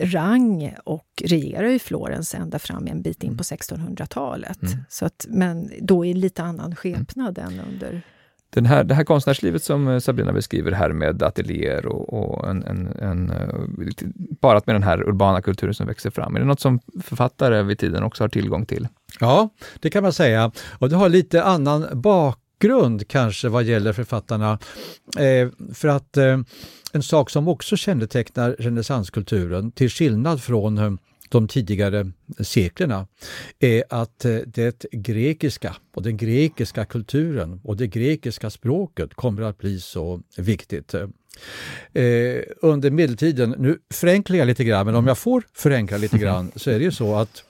rang 0.00 0.74
och 0.84 1.06
regerar 1.24 1.68
i 1.68 1.78
Florens 1.82 2.34
ända 2.34 2.58
fram 2.58 2.86
en 2.86 3.02
bit 3.02 3.22
in 3.22 3.36
på 3.36 3.42
1600-talet. 3.42 4.62
Mm. 4.62 4.78
Så 4.88 5.06
att, 5.06 5.26
men 5.28 5.70
då 5.80 6.04
i 6.04 6.14
lite 6.14 6.42
annan 6.42 6.76
skepnad 6.76 7.38
mm. 7.38 7.52
än 7.52 7.66
under 7.72 8.02
den 8.54 8.66
här, 8.66 8.84
det 8.84 8.94
här 8.94 9.04
konstnärslivet 9.04 9.62
som 9.62 9.88
eh, 9.88 9.98
Sabrina 9.98 10.32
beskriver 10.32 10.72
här 10.72 10.92
med 10.92 11.22
ateljéer 11.22 11.86
och, 11.86 12.12
och 12.12 12.50
en, 12.50 12.62
en, 12.62 12.86
en, 12.86 13.30
eh, 13.30 14.08
parat 14.40 14.66
med 14.66 14.74
den 14.74 14.82
här 14.82 15.08
urbana 15.08 15.42
kulturen 15.42 15.74
som 15.74 15.86
växer 15.86 16.10
fram. 16.10 16.36
Är 16.36 16.40
det 16.40 16.46
något 16.46 16.60
som 16.60 16.80
författare 17.02 17.62
vid 17.62 17.78
tiden 17.78 18.02
också 18.02 18.24
har 18.24 18.28
tillgång 18.28 18.66
till? 18.66 18.88
Ja, 19.20 19.48
det 19.80 19.90
kan 19.90 20.02
man 20.02 20.12
säga. 20.12 20.52
Och 20.78 20.88
det 20.88 20.96
har 20.96 21.08
lite 21.08 21.44
annan 21.44 21.86
bakgrund 21.92 23.08
kanske 23.08 23.48
vad 23.48 23.64
gäller 23.64 23.92
författarna. 23.92 24.58
Eh, 25.18 25.48
för 25.74 25.88
att 25.88 26.16
eh, 26.16 26.38
en 26.92 27.02
sak 27.02 27.30
som 27.30 27.48
också 27.48 27.76
kännetecknar 27.76 28.56
renässanskulturen, 28.58 29.72
till 29.72 29.90
skillnad 29.90 30.42
från 30.42 30.78
eh, 30.78 30.92
de 31.32 31.48
tidigare 31.48 32.10
seklerna 32.40 33.06
är 33.58 33.84
att 33.88 34.24
eh, 34.24 34.36
det 34.46 34.84
grekiska 34.92 35.76
och 35.94 36.02
den 36.02 36.16
grekiska 36.16 36.84
kulturen 36.84 37.60
och 37.64 37.76
det 37.76 37.86
grekiska 37.86 38.50
språket 38.50 39.14
kommer 39.14 39.42
att 39.42 39.58
bli 39.58 39.80
så 39.80 40.20
viktigt. 40.36 40.94
Eh, 40.94 41.04
under 42.62 42.90
medeltiden, 42.90 43.54
nu 43.58 43.78
förenklar 43.94 44.36
jag 44.36 44.46
lite 44.46 44.64
grann, 44.64 44.86
men 44.86 44.94
om 44.94 45.06
jag 45.06 45.18
får 45.18 45.42
förenkla 45.52 45.96
lite 45.96 46.18
grann 46.18 46.52
så 46.56 46.70
är 46.70 46.78
det 46.78 46.84
ju 46.84 46.92
så 46.92 47.14
att 47.14 47.44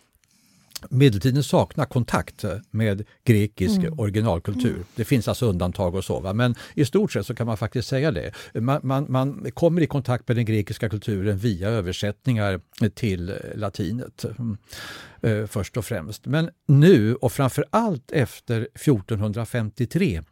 medeltiden 0.90 1.42
saknar 1.42 1.84
kontakt 1.84 2.44
med 2.70 3.04
grekisk 3.24 3.78
mm. 3.78 3.98
originalkultur. 3.98 4.74
Mm. 4.74 4.84
Det 4.94 5.04
finns 5.04 5.28
alltså 5.28 5.46
undantag 5.46 5.94
och 5.94 6.04
så, 6.04 6.20
va? 6.20 6.32
men 6.32 6.54
i 6.74 6.84
stort 6.84 7.12
sett 7.12 7.26
så 7.26 7.34
kan 7.34 7.46
man 7.46 7.56
faktiskt 7.56 7.88
säga 7.88 8.10
det. 8.10 8.32
Man, 8.54 8.80
man, 8.82 9.06
man, 9.08 9.46
kommer 9.54 9.80
i 9.80 9.86
kontakt 9.86 10.28
med 10.28 10.36
den 10.36 10.44
grekiska 10.44 10.88
kulturen 10.88 11.38
via 11.38 11.68
översättningar 11.68 12.60
till 12.94 13.34
latinet 13.54 14.24
mm, 14.38 14.56
eh, 15.22 15.46
först 15.46 15.76
och 15.76 15.84
främst. 15.84 16.26
Men 16.26 16.50
nu 16.68 17.14
och 17.14 17.32
framför 17.32 17.64
allt 17.70 18.12
efter 18.12 18.68
1453 18.74 20.22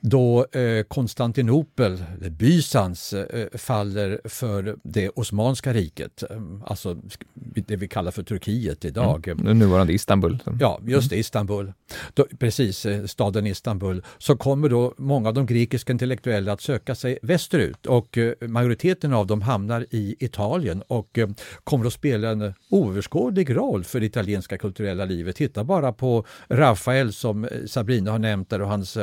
då 0.00 0.46
eh, 0.52 0.82
Konstantinopel, 0.82 2.04
Bysans, 2.30 3.12
eh, 3.12 3.48
faller 3.58 4.20
för 4.24 4.76
det 4.82 5.08
Osmanska 5.08 5.72
riket, 5.72 6.22
eh, 6.30 6.36
alltså 6.64 6.96
det 7.34 7.76
vi 7.76 7.88
kallar 7.88 8.10
för 8.10 8.22
Turkiet 8.22 8.84
idag. 8.84 9.28
Mm. 9.28 9.58
Nuvarande 9.58 9.92
Istanbul. 9.92 10.38
Ja, 10.60 10.80
just 10.86 11.10
det, 11.10 11.16
Istanbul. 11.16 11.72
Då, 12.14 12.26
precis, 12.38 12.86
staden 13.06 13.46
Istanbul. 13.46 14.02
Så 14.18 14.36
kommer 14.36 14.68
då 14.68 14.94
många 14.96 15.28
av 15.28 15.34
de 15.34 15.46
grekiska 15.46 15.92
intellektuella 15.92 16.52
att 16.52 16.60
söka 16.60 16.94
sig 16.94 17.18
västerut 17.22 17.86
och 17.86 18.18
majoriteten 18.40 19.12
av 19.12 19.26
dem 19.26 19.42
hamnar 19.42 19.86
i 19.90 20.16
Italien 20.18 20.82
och 20.86 21.18
kommer 21.64 21.86
att 21.86 21.92
spela 21.92 22.28
en 22.28 22.54
oöverskådlig 22.70 23.56
roll 23.56 23.84
för 23.84 24.00
det 24.00 24.06
italienska 24.06 24.58
kulturella 24.58 25.04
livet. 25.04 25.36
Titta 25.36 25.64
bara 25.64 25.92
på 25.92 26.26
Rafael 26.48 27.12
som 27.12 27.48
Sabrina 27.66 28.10
har 28.10 28.18
nämnt 28.18 28.50
där 28.50 28.62
och 28.62 28.68
hans 28.68 28.98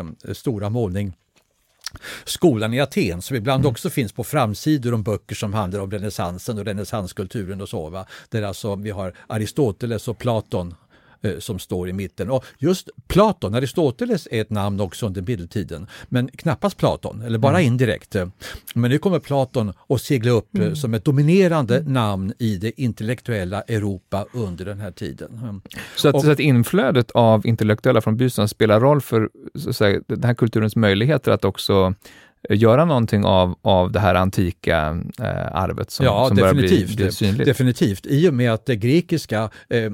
stora 0.48 0.70
målning 0.70 1.14
Skolan 2.26 2.74
i 2.74 2.82
Aten 2.82 3.22
som 3.22 3.36
ibland 3.36 3.64
mm. 3.64 3.72
också 3.72 3.90
finns 3.90 4.14
på 4.14 4.24
framsidor 4.24 4.94
om 4.94 5.04
böcker 5.04 5.36
som 5.36 5.54
handlar 5.54 5.80
om 5.80 5.92
renässansen 5.92 6.58
och 6.58 6.66
renässanskulturen 6.66 7.62
och 7.62 7.70
så. 7.70 7.90
Va? 7.90 8.06
Där 8.30 8.44
alltså 8.44 8.76
vi 8.76 8.90
har 8.90 9.14
Aristoteles 9.28 10.08
och 10.08 10.18
Platon 10.18 10.76
som 11.40 11.60
står 11.60 11.90
i 11.90 11.94
mitten. 11.94 12.30
Och 12.30 12.46
just 12.58 12.90
Platon, 13.08 13.56
Aristoteles 13.56 14.28
är 14.32 14.42
ett 14.42 14.50
namn 14.50 14.80
också 14.80 15.06
under 15.06 15.22
medeltiden, 15.22 15.88
men 16.10 16.28
knappast 16.28 16.78
Platon, 16.78 17.22
eller 17.22 17.38
bara 17.38 17.60
mm. 17.60 17.68
indirekt. 17.68 18.16
Men 18.74 18.92
nu 18.92 18.98
kommer 18.98 19.20
Platon 19.20 19.74
att 19.90 20.02
segla 20.02 20.32
upp 20.32 20.58
mm. 20.58 20.76
som 20.76 20.94
ett 20.94 21.06
dominerande 21.06 21.84
namn 21.88 22.34
i 22.40 22.58
det 22.58 22.82
intellektuella 22.82 23.62
Europa 23.62 24.26
under 24.34 24.66
den 24.66 24.80
här 24.80 24.92
tiden. 24.92 25.62
Så 25.96 26.10
att, 26.10 26.16
och, 26.16 26.22
så 26.22 26.32
att 26.32 26.40
inflödet 26.40 27.12
av 27.12 27.48
intellektuella 27.48 28.02
från 28.02 28.18
bystånd 28.18 28.50
spelar 28.50 28.80
roll 28.80 29.02
för 29.02 29.30
så 29.56 29.70
att 29.70 29.76
säga, 29.76 30.02
den 30.08 30.24
här 30.24 30.34
kulturens 30.34 30.76
möjligheter 30.76 31.32
att 31.32 31.46
också 31.46 31.94
göra 32.50 32.86
någonting 32.86 33.26
av, 33.26 33.56
av 33.62 33.92
det 33.92 34.00
här 34.00 34.16
antika 34.16 35.00
eh, 35.20 35.56
arvet 35.56 35.92
som, 35.92 36.06
ja, 36.06 36.28
som 36.28 36.38
börjar 36.38 36.54
bli, 36.54 36.86
bli 36.96 37.12
synligt? 37.12 37.46
Definitivt, 37.46 38.06
i 38.06 38.30
och 38.30 38.34
med 38.34 38.54
att 38.54 38.66
det 38.66 38.76
grekiska, 38.76 39.50
eh, 39.70 39.92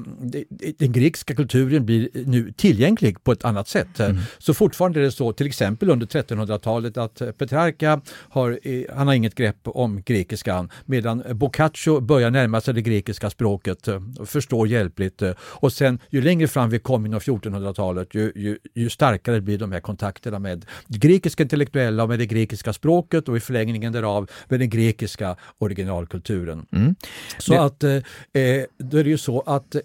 den 0.78 0.92
grekiska 0.92 1.34
kulturen 1.34 1.86
blir 1.86 2.08
nu 2.26 2.52
tillgänglig 2.52 3.24
på 3.24 3.32
ett 3.32 3.44
annat 3.44 3.68
sätt. 3.68 4.00
Mm. 4.00 4.16
Så 4.38 4.54
fortfarande 4.54 5.00
är 5.00 5.04
det 5.04 5.12
så, 5.12 5.32
till 5.32 5.46
exempel 5.46 5.90
under 5.90 6.06
1300-talet, 6.06 6.96
att 6.96 7.22
Petrarca 7.38 8.00
har, 8.08 8.58
han 8.96 9.06
har 9.06 9.14
inget 9.14 9.34
grepp 9.34 9.58
om 9.64 10.02
grekiskan, 10.02 10.70
medan 10.84 11.22
Boccaccio 11.30 12.00
börjar 12.00 12.30
närma 12.30 12.60
sig 12.60 12.74
det 12.74 12.82
grekiska 12.82 13.30
språket, 13.30 13.88
eh, 13.88 14.00
förstår 14.24 14.68
hjälpligt. 14.68 15.22
Och 15.38 15.72
sen 15.72 15.98
ju 16.10 16.22
längre 16.22 16.48
fram 16.48 16.70
vi 16.70 16.78
kom 16.78 17.06
inom 17.06 17.20
1400-talet, 17.20 18.14
ju, 18.14 18.32
ju, 18.34 18.58
ju 18.74 18.90
starkare 18.90 19.40
blir 19.40 19.58
de 19.58 19.72
här 19.72 19.80
kontakterna 19.80 20.38
med 20.38 20.66
grekiska 20.86 21.42
intellektuella 21.42 22.02
och 22.02 22.08
med 22.08 22.18
det 22.18 22.26
grekiska 22.34 22.72
språket 22.72 23.28
och 23.28 23.36
i 23.36 23.40
förlängningen 23.40 23.92
därav 23.92 24.30
med 24.48 24.60
den 24.60 24.70
grekiska 24.70 25.36
originalkulturen. 25.58 26.66
Mm. 26.72 26.94
Så 27.38 27.52
det... 27.52 27.62
att 27.62 27.84
eh, 27.84 28.42
eh, 28.42 28.64
då 28.78 28.96
är 28.98 29.04
det 29.04 29.10
ju 29.10 29.18
så 29.18 29.40
att 29.40 29.74
eh, 29.74 29.80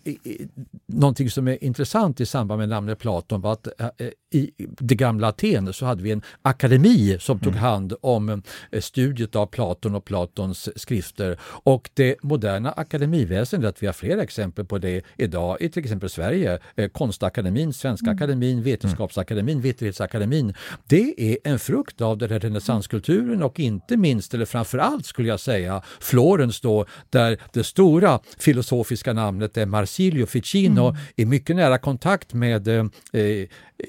någonting 0.86 1.30
som 1.30 1.48
är 1.48 1.64
intressant 1.64 2.20
i 2.20 2.26
samband 2.26 2.60
med 2.60 2.70
namnet 2.70 3.00
Platon 3.00 3.42
var 3.42 3.54
att 3.54 3.68
eh, 3.68 4.08
i 4.32 4.52
det 4.58 4.96
gamla 4.96 5.28
Aten 5.28 5.74
så 5.74 5.86
hade 5.86 6.04
vi 6.04 6.12
en 6.12 6.22
akademi 6.42 7.18
som 7.20 7.40
tog 7.40 7.54
mm. 7.54 7.64
hand 7.64 7.94
om 8.02 8.30
eh, 8.72 8.82
studiet 8.82 9.36
av 9.36 9.46
Platon 9.46 9.96
och 9.96 10.06
Platons 10.06 10.70
skrifter 10.76 11.38
och 11.42 11.90
det 11.94 12.16
moderna 12.24 12.72
akademiväsendet, 12.72 13.84
vi 13.84 13.86
har 13.86 13.94
flera 13.94 14.22
exempel 14.24 14.66
på 14.66 14.78
det 14.78 15.06
idag 15.18 15.58
i 15.60 15.70
till 15.70 15.84
exempel 15.84 16.10
Sverige, 16.10 16.60
eh, 16.76 16.90
Konstakademin, 16.90 17.74
Svenska 17.74 18.06
mm. 18.06 18.16
akademin, 18.16 18.64
Vetenskapsakademin, 18.64 19.62
Vitterhetsakademin. 19.62 20.54
Det 20.88 21.14
är 21.18 21.38
en 21.44 21.60
frukt 21.60 22.02
av 22.02 22.18
den 22.18 22.39
här 22.44 22.50
renässanskulturen 22.50 23.44
och 23.44 23.60
inte 23.60 23.98
minst, 23.98 24.34
eller 24.34 24.46
framförallt 24.46 25.06
skulle 25.06 25.28
jag 25.28 25.40
säga, 25.40 25.82
Florens 26.00 26.62
då, 26.62 26.86
där 27.10 27.38
det 27.54 27.64
stora 27.64 28.20
filosofiska 28.40 29.14
namnet 29.14 29.58
är 29.58 29.66
Marsilio 29.66 30.26
Ficino 30.26 30.90
mm. 30.90 31.02
i 31.16 31.26
mycket 31.26 31.56
nära 31.56 31.78
kontakt 31.78 32.34
med 32.34 32.68
eh, 32.68 32.86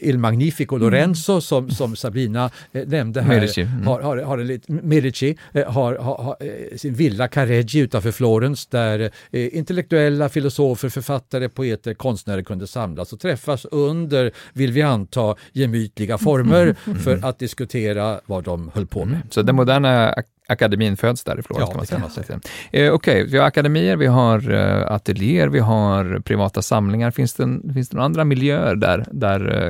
Il 0.01 0.19
Magnifico 0.19 0.77
mm. 0.77 0.85
Lorenzo 0.85 1.33
mm. 1.33 1.41
som, 1.41 1.71
som 1.71 1.97
Sabrina 1.97 2.51
eh, 2.73 2.89
nämnde 2.89 3.21
här, 3.23 3.35
Medici, 3.35 3.63
mm. 3.63 3.87
har, 3.87 4.01
har, 4.01 4.17
har, 4.17 4.39
en 4.39 4.61
Medici 4.67 5.37
eh, 5.53 5.73
har, 5.73 5.95
har, 5.95 6.37
eh, 6.41 6.77
sin 6.77 6.95
villa 6.95 7.29
Careggi 7.29 7.79
utanför 7.79 8.13
Florens 8.13 8.67
där 8.67 9.11
eh, 9.31 9.57
intellektuella, 9.57 10.29
filosofer, 10.29 10.89
författare, 10.89 11.49
poeter, 11.49 11.95
konstnärer 11.95 12.43
kunde 12.43 12.67
samlas 12.67 13.13
och 13.13 13.21
träffas 13.21 13.65
under, 13.65 14.33
vill 14.53 14.73
vi 14.73 14.83
anta, 14.83 15.37
gemytliga 15.53 16.19
former 16.19 16.77
för 17.05 17.25
att 17.25 17.39
diskutera 17.39 18.21
vad 18.27 18.40
de 18.43 18.71
höll 18.75 18.87
på 18.87 19.05
med. 19.05 19.15
Mm. 19.15 19.27
Så 19.31 19.43
den 19.43 19.57
moderna 19.57 20.15
akademin 20.49 20.97
föds 20.97 21.25
där 21.25 21.39
i 21.39 21.43
Florens 21.43 21.71
ja, 21.71 21.85
kan 21.85 22.01
man 22.01 22.11
säga. 22.11 22.27
Eh, 22.33 22.39
Okej, 22.71 22.91
okay, 22.93 23.25
vi 23.25 23.39
har 23.39 23.47
akademier, 23.47 23.97
vi 23.97 24.07
har 24.07 24.51
eh, 24.51 24.93
ateljéer, 24.93 25.49
vi 25.49 25.59
har 25.59 26.21
privata 26.21 26.63
samlingar. 26.63 27.11
Finns 27.11 27.35
det, 27.35 27.61
finns 27.75 27.89
det 27.89 27.97
några 27.97 28.05
andra 28.05 28.25
miljöer 28.25 28.77
där, 28.77 29.05
där 29.13 29.69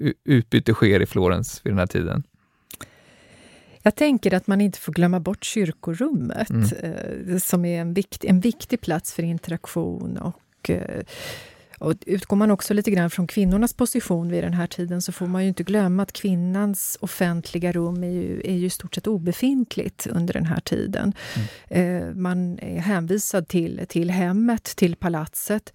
eh, 0.00 0.12
utbyte 0.24 0.72
sker 0.72 1.02
i 1.02 1.06
Florens 1.06 1.60
vid 1.64 1.72
den 1.72 1.78
här 1.78 1.86
tiden? 1.86 2.22
Jag 3.82 3.94
tänker 3.94 4.34
att 4.34 4.46
man 4.46 4.60
inte 4.60 4.78
får 4.78 4.92
glömma 4.92 5.20
bort 5.20 5.44
kyrkorummet, 5.44 6.50
mm. 6.50 6.68
eh, 6.82 7.38
som 7.38 7.64
är 7.64 7.80
en, 7.80 7.94
vikt, 7.94 8.24
en 8.24 8.40
viktig 8.40 8.80
plats 8.80 9.12
för 9.12 9.22
interaktion 9.22 10.18
och 10.18 10.70
eh, 10.70 11.00
och 11.82 11.94
utgår 12.06 12.36
man 12.36 12.50
också 12.50 12.74
lite 12.74 12.90
grann 12.90 13.10
från 13.10 13.26
kvinnornas 13.26 13.74
position 13.74 14.30
vid 14.30 14.44
den 14.44 14.54
här 14.54 14.66
tiden 14.66 15.02
så 15.02 15.12
får 15.12 15.26
man 15.26 15.42
ju 15.42 15.48
inte 15.48 15.62
glömma 15.62 16.02
att 16.02 16.12
kvinnans 16.12 16.98
offentliga 17.00 17.72
rum 17.72 18.04
är 18.04 18.10
ju, 18.10 18.40
är 18.44 18.54
ju 18.54 18.66
i 18.66 18.70
stort 18.70 18.94
sett 18.94 19.06
obefintligt 19.06 20.06
under 20.06 20.34
den 20.34 20.46
här 20.46 20.60
tiden. 20.60 21.12
Mm. 21.68 22.08
Eh, 22.08 22.14
man 22.14 22.58
är 22.58 22.80
hänvisad 22.80 23.48
till, 23.48 23.80
till 23.88 24.10
hemmet, 24.10 24.64
till 24.64 24.96
palatset. 24.96 25.72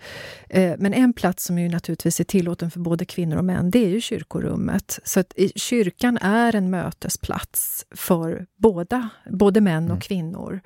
Eh, 0.50 0.74
men 0.78 0.94
en 0.94 1.14
plats 1.14 1.44
som 1.44 1.60
ju 1.60 1.70
naturligtvis 1.70 2.20
är 2.20 2.24
tillåten 2.24 2.72
för 2.72 2.80
både 2.80 3.06
kvinnor 3.06 3.38
och 3.38 3.46
män, 3.46 3.72
det 3.72 3.86
är 3.86 3.90
ju 3.90 4.02
kyrkorummet. 4.02 5.00
Så 5.04 5.20
att 5.20 5.34
kyrkan 5.56 6.18
är 6.18 6.56
en 6.56 6.70
mötesplats 6.70 7.86
för 7.92 8.46
båda, 8.58 9.10
både 9.32 9.62
män 9.62 9.84
och 9.84 9.90
mm. 9.90 10.02
kvinnor. 10.02 10.62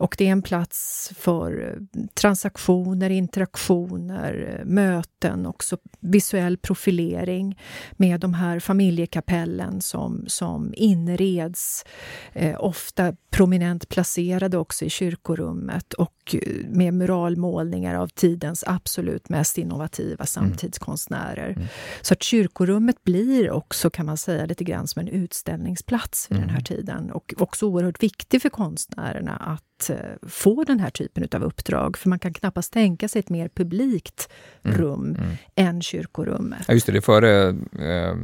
Och 0.00 0.14
det 0.18 0.26
är 0.26 0.32
en 0.32 0.42
plats 0.42 1.10
för 1.16 1.68
eh, 1.68 2.02
transaktioner, 2.14 3.10
interaktioner, 3.10 4.58
eh, 4.58 4.64
möten, 4.64 5.46
också 5.46 5.78
visuell 6.00 6.56
profilering 6.56 7.58
med 7.92 8.20
de 8.20 8.34
här 8.34 8.60
familjekapellen 8.60 9.80
som, 9.80 10.24
som 10.26 10.74
inreds, 10.76 11.84
eh, 12.32 12.56
ofta 12.64 13.14
prominent 13.30 13.88
placerade 13.88 14.58
också 14.58 14.84
i 14.84 14.90
kyrkorummet. 14.90 15.92
Och 15.92 16.19
eh, 16.34 16.66
med 16.68 16.94
muralmålningar 16.94 17.94
av 17.94 18.08
tidens 18.08 18.64
absolut 18.66 19.28
mest 19.28 19.58
innovativa 19.58 20.14
mm. 20.14 20.26
samtidskonstnärer. 20.26 21.50
Mm. 21.56 21.68
Så 22.00 22.14
att 22.14 22.22
kyrkorummet 22.22 23.04
blir 23.04 23.50
också, 23.50 23.90
kan 23.90 24.06
man 24.06 24.16
säga, 24.16 24.46
lite 24.46 24.64
grann 24.64 24.86
som 24.86 25.00
en 25.00 25.08
utställningsplats 25.08 26.30
vid 26.30 26.36
mm. 26.36 26.46
den 26.46 26.50
här 26.50 26.70
mm. 26.70 26.82
tiden 26.82 27.10
och 27.10 27.34
också 27.38 27.66
oerhört 27.66 28.02
viktig 28.02 28.42
för 28.42 28.48
konstnärerna 28.48 29.36
att 29.36 29.90
eh, 29.90 29.96
få 30.28 30.64
den 30.64 30.80
här 30.80 30.90
typen 30.90 31.28
av 31.32 31.42
uppdrag. 31.42 31.96
För 31.96 32.08
man 32.08 32.18
kan 32.18 32.32
knappast 32.32 32.72
tänka 32.72 33.08
sig 33.08 33.20
ett 33.20 33.28
mer 33.28 33.48
publikt 33.48 34.28
mm. 34.62 34.78
rum 34.78 35.16
mm. 35.18 35.36
än 35.54 35.82
kyrkorummet. 35.82 36.64
Ja, 36.68 36.74
just 36.74 36.86
det, 36.86 36.92
det 36.92 36.98
är 36.98 37.00
före 37.00 37.48
eh, 37.78 38.16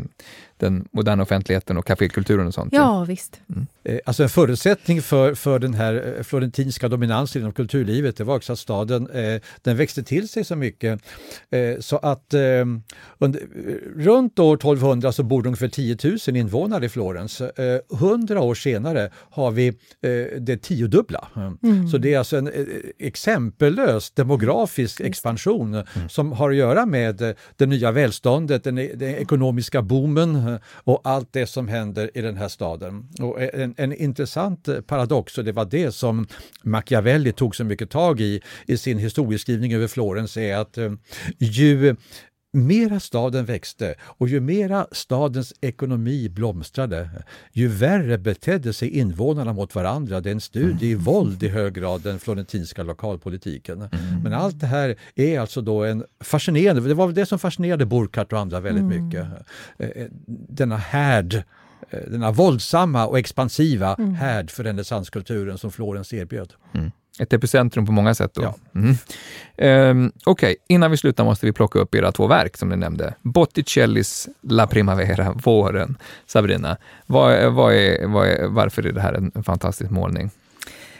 den 0.58 0.88
moderna 0.92 1.22
offentligheten 1.22 1.76
och 1.76 1.86
kafékulturen 1.86 2.46
och 2.46 2.54
sånt. 2.54 2.72
Ja, 2.72 3.04
visst. 3.04 3.40
Mm. 3.48 3.66
Eh, 3.84 3.98
alltså 4.04 4.22
en 4.22 4.28
förutsättning 4.28 5.02
för, 5.02 5.34
för 5.34 5.58
den 5.58 5.74
här 5.74 6.14
eh, 6.16 6.22
florentinska 6.22 6.88
dominansen 6.88 7.42
inom 7.42 7.52
kulturlivet, 7.52 8.16
det 8.16 8.24
var 8.24 8.36
också 8.36 8.52
att 8.52 8.58
staden 8.58 9.10
eh, 9.10 9.40
den 9.62 9.76
växte 9.76 10.02
till 10.02 10.28
sig 10.28 10.44
så 10.44 10.56
mycket. 10.56 11.00
Eh, 11.50 11.80
så 11.80 11.96
att 11.96 12.34
eh, 12.34 12.40
under, 13.18 13.40
runt 13.96 14.38
år 14.38 14.54
1200 14.54 15.12
så 15.12 15.22
bor 15.22 15.42
det 15.42 15.48
ungefär 15.48 15.68
10 15.68 15.98
000 16.28 16.36
invånare 16.36 16.84
i 16.84 16.88
Florens. 16.88 17.40
Eh, 17.40 17.80
100 17.92 18.40
år 18.40 18.54
senare 18.54 19.10
har 19.14 19.50
vi 19.50 19.68
eh, 19.68 20.40
det 20.40 20.62
tiodubbla. 20.62 21.28
Mm. 21.62 21.88
Så 21.88 21.98
det 21.98 22.14
är 22.14 22.18
alltså 22.18 22.36
en 22.36 22.50
exempellös 22.98 24.10
demografisk 24.10 25.00
expansion 25.00 25.74
mm. 25.74 26.08
som 26.08 26.32
har 26.32 26.50
att 26.50 26.56
göra 26.56 26.86
med 26.86 27.34
det 27.56 27.66
nya 27.66 27.92
välståndet, 27.92 28.64
den, 28.64 28.74
den 28.74 29.02
ekonomiska 29.02 29.82
boomen 29.82 30.45
Eh, 30.48 30.58
och 30.64 31.00
allt 31.04 31.32
det 31.32 31.46
som 31.46 31.68
händer 31.68 32.10
i 32.14 32.20
den 32.20 32.36
här 32.36 32.48
staden. 32.48 33.08
Och 33.20 33.42
en, 33.42 33.74
en 33.76 33.92
intressant 33.92 34.68
eh, 34.68 34.80
paradox, 34.80 35.38
och 35.38 35.44
det 35.44 35.52
var 35.52 35.64
det 35.64 35.92
som 35.92 36.26
Machiavelli 36.62 37.32
tog 37.32 37.56
så 37.56 37.64
mycket 37.64 37.90
tag 37.90 38.20
i 38.20 38.40
i 38.66 38.76
sin 38.76 38.98
historieskrivning 38.98 39.74
över 39.74 39.86
Florens, 39.86 40.36
är 40.36 40.56
att 40.56 40.78
eh, 40.78 40.92
ju 41.38 41.96
mera 42.56 43.00
staden 43.00 43.44
växte 43.44 43.94
och 44.00 44.28
ju 44.28 44.40
mera 44.40 44.86
stadens 44.92 45.54
ekonomi 45.60 46.28
blomstrade, 46.28 47.10
ju 47.52 47.68
värre 47.68 48.18
betedde 48.18 48.72
sig 48.72 48.88
invånarna 48.88 49.52
mot 49.52 49.74
varandra. 49.74 50.20
Det 50.20 50.30
är 50.30 50.34
en 50.34 50.40
studie 50.40 50.86
i 50.86 50.94
våld 50.94 51.42
i 51.42 51.48
hög 51.48 51.74
grad, 51.74 52.00
den 52.00 52.18
florentinska 52.18 52.82
lokalpolitiken. 52.82 53.82
Mm. 53.82 54.22
Men 54.22 54.32
allt 54.32 54.60
det 54.60 54.66
här 54.66 54.96
är 55.14 55.40
alltså 55.40 55.60
då 55.60 55.84
en 55.84 56.04
fascinerande, 56.20 56.88
det 56.88 56.94
var 56.94 57.06
väl 57.06 57.14
det 57.14 57.26
som 57.26 57.38
fascinerade 57.38 57.86
Burkhardt 57.86 58.32
och 58.32 58.38
andra 58.38 58.60
väldigt 58.60 58.84
mm. 58.84 59.06
mycket. 59.06 59.26
Eh, 59.78 59.88
eh, 59.88 60.06
denna 60.48 60.76
härd 60.76 61.34
eh, 61.90 62.00
denna 62.10 62.30
våldsamma 62.30 63.06
och 63.06 63.18
expansiva 63.18 63.94
mm. 63.94 64.14
härd 64.14 64.50
för 64.50 64.64
renässanskulturen 64.64 65.58
som 65.58 65.72
Florens 65.72 66.12
erbjöd. 66.12 66.52
Mm. 66.74 66.90
Ett 67.18 67.32
epicentrum 67.32 67.86
på 67.86 67.92
många 67.92 68.14
sätt. 68.14 68.30
Då. 68.34 68.42
Ja. 68.42 68.54
Mm. 68.74 68.96
Um, 69.90 70.12
Okej, 70.24 70.50
okay. 70.52 70.56
innan 70.68 70.90
vi 70.90 70.96
slutar 70.96 71.24
måste 71.24 71.46
vi 71.46 71.52
plocka 71.52 71.78
upp 71.78 71.94
era 71.94 72.12
två 72.12 72.26
verk 72.26 72.56
som 72.56 72.68
ni 72.68 72.76
nämnde. 72.76 73.14
Botticellis 73.22 74.28
La 74.40 74.66
Primavera, 74.66 75.32
Våren. 75.32 75.98
Sabrina, 76.26 76.76
vad, 77.06 77.52
vad 77.52 77.74
är, 77.74 78.06
vad 78.06 78.28
är, 78.28 78.46
varför 78.46 78.86
är 78.86 78.92
det 78.92 79.00
här 79.00 79.14
en 79.14 79.42
fantastisk 79.42 79.90
målning? 79.90 80.30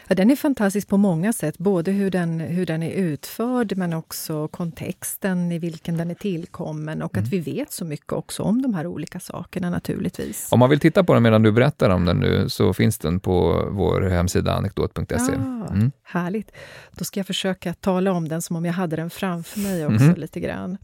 Ja, 0.07 0.15
den 0.15 0.31
är 0.31 0.35
fantastisk 0.35 0.87
på 0.87 0.97
många 0.97 1.33
sätt, 1.33 1.57
både 1.57 1.91
hur 1.91 2.11
den, 2.11 2.39
hur 2.39 2.65
den 2.65 2.83
är 2.83 2.91
utförd 2.91 3.77
men 3.77 3.93
också 3.93 4.47
kontexten 4.47 5.51
i 5.51 5.59
vilken 5.59 5.97
den 5.97 6.11
är 6.11 6.15
tillkommen 6.15 7.01
och 7.01 7.15
mm. 7.15 7.23
att 7.23 7.33
vi 7.33 7.39
vet 7.39 7.71
så 7.71 7.85
mycket 7.85 8.13
också 8.13 8.43
om 8.43 8.61
de 8.61 8.73
här 8.73 8.87
olika 8.87 9.19
sakerna 9.19 9.69
naturligtvis. 9.69 10.47
Om 10.51 10.59
man 10.59 10.69
vill 10.69 10.79
titta 10.79 11.03
på 11.03 11.13
den 11.13 11.23
medan 11.23 11.43
du 11.43 11.51
berättar 11.51 11.89
om 11.89 12.05
den 12.05 12.17
nu 12.17 12.49
så 12.49 12.73
finns 12.73 12.97
den 12.97 13.19
på 13.19 13.67
vår 13.71 14.01
hemsida 14.01 14.53
anekdot.se. 14.53 15.15
Ja, 15.17 15.67
mm. 15.73 15.91
Härligt. 16.03 16.51
Då 16.91 17.05
ska 17.05 17.19
jag 17.19 17.27
försöka 17.27 17.73
tala 17.73 18.11
om 18.11 18.27
den 18.27 18.41
som 18.41 18.55
om 18.55 18.65
jag 18.65 18.73
hade 18.73 18.95
den 18.95 19.09
framför 19.09 19.59
mig 19.59 19.85
också 19.85 20.03
mm. 20.03 20.15
lite 20.15 20.39
grann. 20.39 20.77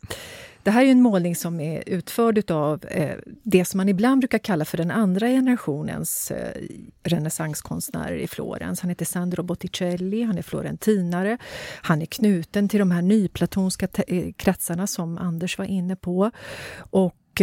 Det 0.64 0.72
här 0.72 0.86
är 0.86 0.92
en 0.92 1.02
målning 1.02 1.36
som 1.36 1.60
är 1.60 1.84
utförd 1.90 2.52
av 2.52 2.86
eh, 2.86 3.18
det 3.44 3.66
som 3.66 3.78
man 3.78 3.90
ibland 3.90 4.22
brukar 4.22 4.38
kalla 4.38 4.66
för 4.66 4.78
den 4.78 4.92
andra 4.92 5.28
generationens 5.28 6.32
eh, 6.32 6.62
renässanskonstnärer 7.04 8.16
i 8.16 8.28
Florens. 8.28 8.80
Han 8.82 8.90
heter 8.90 9.06
Sandro 9.06 9.44
Botticelli, 9.44 10.24
han 10.24 10.38
är 10.38 10.42
florentinare. 10.42 11.38
Han 11.82 12.02
är 12.02 12.06
knuten 12.06 12.70
till 12.70 12.80
de 12.80 12.92
här 12.92 13.02
nyplatonska 13.02 13.88
eh, 14.08 14.34
kretsarna 14.34 14.88
som 14.88 15.18
Anders 15.18 15.58
var 15.58 15.66
inne 15.66 15.96
på. 15.96 16.32
Och 16.78 17.42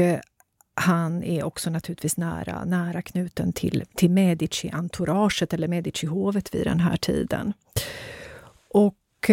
han 0.75 1.23
är 1.23 1.45
också 1.45 1.71
naturligtvis 1.71 2.17
nära, 2.17 2.65
nära 2.65 3.03
knuten 3.03 3.53
till, 3.53 3.85
till 3.95 4.11
Medici-entouraget 4.11 5.55
eller 5.55 5.69
Medici-hovet 5.69 6.55
vid 6.55 6.65
den 6.65 6.81
här 6.81 6.97
tiden. 6.97 7.53
Och 8.69 9.31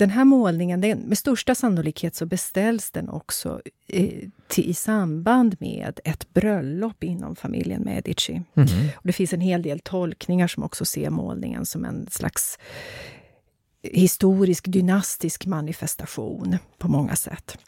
den 0.00 0.10
här 0.10 0.24
målningen, 0.24 0.80
den, 0.80 0.98
med 0.98 1.18
största 1.18 1.54
sannolikhet 1.54 2.14
så 2.14 2.26
beställs 2.26 2.90
den 2.90 3.08
också 3.08 3.60
i, 3.86 4.30
till, 4.48 4.70
i 4.70 4.74
samband 4.74 5.56
med 5.60 6.00
ett 6.04 6.32
bröllop 6.32 7.04
inom 7.04 7.36
familjen 7.36 7.82
Medici. 7.82 8.42
Mm. 8.54 8.68
Och 8.96 9.06
det 9.06 9.12
finns 9.12 9.32
en 9.32 9.40
hel 9.40 9.62
del 9.62 9.80
tolkningar 9.80 10.48
som 10.48 10.62
också 10.62 10.84
ser 10.84 11.10
målningen 11.10 11.66
som 11.66 11.84
en 11.84 12.06
slags 12.10 12.58
historisk 13.82 14.64
dynastisk 14.68 15.46
manifestation 15.46 16.56
på 16.78 16.88
många 16.88 17.16
sätt. 17.16 17.58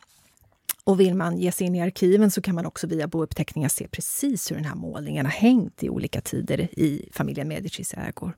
Och 0.84 1.00
vill 1.00 1.14
man 1.14 1.38
ge 1.38 1.52
sig 1.52 1.66
in 1.66 1.74
i 1.74 1.80
arkiven 1.82 2.30
så 2.30 2.42
kan 2.42 2.54
man 2.54 2.66
också 2.66 2.86
via 2.86 3.06
bouppteckningar 3.06 3.68
se 3.68 3.88
precis 3.88 4.50
hur 4.50 4.56
den 4.56 4.64
här 4.64 4.74
målningen 4.74 5.26
har 5.26 5.32
hängt 5.32 5.82
i 5.82 5.88
olika 5.88 6.20
tider 6.20 6.60
i 6.60 7.08
familjen 7.12 7.48
Medicis 7.48 7.94
ägor. 7.94 8.36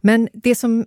Men 0.00 0.28
det 0.32 0.54
som 0.54 0.86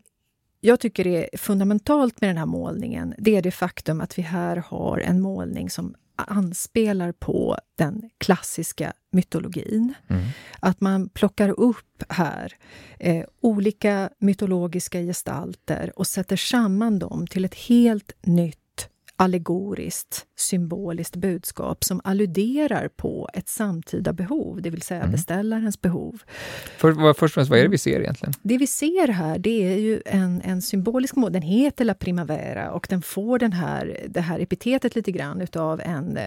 jag 0.59 0.79
tycker 0.79 1.07
är 1.07 1.37
fundamentalt 1.37 2.21
med 2.21 2.29
den 2.29 2.37
här 2.37 2.45
målningen, 2.45 3.15
det 3.17 3.35
är 3.35 3.41
det 3.41 3.51
faktum 3.51 4.01
att 4.01 4.17
vi 4.17 4.21
här 4.21 4.57
har 4.67 4.99
en 4.99 5.21
målning 5.21 5.69
som 5.69 5.95
anspelar 6.15 7.11
på 7.11 7.57
den 7.75 8.09
klassiska 8.17 8.93
mytologin. 9.11 9.93
Mm. 10.07 10.23
Att 10.59 10.81
man 10.81 11.09
plockar 11.09 11.59
upp 11.59 12.03
här 12.09 12.53
eh, 12.99 13.25
olika 13.41 14.09
mytologiska 14.19 15.01
gestalter 15.01 15.91
och 15.95 16.07
sätter 16.07 16.35
samman 16.35 16.99
dem 16.99 17.27
till 17.27 17.45
ett 17.45 17.55
helt 17.55 18.11
nytt 18.21 18.89
allegoriskt, 19.15 20.25
symboliskt 20.39 21.15
budskap 21.15 21.83
som 21.83 22.01
alluderar 22.03 22.87
på 22.87 23.29
ett 23.33 23.49
samtida 23.49 24.13
behov, 24.13 24.61
det 24.61 24.69
vill 24.69 24.81
säga 24.81 24.99
mm. 24.99 25.11
beställarens 25.11 25.81
behov. 25.81 26.21
För, 26.77 26.91
vad, 26.91 27.17
först 27.17 27.31
och 27.31 27.33
främst, 27.33 27.49
vad 27.49 27.59
är 27.59 27.63
det 27.63 27.69
vi 27.69 27.77
ser 27.77 27.99
egentligen? 27.99 28.33
Det 28.41 28.57
vi 28.57 28.67
ser 28.67 29.07
här, 29.07 29.39
det 29.39 29.73
är 29.73 29.77
ju 29.77 30.01
en, 30.05 30.41
en 30.41 30.61
symbolisk 30.61 31.15
mål. 31.15 31.31
Den 31.31 31.41
heter 31.41 31.85
La 31.85 31.93
Primavera 31.93 32.71
och 32.71 32.87
den 32.89 33.01
får 33.01 33.39
den 33.39 33.53
här, 33.53 33.99
det 34.09 34.21
här 34.21 34.39
epitetet 34.39 34.95
lite 34.95 35.11
grann 35.11 35.41
utav 35.41 35.81
en 35.81 36.17
eh, 36.17 36.23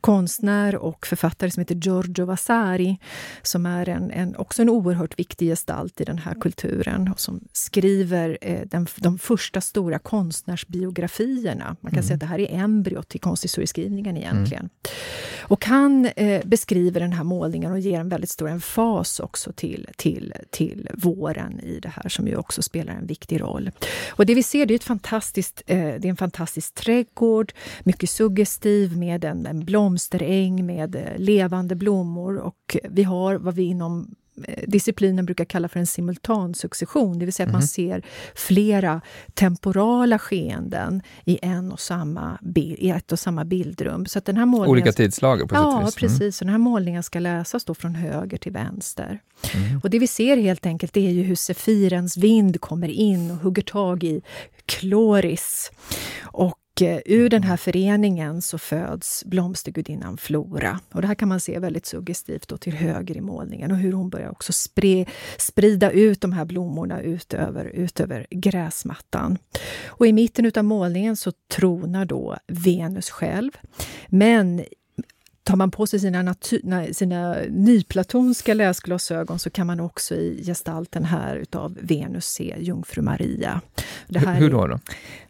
konstnär 0.00 0.76
och 0.76 1.06
författare 1.06 1.50
som 1.50 1.60
heter 1.60 1.74
Giorgio 1.74 2.24
Vasari, 2.24 2.98
som 3.42 3.66
är 3.66 3.88
en, 3.88 4.10
en, 4.10 4.36
också 4.36 4.62
en 4.62 4.68
oerhört 4.68 5.18
viktig 5.18 5.48
gestalt 5.48 6.00
i 6.00 6.04
den 6.04 6.18
här 6.18 6.34
kulturen 6.40 7.08
och 7.08 7.20
som 7.20 7.40
skriver 7.52 8.38
eh, 8.40 8.60
den, 8.66 8.86
de 8.96 9.18
första 9.18 9.60
stora 9.60 9.98
konstnärsbiografierna. 9.98 11.76
Man 11.80 11.90
kan 11.90 11.98
mm. 11.98 12.02
säga 12.02 12.16
att 12.16 12.22
här 12.22 12.38
är 12.38 12.60
embryot 12.64 13.08
till 13.08 13.20
konsthistorieskrivningen 13.50 14.16
egentligen. 14.16 14.62
Mm. 14.62 14.70
Och 15.42 15.64
han 15.64 16.06
eh, 16.06 16.44
beskriver 16.44 17.00
den 17.00 17.12
här 17.12 17.24
målningen 17.24 17.72
och 17.72 17.80
ger 17.80 18.00
en 18.00 18.08
väldigt 18.08 18.30
stor 18.30 18.48
emfas 18.48 19.20
också 19.20 19.52
till, 19.52 19.88
till, 19.96 20.34
till 20.50 20.88
våren 20.94 21.60
i 21.60 21.80
det 21.80 21.88
här 21.88 22.08
som 22.08 22.28
ju 22.28 22.36
också 22.36 22.62
spelar 22.62 22.92
en 22.92 23.06
viktig 23.06 23.40
roll. 23.40 23.70
Och 24.10 24.26
det 24.26 24.34
vi 24.34 24.42
ser 24.42 24.66
det 24.66 24.74
är, 24.74 24.76
ett 24.76 24.84
fantastiskt, 24.84 25.62
eh, 25.66 25.78
det 25.78 26.04
är 26.04 26.06
en 26.06 26.16
fantastisk 26.16 26.74
trädgård, 26.74 27.52
mycket 27.84 28.10
suggestiv 28.10 28.96
med 28.96 29.24
en, 29.24 29.46
en 29.46 29.64
blomsteräng 29.64 30.66
med 30.66 30.96
eh, 30.96 31.02
levande 31.16 31.74
blommor 31.74 32.36
och 32.36 32.76
vi 32.90 33.02
har 33.02 33.34
vad 33.34 33.54
vi 33.54 33.62
inom 33.62 34.14
disciplinen 34.66 35.26
brukar 35.26 35.44
kalla 35.44 35.68
för 35.68 35.80
en 35.80 35.86
simultansuccession, 35.86 37.18
det 37.18 37.24
vill 37.24 37.34
säga 37.34 37.46
att 37.46 37.52
man 37.52 37.60
mhm. 37.60 37.68
ser 37.68 38.02
flera 38.34 39.00
temporala 39.34 40.18
skeenden 40.18 41.02
i, 41.24 41.38
en 41.42 41.72
och 41.72 41.80
samma 41.80 42.38
bild, 42.42 42.78
i 42.78 42.90
ett 42.90 43.12
och 43.12 43.18
samma 43.18 43.44
bildrum. 43.44 44.06
Så 44.06 44.20
den 44.24 44.36
här 44.36 44.46
målningen, 44.46 44.70
Olika 44.70 44.92
tidslager 44.92 45.46
på 45.46 45.54
Ja, 45.54 45.78
mm. 45.78 45.90
precis. 45.96 46.40
Och 46.40 46.44
den 46.44 46.52
här 46.52 46.58
målningen 46.58 47.02
ska 47.02 47.18
läsas 47.18 47.64
då 47.64 47.74
från 47.74 47.94
höger 47.94 48.38
till 48.38 48.52
vänster. 48.52 49.20
Mm. 49.54 49.80
Och 49.82 49.90
det 49.90 49.98
vi 49.98 50.06
ser 50.06 50.36
helt 50.36 50.66
enkelt 50.66 50.96
är 50.96 51.10
ju 51.10 51.22
hur 51.22 51.34
Sefirens 51.34 52.16
vind 52.16 52.60
kommer 52.60 52.88
in 52.88 53.30
och 53.30 53.36
hugger 53.36 53.62
tag 53.62 54.04
i 54.04 54.22
kloris. 54.66 55.72
Och 56.22 56.54
Eh, 56.54 56.59
ur 56.82 57.28
den 57.28 57.42
här 57.42 57.56
föreningen 57.56 58.42
så 58.42 58.58
föds 58.58 59.24
blomstergudinnan 59.24 60.16
Flora. 60.16 60.80
Och 60.92 61.02
det 61.02 61.08
här 61.08 61.14
kan 61.14 61.28
man 61.28 61.40
se 61.40 61.58
väldigt 61.58 61.86
suggestivt 61.86 62.48
då 62.48 62.56
till 62.56 62.74
höger 62.74 63.16
i 63.16 63.20
målningen 63.20 63.70
och 63.70 63.76
hur 63.76 63.92
hon 63.92 64.10
börjar 64.10 64.30
också 64.30 64.52
spre, 64.52 65.06
sprida 65.38 65.90
ut 65.90 66.20
de 66.20 66.32
här 66.32 66.44
blommorna 66.44 67.02
utöver, 67.02 67.64
utöver 67.64 68.26
gräsmattan. 68.30 69.38
Och 69.86 70.06
i 70.06 70.12
mitten 70.12 70.52
av 70.54 70.64
målningen 70.64 71.16
så 71.16 71.32
tronar 71.52 72.04
då 72.04 72.36
Venus 72.46 73.10
själv. 73.10 73.50
Men 74.08 74.64
tar 75.42 75.56
man 75.56 75.70
på 75.70 75.86
sig 75.86 76.00
sina, 76.00 76.22
natur, 76.22 76.92
sina 76.92 77.36
nyplatonska 77.48 78.54
läsglasögon 78.54 79.38
så 79.38 79.50
kan 79.50 79.66
man 79.66 79.80
också 79.80 80.14
i 80.14 80.42
gestalten 80.46 81.04
här 81.04 81.36
utav 81.36 81.78
Venus 81.80 82.26
se 82.26 82.56
jungfru 82.58 83.02
Maria. 83.02 83.60
Det 84.08 84.18
här 84.18 84.34
Hur 84.34 84.50
då? 84.50 84.66
då? 84.66 84.78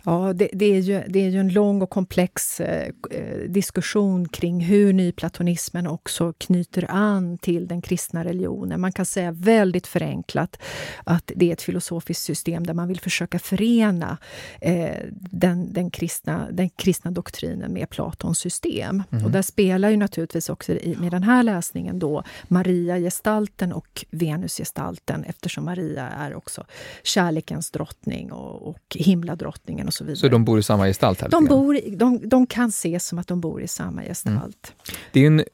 Ja, 0.05 0.33
det, 0.33 0.49
det, 0.53 0.65
är 0.65 0.81
ju, 0.81 1.03
det 1.09 1.19
är 1.19 1.29
ju 1.29 1.41
en 1.41 1.49
lång 1.49 1.83
och 1.83 1.91
komplex 1.91 2.61
eh, 2.61 2.91
eh, 3.11 3.39
diskussion 3.49 4.29
kring 4.29 4.61
hur 4.61 4.93
nyplatonismen 4.93 5.87
också 5.87 6.33
knyter 6.33 6.87
an 6.91 7.39
till 7.39 7.69
den 7.69 7.83
kristna 7.83 8.25
religionen. 8.25 8.81
Man 8.81 8.93
kan 8.93 9.07
säga 9.07 9.33
väldigt 9.33 9.87
förenklat 9.87 10.57
att 11.05 11.33
det 11.37 11.49
är 11.49 11.53
ett 11.53 11.63
filosofiskt 11.63 12.25
system 12.25 12.67
där 12.67 12.75
man 12.75 12.89
vill 12.89 13.01
försöka 13.01 13.39
förena 13.39 14.19
eh, 14.61 14.97
den, 15.15 15.73
den, 15.73 15.91
kristna, 15.91 16.49
den 16.51 16.71
kristna 16.71 17.11
doktrinen 17.11 17.73
med 17.73 17.91
Platons 17.91 18.39
system. 18.39 19.03
Mm. 19.11 19.25
Och 19.25 19.31
där 19.31 19.43
spelar 19.43 19.91
ju 19.91 19.97
naturligtvis 20.01 20.49
också 20.49 20.73
i, 20.73 20.97
med 21.01 21.11
den 21.11 21.23
här 21.23 21.43
läsningen 21.43 21.99
då 21.99 22.23
Maria-gestalten 22.49 23.73
och 23.73 24.05
Venus-gestalten 24.11 25.25
eftersom 25.25 25.65
Maria 25.65 26.09
är 26.09 26.35
också 26.35 26.65
kärlekens 27.03 27.71
drottning 27.71 28.33
och, 28.33 28.69
och 28.69 28.97
himladrottningen 28.97 29.87
och 29.87 29.95
så 29.95 30.05
vidare. 30.05 30.17
Så 30.17 30.29
de 30.29 30.45
bor 30.45 30.59
i 30.59 30.63
samma 30.63 30.87
gestalt? 30.87 31.21
Här 31.21 31.29
de, 31.29 31.45
bor, 31.45 31.97
de, 31.97 32.29
de 32.29 32.47
kan 32.47 32.69
ses 32.69 33.07
som 33.07 33.19
att 33.19 33.29
de 33.29 33.41
bor 33.41 33.63
i 33.63 33.69
samma 33.69 34.03
gestalt. 34.03 34.37
Mm. 34.37 35.01
Det 35.13 35.21
är 35.21 35.27
en 35.27 35.45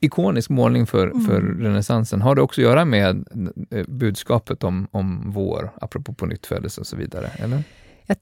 ikonisk 0.00 0.50
målning 0.50 0.86
för, 0.86 1.06
mm. 1.06 1.24
för 1.24 1.40
renässansen. 1.40 2.22
Har 2.22 2.34
det 2.34 2.42
också 2.42 2.60
att 2.60 2.64
göra 2.64 2.84
med 2.84 3.24
eh, 3.70 3.86
budskapet 3.88 4.64
om, 4.64 4.88
om 4.90 5.30
vår, 5.32 5.70
apropå 5.80 6.12
på 6.12 6.26
nyttfödelse 6.26 6.80
och 6.80 6.86
så 6.86 6.96
vidare? 6.96 7.30
Eller? 7.38 7.62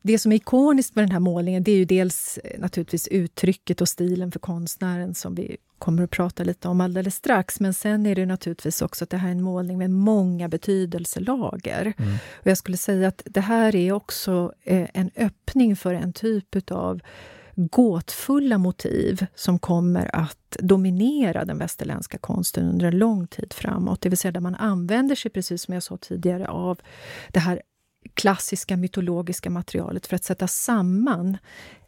Det 0.02 0.18
som 0.18 0.32
är 0.32 0.36
ikoniskt 0.36 0.94
med 0.94 1.02
den 1.02 1.12
här 1.12 1.20
målningen 1.20 1.62
det 1.62 1.72
är 1.72 1.76
ju 1.76 1.84
dels 1.84 2.38
eh, 2.44 2.60
naturligtvis 2.60 3.08
uttrycket 3.08 3.80
och 3.80 3.88
stilen 3.88 4.32
för 4.32 4.38
konstnären 4.38 5.14
som 5.14 5.34
vi 5.34 5.56
kommer 5.78 6.02
att 6.02 6.10
prata 6.10 6.44
lite 6.44 6.68
om 6.68 6.80
alldeles 6.80 7.14
strax. 7.14 7.60
Men 7.60 7.74
sen 7.74 8.06
är 8.06 8.14
det 8.14 8.26
naturligtvis 8.26 8.82
också 8.82 9.04
att 9.04 9.10
det 9.10 9.16
här 9.16 9.28
är 9.28 9.32
en 9.32 9.42
målning 9.42 9.78
med 9.78 9.90
många 9.90 10.48
betydelselager. 10.48 11.92
Mm. 11.98 12.14
Och 12.32 12.46
jag 12.46 12.58
skulle 12.58 12.76
säga 12.76 13.08
att 13.08 13.22
det 13.24 13.40
här 13.40 13.76
är 13.76 13.92
också 13.92 14.52
eh, 14.62 14.88
en 14.94 15.10
öppning 15.16 15.76
för 15.76 15.94
en 15.94 16.12
typ 16.12 16.70
av 16.70 17.00
gåtfulla 17.56 18.58
motiv 18.58 19.26
som 19.34 19.58
kommer 19.58 20.16
att 20.16 20.56
dominera 20.58 21.44
den 21.44 21.58
västerländska 21.58 22.18
konsten 22.18 22.68
under 22.68 22.86
en 22.86 22.98
lång 22.98 23.26
tid 23.26 23.52
framåt. 23.52 24.00
Det 24.00 24.08
vill 24.08 24.18
säga 24.18 24.32
där 24.32 24.40
man 24.40 24.54
använder 24.54 25.14
sig, 25.14 25.30
precis 25.30 25.62
som 25.62 25.74
jag 25.74 25.82
sa 25.82 25.96
tidigare, 25.96 26.48
av 26.48 26.80
det 27.28 27.40
här 27.40 27.62
klassiska 28.14 28.76
mytologiska 28.76 29.50
materialet 29.50 30.06
för 30.06 30.16
att 30.16 30.24
sätta 30.24 30.48
samman 30.48 31.38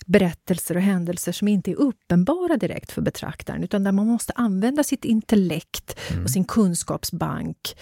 berättelser 0.06 0.76
och 0.76 0.82
händelser 0.82 1.32
som 1.32 1.48
inte 1.48 1.70
är 1.70 1.74
uppenbara 1.74 2.56
direkt 2.56 2.92
för 2.92 3.02
betraktaren 3.02 3.64
utan 3.64 3.84
där 3.84 3.92
man 3.92 4.06
måste 4.06 4.32
använda 4.32 4.84
sitt 4.84 5.04
intellekt 5.04 5.98
mm. 6.10 6.24
och 6.24 6.30
sin 6.30 6.44
kunskapsbank 6.44 7.76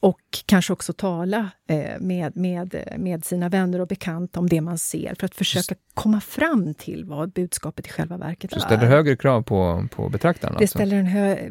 och 0.00 0.20
kanske 0.46 0.72
också 0.72 0.92
tala 0.92 1.50
eh, 1.68 2.00
med, 2.00 2.36
med, 2.36 2.84
med 2.98 3.24
sina 3.24 3.48
vänner 3.48 3.80
och 3.80 3.88
bekanta 3.88 4.40
om 4.40 4.48
det 4.48 4.60
man 4.60 4.78
ser 4.78 5.14
för 5.14 5.26
att 5.26 5.34
försöka 5.34 5.74
komma 5.94 6.20
fram 6.20 6.74
till 6.74 7.04
vad 7.04 7.32
budskapet 7.32 7.86
i 7.86 7.90
själva 7.90 8.16
verket 8.16 8.52
är. 8.52 8.56
Det 8.56 8.62
ställer 8.62 8.86
högre 8.86 9.16
krav 9.16 9.42
på, 9.42 9.88
på 9.90 10.08
betraktaren? 10.08 10.54
Det 10.54 10.64
alltså. 10.64 10.78
ställer 10.78 10.96
en 10.96 11.06
hö, 11.06 11.50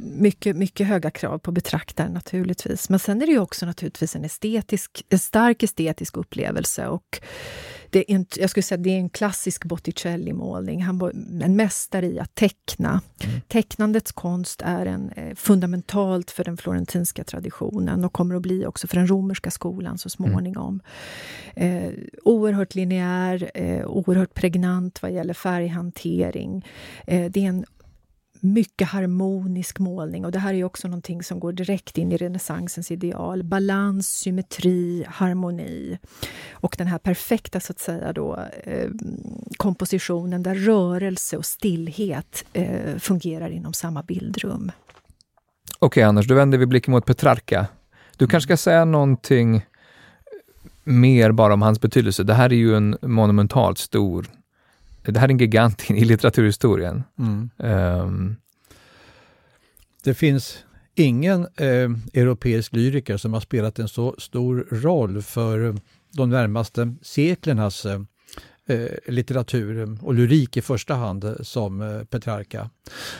mycket, 0.00 0.56
mycket 0.56 0.86
höga 0.86 1.10
krav 1.10 1.38
på 1.38 1.52
betraktaren 1.52 2.12
naturligtvis. 2.12 2.90
Men 2.90 2.98
sen 2.98 3.22
är 3.22 3.26
det 3.26 3.32
ju 3.32 3.40
också 3.40 3.66
naturligtvis 3.66 4.16
en, 4.16 4.24
estetisk, 4.24 5.02
en 5.08 5.18
stark 5.18 5.62
estetisk 5.62 6.16
upplevelse 6.16 6.86
och 6.86 7.20
det 7.94 8.12
är 8.12 8.14
en, 8.14 8.26
jag 8.36 8.50
skulle 8.50 8.62
säga 8.62 8.78
det 8.78 8.90
är 8.90 8.98
en 8.98 9.08
klassisk 9.08 9.64
Botticelli-målning. 9.64 10.82
Han 10.82 10.98
var 10.98 11.10
en 11.42 11.56
mästare 11.56 12.06
i 12.06 12.20
att 12.20 12.34
teckna. 12.34 13.00
Mm. 13.24 13.40
Tecknandets 13.48 14.12
konst 14.12 14.62
är 14.64 14.86
en, 14.86 15.10
eh, 15.10 15.34
fundamentalt 15.34 16.30
för 16.30 16.44
den 16.44 16.56
florentinska 16.56 17.24
traditionen 17.24 18.04
och 18.04 18.12
kommer 18.12 18.34
att 18.34 18.42
bli 18.42 18.66
också 18.66 18.86
för 18.86 18.96
den 18.96 19.06
romerska 19.06 19.50
skolan 19.50 19.98
så 19.98 20.10
småningom. 20.10 20.80
Mm. 21.56 21.84
Eh, 21.84 21.92
oerhört 22.24 22.74
linjär, 22.74 23.50
eh, 23.54 23.86
oerhört 23.86 24.34
pregnant 24.34 25.02
vad 25.02 25.12
gäller 25.12 25.34
färghantering. 25.34 26.66
Eh, 27.06 27.30
det 27.30 27.44
är 27.44 27.48
en 27.48 27.64
mycket 28.44 28.88
harmonisk 28.88 29.78
målning 29.78 30.24
och 30.24 30.32
det 30.32 30.38
här 30.38 30.54
är 30.54 30.64
också 30.64 30.88
någonting 30.88 31.22
som 31.22 31.40
går 31.40 31.52
direkt 31.52 31.98
in 31.98 32.12
i 32.12 32.16
renässansens 32.16 32.90
ideal. 32.90 33.42
Balans, 33.42 34.08
symmetri, 34.08 35.04
harmoni. 35.08 35.98
Och 36.52 36.74
den 36.78 36.86
här 36.86 36.98
perfekta 36.98 37.60
så 37.60 37.72
att 37.72 37.78
säga 37.78 38.12
då, 38.12 38.38
eh, 38.64 38.90
kompositionen 39.56 40.42
där 40.42 40.54
rörelse 40.54 41.36
och 41.36 41.46
stillhet 41.46 42.44
eh, 42.52 42.96
fungerar 42.98 43.50
inom 43.50 43.72
samma 43.72 44.02
bildrum. 44.02 44.72
Okej 45.78 45.86
okay, 45.86 46.02
Anders, 46.02 46.26
då 46.26 46.34
vänder 46.34 46.58
vi 46.58 46.66
blicken 46.66 46.92
mot 46.92 47.06
Petrarca. 47.06 47.66
Du 48.16 48.26
kanske 48.26 48.46
ska 48.46 48.56
säga 48.56 48.84
någonting 48.84 49.66
mer 50.84 51.32
bara 51.32 51.54
om 51.54 51.62
hans 51.62 51.80
betydelse. 51.80 52.22
Det 52.22 52.34
här 52.34 52.52
är 52.52 52.56
ju 52.56 52.76
en 52.76 52.96
monumentalt 53.02 53.78
stor 53.78 54.26
det 55.12 55.20
här 55.20 55.28
är 55.28 55.32
en 55.32 55.38
gigant 55.38 55.90
i 55.90 56.04
litteraturhistorien. 56.04 57.02
Mm. 57.18 57.50
Um. 57.58 58.36
det 60.04 60.14
finns 60.14 60.64
ingen 60.94 61.46
eh, 61.56 61.90
europeisk 62.14 62.72
lyriker 62.72 63.16
som 63.16 63.32
har 63.32 63.40
spelat 63.40 63.78
en 63.78 63.88
så 63.88 64.14
stor 64.18 64.66
roll 64.70 65.22
för 65.22 65.76
de 66.12 66.30
närmaste 66.30 66.94
seklernas 67.02 67.86
eh, 67.86 68.00
eh 68.68 68.88
litteratur 69.06 69.98
och 70.04 70.14
lyrik 70.14 70.56
i 70.56 70.62
första 70.62 70.94
hand 70.94 71.36
som 71.40 71.80
eh, 71.80 72.04
Petrarca. 72.04 72.70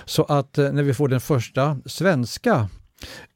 Så 0.04 0.24
att 0.24 0.58
eh, 0.58 0.72
när 0.72 0.82
vi 0.82 0.94
får 0.94 1.08
den 1.08 1.20
första 1.20 1.78
svenska 1.86 2.68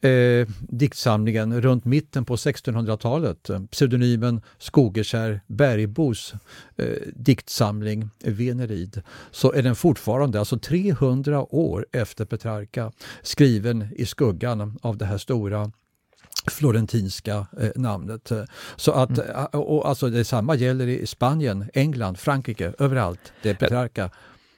eh, 0.00 0.48
diktsamlingen 0.60 1.60
runt 1.60 1.84
mitten 1.84 2.24
på 2.24 2.36
1600-talet. 2.36 3.50
Pseudonymen 3.70 4.40
Skogeskär 4.58 5.40
Bergbos 5.46 6.34
eh, 6.76 6.86
diktsamling 7.14 8.10
Venerid. 8.24 9.02
Så 9.30 9.52
är 9.52 9.62
den 9.62 9.76
fortfarande, 9.76 10.38
alltså 10.38 10.58
300 10.58 11.54
år 11.54 11.86
efter 11.92 12.24
Petrarca, 12.24 12.92
skriven 13.22 13.88
i 13.96 14.06
skuggan 14.06 14.78
av 14.82 14.96
det 14.96 15.04
här 15.04 15.18
stora 15.18 15.72
florentinska 16.46 17.46
eh, 17.60 17.70
namnet. 17.74 18.32
Så 18.76 18.92
att, 18.92 19.18
mm. 19.18 19.30
Eh, 19.30 19.44
och 19.44 19.88
alltså 19.88 20.10
detsamma 20.10 20.54
gäller 20.54 20.86
i 20.86 21.06
Spanien, 21.06 21.70
England, 21.74 22.18
Frankrike, 22.18 22.72
överallt. 22.78 23.32
Det 23.42 23.50
är 23.50 23.54
Petrarca 23.54 24.10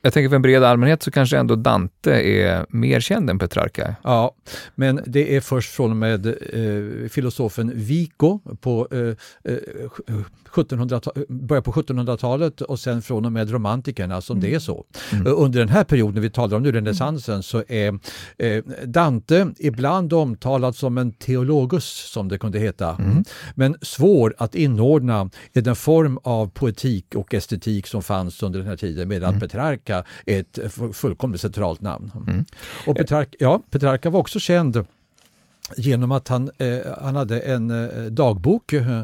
jag 0.03 0.13
tänker 0.13 0.29
för 0.29 0.37
en 0.37 0.43
bred 0.43 0.65
allmänhet 0.65 1.03
så 1.03 1.11
kanske 1.11 1.39
ändå 1.39 1.57
Dante 1.57 2.13
är 2.13 2.67
mer 2.69 3.01
känd 3.01 3.31
än 3.31 3.39
Petrarca. 3.39 3.95
Ja, 4.03 4.35
men 4.75 5.01
det 5.07 5.37
är 5.37 5.41
först 5.41 5.71
från 5.71 5.91
och 5.91 5.97
med 5.97 6.27
eh, 6.27 7.09
filosofen 7.09 7.73
Vico 7.75 8.41
på 8.61 8.89
eh, 8.91 9.53
1700 10.55 11.01
eh, 11.17 11.23
början 11.29 11.63
på 11.63 11.73
1700-talet 11.73 12.61
och 12.61 12.81
sen 12.81 13.03
från 13.03 13.25
och 13.25 13.33
med 13.33 13.51
romantikerna 13.51 14.21
som 14.21 14.39
mm. 14.39 14.51
det 14.51 14.57
är 14.57 14.59
så. 14.59 14.85
Mm. 15.13 15.27
Under 15.37 15.59
den 15.59 15.69
här 15.69 15.85
perioden 15.85 16.23
vi 16.23 16.31
talar 16.31 16.57
om 16.57 16.63
nu, 16.63 16.73
renässansen, 16.73 17.43
så 17.43 17.65
är 17.69 17.99
eh, 18.39 18.65
Dante 18.85 19.47
ibland 19.59 20.13
omtalad 20.13 20.77
som 20.77 20.99
en 20.99 21.13
teologus 21.13 22.11
som 22.13 22.29
det 22.29 22.39
kunde 22.39 22.59
heta. 22.59 22.97
Mm. 22.99 23.25
Men 23.55 23.77
svår 23.83 24.35
att 24.39 24.55
inordna 24.55 25.31
i 25.53 25.61
den 25.61 25.77
form 25.77 26.19
av 26.23 26.51
poetik 26.51 27.15
och 27.15 27.35
estetik 27.35 27.87
som 27.87 28.03
fanns 28.03 28.43
under 28.43 28.59
den 28.59 28.69
här 28.69 28.77
tiden 28.77 29.09
medan 29.09 29.29
mm. 29.29 29.41
Petrarca 29.41 29.90
Petrarca 29.91 30.05
ett 30.27 30.59
fullkomligt 30.93 31.41
centralt 31.41 31.81
namn. 31.81 32.13
Mm. 32.29 32.45
Och 32.87 32.97
Petrarca, 32.97 33.37
ja, 33.39 33.63
Petrarca 33.71 34.11
var 34.11 34.21
också 34.21 34.41
känd 34.41 34.87
genom 35.77 36.13
att 36.13 36.29
han, 36.29 36.51
eh, 36.59 36.79
han 37.01 37.17
hade 37.17 37.41
en 37.41 37.71
eh, 37.71 38.05
dagbok 38.05 38.73
eh, 38.73 39.01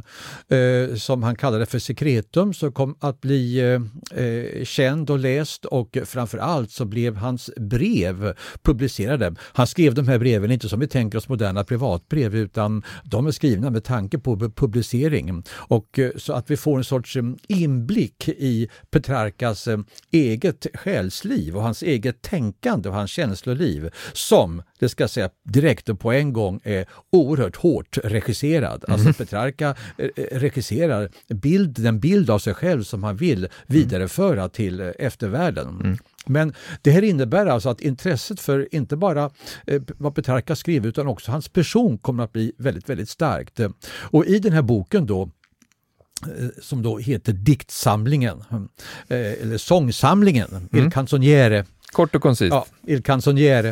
eh 0.48 0.94
som 0.94 1.22
han 1.22 1.36
kallade 1.36 1.66
för 1.66 1.78
Secretum 1.78 2.54
som 2.54 2.72
kom 2.72 2.96
att 3.00 3.20
bli 3.20 3.58
eh, 3.58 4.24
eh, 4.24 4.64
känd 4.64 5.10
och 5.10 5.18
läst 5.18 5.64
och 5.64 5.98
framförallt 6.04 6.70
så 6.70 6.84
blev 6.84 7.16
hans 7.16 7.50
brev 7.56 8.34
publicerade. 8.62 9.34
Han 9.40 9.66
skrev 9.66 9.94
de 9.94 10.08
här 10.08 10.18
breven 10.18 10.50
inte 10.50 10.68
som 10.68 10.80
vi 10.80 10.88
tänker 10.88 11.18
oss 11.18 11.28
moderna 11.28 11.64
privatbrev 11.64 12.36
utan 12.36 12.82
de 13.04 13.26
är 13.26 13.30
skrivna 13.30 13.70
med 13.70 13.84
tanke 13.84 14.18
på 14.18 14.36
publicering. 14.36 15.42
Och 15.50 15.98
eh, 15.98 16.10
så 16.16 16.32
att 16.32 16.50
vi 16.50 16.56
får 16.56 16.78
en 16.78 16.84
sorts 16.84 17.16
eh, 17.16 17.22
inblick 17.48 18.28
i 18.28 18.68
Petrarkas 18.90 19.68
eget 20.12 20.66
själsliv 20.74 21.56
och 21.56 21.62
hans 21.62 21.82
eget 21.82 22.22
tänkande 22.22 22.88
och 22.88 22.94
hans 22.94 23.10
känsloliv 23.10 23.90
som, 24.12 24.62
det 24.78 24.88
ska 24.88 25.02
jag 25.02 25.10
säga 25.10 25.30
direkt 25.42 25.88
och 25.88 26.00
på 26.00 26.12
en 26.12 26.32
gång, 26.32 26.60
är 26.64 26.86
oerhört 27.12 27.56
hårt 27.56 27.98
regisserad. 28.04 28.84
Alltså 28.88 29.06
mm. 29.06 29.14
Petrarca 29.14 29.74
eh, 29.98 30.08
eh, 30.16 30.38
regisserar 30.38 31.10
bild, 31.28 31.70
den 31.70 32.00
bild 32.00 32.30
av 32.30 32.38
sig 32.38 32.54
själv 32.54 32.82
som 32.82 33.04
han 33.04 33.16
vill 33.16 33.48
vidareföra 33.66 34.48
till 34.48 34.80
eh, 34.80 34.90
eftervärlden. 34.98 35.68
Mm. 35.68 35.98
Men 36.26 36.54
det 36.82 36.90
här 36.90 37.02
innebär 37.02 37.46
alltså 37.46 37.68
att 37.68 37.80
intresset 37.80 38.40
för 38.40 38.74
inte 38.74 38.96
bara 38.96 39.30
eh, 39.66 39.82
vad 39.98 40.14
Petrarca 40.14 40.56
skriver 40.56 40.88
utan 40.88 41.06
också 41.06 41.30
hans 41.30 41.48
person 41.48 41.98
kommer 41.98 42.24
att 42.24 42.32
bli 42.32 42.52
väldigt, 42.58 42.88
väldigt 42.88 43.08
starkt. 43.08 43.60
Och 43.90 44.26
i 44.26 44.38
den 44.38 44.52
här 44.52 44.62
boken 44.62 45.06
då 45.06 45.30
som 46.62 46.82
då 46.82 46.98
heter 46.98 47.32
Diktsamlingen, 47.32 48.44
eller 49.08 49.58
Sångsamlingen, 49.58 50.48
mm. 50.50 50.86
Il 50.86 50.92
Canzoniere 50.92 51.64
Kort 51.96 52.14
och 52.14 52.22
koncist. 52.22 52.50
Ja, 52.50 52.66
Il 52.86 53.02
Canzoniere. 53.02 53.68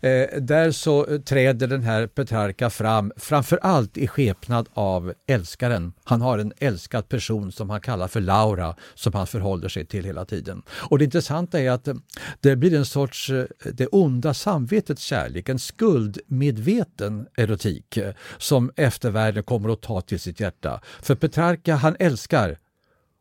Eh, 0.00 0.40
där 0.40 0.70
så 0.70 1.06
eh, 1.06 1.20
träder 1.20 1.66
den 1.66 1.82
här 1.82 2.06
Petrarca 2.06 2.70
fram, 2.70 3.12
framför 3.16 3.58
allt 3.62 3.96
i 3.96 4.08
skepnad 4.08 4.68
av 4.74 5.12
älskaren. 5.26 5.92
Han 6.04 6.20
har 6.20 6.38
en 6.38 6.52
älskad 6.58 7.08
person 7.08 7.52
som 7.52 7.70
han 7.70 7.80
kallar 7.80 8.08
för 8.08 8.20
Laura, 8.20 8.74
som 8.94 9.12
han 9.12 9.26
förhåller 9.26 9.68
sig 9.68 9.86
till 9.86 10.04
hela 10.04 10.24
tiden. 10.24 10.62
Och 10.70 10.98
det 10.98 11.04
intressanta 11.04 11.60
är 11.60 11.70
att 11.70 11.88
eh, 11.88 11.94
det 12.40 12.56
blir 12.56 12.74
en 12.74 12.86
sorts 12.86 13.30
eh, 13.30 13.44
det 13.72 13.86
onda 13.86 14.34
samvetets 14.34 15.02
kärlek, 15.02 15.48
en 15.48 15.58
skuldmedveten 15.58 17.26
erotik 17.36 17.98
som 18.38 18.70
eftervärlden 18.76 19.42
kommer 19.42 19.68
att 19.72 19.82
ta 19.82 20.00
till 20.00 20.20
sitt 20.20 20.40
hjärta. 20.40 20.80
För 21.02 21.14
Petrarca, 21.14 21.74
han 21.74 21.96
älskar 21.98 22.58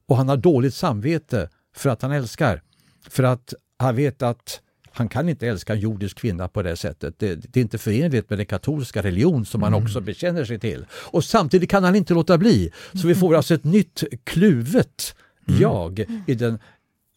och 0.08 0.18
han 0.18 0.30
har 0.30 0.38
dåligt 0.38 0.74
samvete 0.74 1.50
för 1.76 1.90
att 1.90 2.02
han 2.02 2.12
älskar. 2.12 2.62
För 3.10 3.24
att 3.24 3.54
han 3.78 3.96
vet 3.96 4.22
att 4.22 4.62
han 4.92 5.10
kan 5.10 5.30
inte 5.30 5.48
älska 5.48 5.74
en 5.74 5.80
jordisk 5.80 6.18
kvinna 6.18 6.48
på 6.48 6.62
det 6.62 6.76
sättet. 6.76 7.20
Det, 7.20 7.36
det 7.36 7.60
är 7.60 7.62
inte 7.62 7.78
förenligt 7.78 8.30
med 8.30 8.40
den 8.40 8.46
katolska 8.46 9.04
religion 9.04 9.46
som 9.46 9.64
han 9.64 9.74
mm. 9.74 9.84
också 9.84 10.02
bekänner 10.02 10.46
sig 10.46 10.60
till. 10.60 10.86
Och 10.92 11.24
samtidigt 11.24 11.70
kan 11.70 11.84
han 11.84 11.96
inte 11.96 12.14
låta 12.14 12.38
bli. 12.38 12.72
Så 12.94 13.08
vi 13.08 13.16
får 13.16 13.36
alltså 13.38 13.54
ett 13.54 13.64
nytt 13.64 14.04
kluvet 14.24 15.16
mm. 15.48 15.62
jag 15.62 16.06
i 16.28 16.36
den 16.36 16.60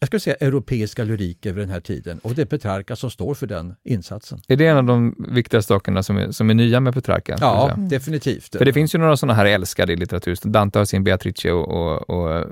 jag 0.01 0.07
skulle 0.07 0.19
säga 0.19 0.35
europeiska 0.35 1.03
lyrik 1.03 1.45
över 1.45 1.59
den 1.59 1.69
här 1.69 1.79
tiden 1.79 2.19
och 2.19 2.35
det 2.35 2.41
är 2.41 2.45
Petrarca 2.45 2.95
som 2.95 3.09
står 3.09 3.33
för 3.33 3.47
den 3.47 3.75
insatsen. 3.83 4.41
Är 4.47 4.55
det 4.55 4.67
en 4.67 4.77
av 4.77 4.83
de 4.83 5.15
viktiga 5.29 5.61
sakerna 5.61 6.03
som 6.03 6.17
är, 6.17 6.31
som 6.31 6.49
är 6.49 6.53
nya 6.53 6.79
med 6.79 6.93
Petrarca? 6.93 7.37
Ja, 7.41 7.73
definitivt. 7.77 8.55
För 8.57 8.65
det 8.65 8.73
finns 8.73 8.95
ju 8.95 8.99
några 8.99 9.17
sådana 9.17 9.33
här 9.33 9.45
älskade 9.45 9.93
i 9.93 9.95
litteratur. 9.95 10.37
Dante 10.43 10.79
har 10.79 10.85
sin 10.85 11.03
Beatrice 11.03 11.45
och, 11.45 11.67
och, 11.67 12.09
och, 12.09 12.33
eh, 12.35 12.45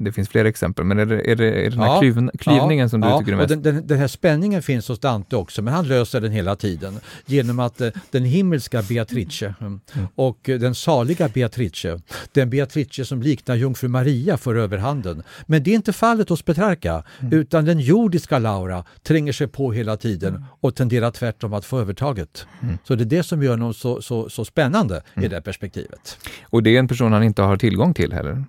det 0.00 0.12
finns 0.12 0.28
fler 0.28 0.44
exempel. 0.44 0.84
Men 0.84 0.98
är 0.98 1.06
det, 1.06 1.30
är 1.30 1.36
det, 1.36 1.46
är 1.46 1.62
det 1.62 1.70
den 1.70 1.78
här 1.78 1.86
ja, 1.86 2.00
klyv, 2.00 2.28
klyvningen 2.38 2.84
ja, 2.84 2.88
som 2.88 3.00
du 3.00 3.08
ja, 3.08 3.18
tycker 3.18 3.32
är 3.32 3.36
mest? 3.36 3.48
Den, 3.48 3.62
den, 3.62 3.86
den, 3.86 3.98
här 3.98 4.08
spänningen 4.08 4.62
finns 4.62 4.88
hos 4.88 4.98
Dante 4.98 5.36
också, 5.36 5.62
men 5.62 5.74
han 5.74 5.88
löser 5.88 6.20
den 6.20 6.32
hela 6.32 6.56
tiden 6.56 7.00
genom 7.26 7.58
att 7.60 7.80
eh, 7.80 7.88
den 8.10 8.24
himmelska 8.24 8.82
Beatrice 8.82 9.42
mm, 9.42 9.54
mm. 9.94 10.06
och 10.14 10.38
den 10.44 10.74
saliga 10.74 11.28
Beatrice, 11.28 11.86
den 12.32 12.50
Beatrice 12.50 13.08
som 13.08 13.22
liknar 13.22 13.54
jungfru 13.54 13.88
Maria 13.88 14.36
får 14.36 14.58
överhanden. 14.58 15.22
Men 15.46 15.62
det 15.62 15.70
är 15.70 15.74
inte 15.74 15.92
fallet 15.92 16.28
hos 16.28 16.42
Petrarca 16.42 16.85
starka, 16.86 17.04
mm. 17.20 17.32
utan 17.40 17.64
den 17.64 17.80
jordiska 17.80 18.38
Laura 18.38 18.84
tränger 19.02 19.32
sig 19.32 19.46
på 19.46 19.72
hela 19.72 19.96
tiden 19.96 20.28
mm. 20.28 20.44
och 20.60 20.74
tenderar 20.74 21.10
tvärtom 21.10 21.52
att 21.54 21.64
få 21.64 21.80
övertaget. 21.80 22.46
Mm. 22.62 22.78
Så 22.84 22.94
det 22.94 23.04
är 23.04 23.18
det 23.18 23.22
som 23.22 23.42
gör 23.42 23.50
honom 23.50 23.74
så, 23.74 24.02
så, 24.02 24.28
så 24.28 24.44
spännande 24.44 25.02
i 25.14 25.18
mm. 25.18 25.30
det 25.30 25.42
perspektivet. 25.42 26.18
Och 26.50 26.62
det 26.62 26.70
är 26.70 26.78
en 26.78 26.88
person 26.88 27.12
han 27.12 27.22
inte 27.22 27.42
har 27.42 27.56
tillgång 27.56 27.94
till 27.94 28.12
heller? 28.12 28.44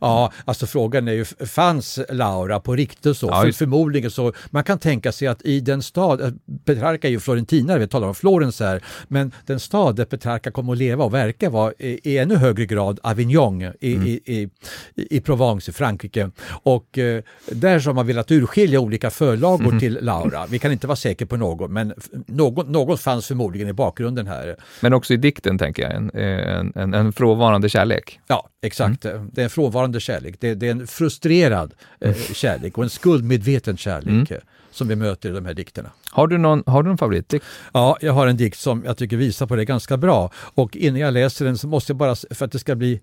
Ja, 0.00 0.32
alltså 0.44 0.66
frågan 0.66 1.08
är 1.08 1.12
ju, 1.12 1.24
fanns 1.24 1.98
Laura 2.08 2.60
på 2.60 2.76
riktigt 2.76 3.16
så? 3.16 3.26
Ja, 3.26 3.42
För, 3.42 3.52
förmodligen 3.52 4.10
så. 4.10 4.32
Man 4.50 4.64
kan 4.64 4.78
tänka 4.78 5.12
sig 5.12 5.28
att 5.28 5.42
i 5.42 5.60
den 5.60 5.82
stad, 5.82 6.20
eh, 6.20 6.30
Petrarca 6.64 7.08
är 7.08 7.12
ju 7.12 7.20
florentinare, 7.20 7.78
vi 7.78 7.88
talar 7.88 8.08
om 8.08 8.14
Florens 8.14 8.60
här, 8.60 8.82
men 9.08 9.32
den 9.46 9.60
stad 9.60 9.96
där 9.96 10.04
Petrarca 10.04 10.50
kom 10.50 10.70
att 10.70 10.78
leva 10.78 11.04
och 11.04 11.14
verka 11.14 11.50
var 11.50 11.74
i, 11.78 12.10
i 12.10 12.18
ännu 12.18 12.36
högre 12.36 12.66
grad 12.66 13.00
Avignon 13.02 13.62
i, 13.62 13.70
i, 13.80 14.20
i, 14.24 14.48
i 14.94 15.20
Provence 15.20 15.70
i 15.70 15.74
Frankrike. 15.74 16.30
Och 16.62 16.98
eh, 16.98 17.22
där 17.50 17.86
har 17.86 17.92
man 17.92 18.06
velat 18.06 18.30
urskilja 18.30 18.80
olika 18.80 19.10
förlagor 19.10 19.78
till 19.78 19.98
Laura. 20.02 20.46
Vi 20.46 20.58
kan 20.58 20.72
inte 20.72 20.86
vara 20.86 20.96
säkra 20.96 21.26
på 21.26 21.36
något, 21.36 21.70
men 21.70 21.94
något, 22.26 22.68
något 22.68 23.00
fanns 23.00 23.26
förmodligen 23.26 23.68
i 23.68 23.72
bakgrunden 23.72 24.26
här. 24.26 24.56
Men 24.80 24.92
också 24.92 25.14
i 25.14 25.16
dikten, 25.16 25.58
tänker 25.58 25.82
jag, 25.82 25.92
en, 25.92 26.10
en, 26.10 26.72
en, 26.74 26.94
en 26.94 27.12
frånvarande 27.12 27.68
kärlek. 27.68 28.20
Ja, 28.26 28.48
exakt. 28.62 29.02
Det 29.02 29.40
är 29.40 29.44
en 29.44 29.50
frånvarande 29.62 30.00
kärlek. 30.00 30.34
Det, 30.40 30.54
det 30.54 30.66
är 30.66 30.70
en 30.70 30.86
frustrerad 30.86 31.74
eh, 32.00 32.16
kärlek 32.32 32.78
och 32.78 32.84
en 32.84 32.90
skuldmedveten 32.90 33.76
kärlek 33.76 34.30
eh, 34.30 34.38
som 34.70 34.88
vi 34.88 34.96
möter 34.96 35.30
i 35.30 35.32
de 35.32 35.46
här 35.46 35.54
dikterna. 35.54 35.90
Har 36.10 36.26
du 36.26 36.38
någon, 36.38 36.62
har 36.66 36.82
du 36.82 36.88
någon 36.88 36.98
favoritdikt? 36.98 37.44
Ja, 37.72 37.96
jag 38.00 38.12
har 38.12 38.26
en 38.26 38.36
dikt 38.36 38.58
som 38.58 38.84
jag 38.84 38.96
tycker 38.96 39.16
visar 39.16 39.46
på 39.46 39.56
det 39.56 39.64
ganska 39.64 39.96
bra. 39.96 40.30
Och 40.34 40.76
innan 40.76 41.00
jag 41.00 41.14
läser 41.14 41.44
den 41.44 41.58
så 41.58 41.68
måste 41.68 41.92
jag 41.92 41.96
bara, 41.96 42.14
för 42.30 42.44
att 42.44 42.52
det 42.52 42.58
ska 42.58 42.74
bli 42.74 43.00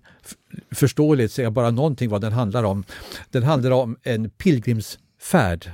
förståeligt, 0.70 1.32
säga 1.32 1.50
bara 1.50 1.70
någonting 1.70 2.10
vad 2.10 2.20
den 2.20 2.32
handlar 2.32 2.64
om. 2.64 2.84
Den 3.30 3.42
handlar 3.42 3.70
om 3.70 3.96
en 4.02 4.30
pilgrimsfärd, 4.30 5.00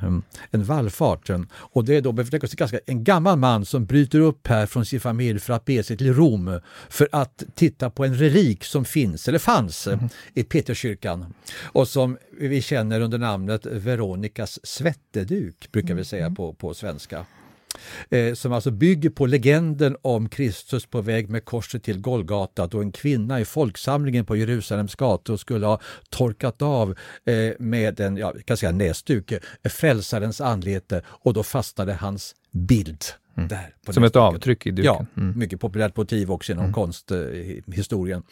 mm, 0.02 0.22
en 0.50 0.64
vallfart. 0.64 1.28
mm. 1.28 1.48
Och 1.54 1.84
det 1.84 1.96
är 1.96 2.00
då 2.00 2.12
ganska, 2.12 2.80
en 2.86 3.04
gammal 3.04 3.38
man 3.38 3.64
som 3.64 3.86
bryter 3.86 4.20
upp 4.20 4.46
här 4.46 4.66
från 4.66 4.84
sin 4.84 5.00
familj 5.00 5.40
för 5.40 5.52
att 5.52 5.64
bege 5.64 5.82
sig 5.82 5.96
till 5.96 6.14
Rom 6.14 6.60
för 6.88 7.08
att 7.12 7.42
titta 7.54 7.90
på 7.90 8.04
en 8.04 8.14
relik 8.14 8.64
som 8.64 8.84
finns, 8.84 9.28
eller 9.28 9.38
fanns, 9.38 9.86
eh, 9.86 9.98
i 10.34 10.42
Peterskyrkan. 10.42 11.34
Och 11.62 11.88
som 11.88 12.18
vi 12.40 12.62
känner 12.62 13.00
under 13.00 13.18
namnet 13.18 13.66
Veronikas 13.66 14.58
svetteduk, 14.62 15.72
brukar 15.72 15.94
vi 15.94 16.04
säga 16.04 16.30
på, 16.30 16.52
på 16.52 16.74
svenska 16.74 17.26
eh, 18.10 18.34
som 18.34 18.52
alltså 18.52 18.70
bygger 18.70 19.10
på 19.10 19.26
legenden 19.26 19.96
om 20.02 20.28
Kristus 20.28 20.86
på 20.86 21.00
väg 21.00 21.30
med 21.30 21.44
korset 21.44 21.82
till 21.82 22.00
Golgata 22.00 22.66
då 22.66 22.80
en 22.80 22.92
kvinna 22.92 23.40
i 23.40 23.44
folksamlingen 23.44 24.24
på 24.24 24.36
Jerusalems 24.36 24.94
gator 24.94 25.36
skulle 25.36 25.66
ha 25.66 25.80
torkat 26.10 26.62
av 26.62 26.94
eh, 27.24 27.52
med 27.58 28.00
en 28.00 28.16
ja, 28.16 28.34
kan 28.44 28.56
säga 28.56 28.72
näsduk, 28.72 29.32
frälsarens 29.68 30.40
anlete 30.40 31.02
och 31.06 31.32
då 31.32 31.42
fastnade 31.42 31.94
hans 31.94 32.34
bild 32.52 33.04
där. 33.36 33.74
På 33.86 33.92
Som 33.92 34.04
ett 34.04 34.16
avtryck 34.16 34.66
i 34.66 34.70
duken? 34.70 34.84
Ja, 34.84 35.06
Mm. 35.22 35.38
mycket 35.38 35.60
populärt 35.60 35.96
motiv 35.96 36.30
också 36.32 36.52
inom 36.52 36.72
konsthistorien. 36.72 38.22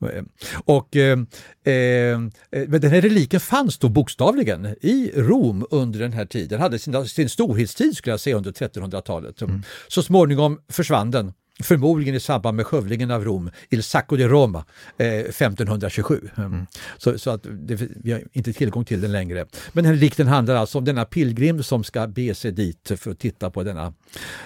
Eh, 0.00 0.22
och, 0.64 0.96
eh, 0.96 1.18
eh, 1.64 2.18
men 2.50 2.80
den 2.80 2.90
här 2.90 3.00
reliken 3.00 3.40
fanns 3.40 3.78
då 3.78 3.88
bokstavligen 3.88 4.66
i 4.80 5.10
Rom 5.14 5.66
under 5.70 5.98
den 5.98 6.12
här 6.12 6.24
tiden, 6.26 6.60
hade 6.60 6.78
sin, 6.78 7.06
sin 7.08 7.28
storhetstid 7.28 7.96
skulle 7.96 8.12
jag 8.12 8.20
säga 8.20 8.36
under 8.36 8.52
1300-talet. 8.52 9.42
Så 9.88 10.02
småningom 10.02 10.60
försvann 10.68 11.10
den. 11.10 11.32
Förmodligen 11.62 12.14
i 12.14 12.20
samband 12.20 12.56
med 12.56 12.66
skövlingen 12.66 13.10
av 13.10 13.24
Rom, 13.24 13.50
Il 13.70 13.82
Sacco 13.82 14.16
di 14.16 14.24
Roma, 14.24 14.64
eh, 14.98 15.06
1527. 15.08 16.28
Mm. 16.36 16.66
Så, 16.98 17.18
så 17.18 17.30
att 17.30 17.42
det, 17.42 17.74
vi 17.96 18.12
har 18.12 18.22
inte 18.32 18.52
tillgång 18.52 18.84
till 18.84 19.00
den 19.00 19.12
längre. 19.12 19.46
Men 19.72 19.84
den 19.84 19.94
här 19.94 20.00
dikten 20.00 20.26
handlar 20.26 20.54
alltså 20.54 20.78
om 20.78 20.84
denna 20.84 21.04
pilgrim 21.04 21.62
som 21.62 21.84
ska 21.84 22.06
bege 22.06 22.34
sig 22.34 22.52
dit 22.52 22.92
för 22.96 23.10
att 23.10 23.18
titta 23.18 23.50
på 23.50 23.62
denna, 23.62 23.94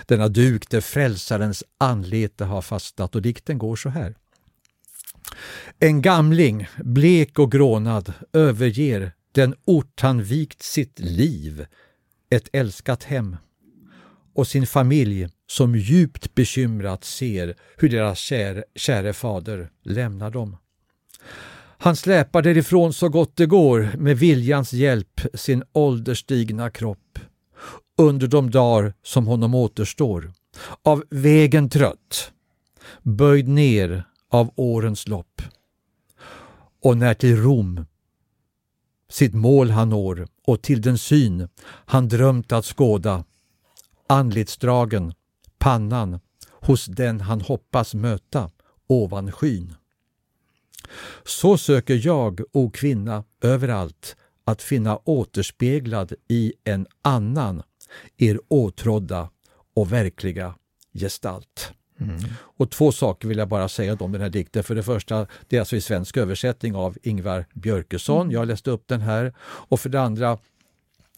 denna 0.07 0.29
duk 0.29 0.71
där 0.71 0.81
frälsarens 0.81 1.65
anlete 1.79 2.45
har 2.45 2.63
fastnat. 2.63 3.15
Och 3.15 3.23
dikten 3.23 3.59
går 3.59 3.77
så 3.77 3.89
här. 3.89 4.15
En 5.79 6.03
gamling, 6.03 6.69
blek 6.77 7.39
och 7.39 7.53
grånad, 7.53 8.13
överger 8.33 9.13
den 9.33 9.55
ort 9.65 10.01
han 10.01 10.23
vikt 10.23 10.63
sitt 10.63 10.99
liv, 10.99 11.67
ett 12.31 12.49
älskat 12.53 13.05
hem 13.05 13.37
och 14.35 14.47
sin 14.47 14.67
familj 14.67 15.29
som 15.51 15.75
djupt 15.75 16.35
bekymrat 16.35 17.05
ser 17.05 17.55
hur 17.77 17.89
deras 17.89 18.19
kär, 18.19 18.65
käre 18.75 19.13
fader 19.13 19.71
lämnar 19.83 20.31
dem. 20.31 20.57
Han 21.79 21.97
släpar 21.97 22.43
därifrån 22.43 22.93
så 22.93 23.09
gott 23.09 23.37
det 23.37 23.47
går 23.47 23.91
med 23.99 24.19
viljans 24.19 24.73
hjälp 24.73 25.21
sin 25.35 25.63
ålderstigna 25.73 26.71
kropp 26.71 27.19
under 27.99 28.27
de 28.27 28.51
dagar 28.51 28.95
som 29.03 29.27
honom 29.27 29.55
återstår, 29.55 30.33
av 30.83 31.05
vägen 31.11 31.69
trött, 31.69 32.33
böjd 33.03 33.49
ner 33.49 34.05
av 34.29 34.51
årens 34.57 35.09
lopp. 35.09 35.43
Och 36.83 36.97
när 36.97 37.15
till 37.15 37.37
Rom 37.37 37.87
sitt 39.09 39.35
mål 39.35 39.71
han 39.71 39.89
når 39.89 40.29
och 40.47 40.63
till 40.63 40.83
den 40.83 40.99
syn 40.99 41.49
han 41.87 42.09
drömt 42.09 42.53
att 42.53 42.65
skåda, 42.65 43.25
anletsdragen, 44.07 45.13
pannan 45.61 46.21
hos 46.51 46.87
den 46.87 47.21
han 47.21 47.41
hoppas 47.41 47.95
möta 47.95 48.51
ovan 48.87 49.33
skyn. 49.33 49.75
Så 51.25 51.59
söker 51.59 52.07
jag, 52.07 52.41
o 52.53 52.71
kvinna, 52.71 53.25
överallt 53.41 54.17
att 54.45 54.63
finna 54.63 54.97
återspeglad 54.97 56.13
i 56.29 56.53
en 56.65 56.87
annan 57.03 57.63
er 58.17 58.41
åtrådda 58.49 59.31
och 59.75 59.93
verkliga 59.93 60.55
gestalt. 60.93 61.73
Och 62.33 62.71
två 62.71 62.93
saker 62.93 63.29
vill 63.29 63.39
jag 63.39 63.49
bara 63.49 63.69
säga 63.69 63.97
om 64.01 64.13
den 64.13 64.21
här 64.21 64.31
dikten. 64.31 64.65
För 64.65 64.75
det 64.75 64.83
första, 64.83 65.27
det 65.49 65.57
är 65.57 65.61
alltså 65.61 65.77
i 65.77 65.81
svensk 65.81 66.17
översättning 66.17 66.75
av 66.75 66.99
Ingvar 67.03 67.47
Björkesson. 67.55 68.31
Jag 68.31 68.49
läste 68.49 68.71
upp 68.71 68.85
den 68.87 69.01
här. 69.01 69.35
Och 69.41 69.81
för 69.81 69.89
det 69.89 70.01
andra, 70.01 70.39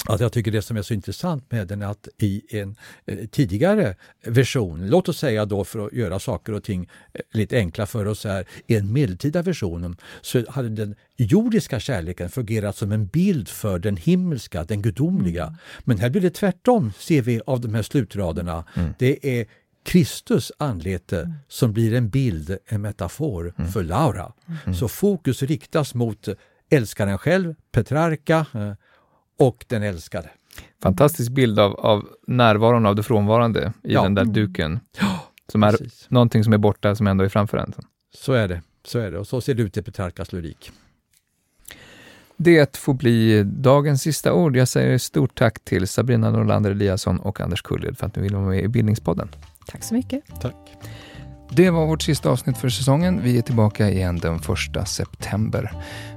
att 0.08 0.20
jag 0.20 0.32
tycker 0.32 0.50
det 0.50 0.62
som 0.62 0.76
är 0.76 0.82
så 0.82 0.94
intressant 0.94 1.52
med 1.52 1.68
den 1.68 1.82
är 1.82 1.86
att 1.86 2.08
i 2.18 2.60
en 2.60 2.76
eh, 3.06 3.26
tidigare 3.26 3.96
version, 4.24 4.86
låt 4.86 5.08
oss 5.08 5.18
säga 5.18 5.44
då 5.44 5.64
för 5.64 5.86
att 5.86 5.92
göra 5.92 6.18
saker 6.18 6.52
och 6.52 6.64
ting 6.64 6.88
eh, 7.12 7.20
lite 7.32 7.58
enkla 7.58 7.86
för 7.86 8.06
oss 8.06 8.24
här, 8.24 8.44
i 8.66 8.76
en 8.76 8.92
medeltida 8.92 9.42
version 9.42 9.96
så 10.20 10.44
hade 10.50 10.68
den 10.68 10.94
jordiska 11.16 11.80
kärleken 11.80 12.30
fungerat 12.30 12.76
som 12.76 12.92
en 12.92 13.06
bild 13.06 13.48
för 13.48 13.78
den 13.78 13.96
himmelska, 13.96 14.64
den 14.64 14.82
gudomliga. 14.82 15.58
Men 15.80 15.98
här 15.98 16.10
blir 16.10 16.22
det 16.22 16.30
tvärtom, 16.30 16.92
ser 16.98 17.22
vi 17.22 17.40
av 17.46 17.60
de 17.60 17.74
här 17.74 17.82
slutraderna. 17.82 18.64
Det 18.98 19.40
är 19.40 19.46
Kristus 19.84 20.52
anlete 20.58 21.34
som 21.48 21.72
blir 21.72 21.94
en 21.94 22.08
bild, 22.08 22.56
en 22.66 22.82
metafor 22.82 23.54
för 23.72 23.82
Laura. 23.82 24.32
Så 24.78 24.88
fokus 24.88 25.42
riktas 25.42 25.94
mot 25.94 26.28
älskaren 26.70 27.18
själv, 27.18 27.54
Petrarca, 27.72 28.46
eh, 28.54 28.72
och 29.38 29.64
den 29.68 29.82
älskade. 29.82 30.30
Fantastisk 30.82 31.32
bild 31.32 31.58
av, 31.58 31.72
av 31.80 32.08
närvaron 32.26 32.86
av 32.86 32.96
det 32.96 33.02
frånvarande 33.02 33.72
i 33.82 33.92
Ja. 33.92 34.02
den 34.02 34.14
där 34.14 34.24
duken. 34.24 34.80
Som 35.48 35.62
är 35.62 35.70
Precis. 35.70 36.06
någonting 36.10 36.44
som 36.44 36.52
är 36.52 36.58
borta, 36.58 36.94
som 36.94 37.06
ändå 37.06 37.24
är 37.24 37.28
framför 37.28 37.58
en. 37.58 37.72
Så 38.14 38.32
är 38.32 38.48
det. 38.48 38.62
Så 38.84 38.98
är 38.98 39.10
det. 39.10 39.18
Och 39.18 39.26
så 39.26 39.40
ser 39.40 39.54
det 39.54 39.62
ut 39.62 39.76
i 39.76 39.82
Petrarcas 39.82 40.32
lyrik. 40.32 40.70
Det 42.36 42.76
får 42.76 42.94
bli 42.94 43.42
dagens 43.44 44.02
sista 44.02 44.32
ord. 44.32 44.56
Jag 44.56 44.68
säger 44.68 44.98
stort 44.98 45.34
tack 45.34 45.64
till 45.64 45.88
Sabrina 45.88 46.30
Norlander 46.30 46.70
Eliasson 46.70 47.20
och 47.20 47.40
Anders 47.40 47.62
Kulled 47.62 47.98
för 47.98 48.06
att 48.06 48.16
ni 48.16 48.22
ville 48.22 48.36
vara 48.36 48.46
med 48.48 48.64
i 48.64 48.68
Bildningspodden. 48.68 49.28
Tack 49.66 49.82
så 49.84 49.94
mycket. 49.94 50.22
Tack. 50.40 50.56
Det 51.54 51.70
var 51.70 51.86
vårt 51.86 52.02
sista 52.02 52.30
avsnitt 52.30 52.58
för 52.58 52.68
säsongen. 52.68 53.20
Vi 53.22 53.38
är 53.38 53.42
tillbaka 53.42 53.90
igen 53.90 54.18
den 54.18 54.40
1 54.76 54.88
september. 54.88 55.72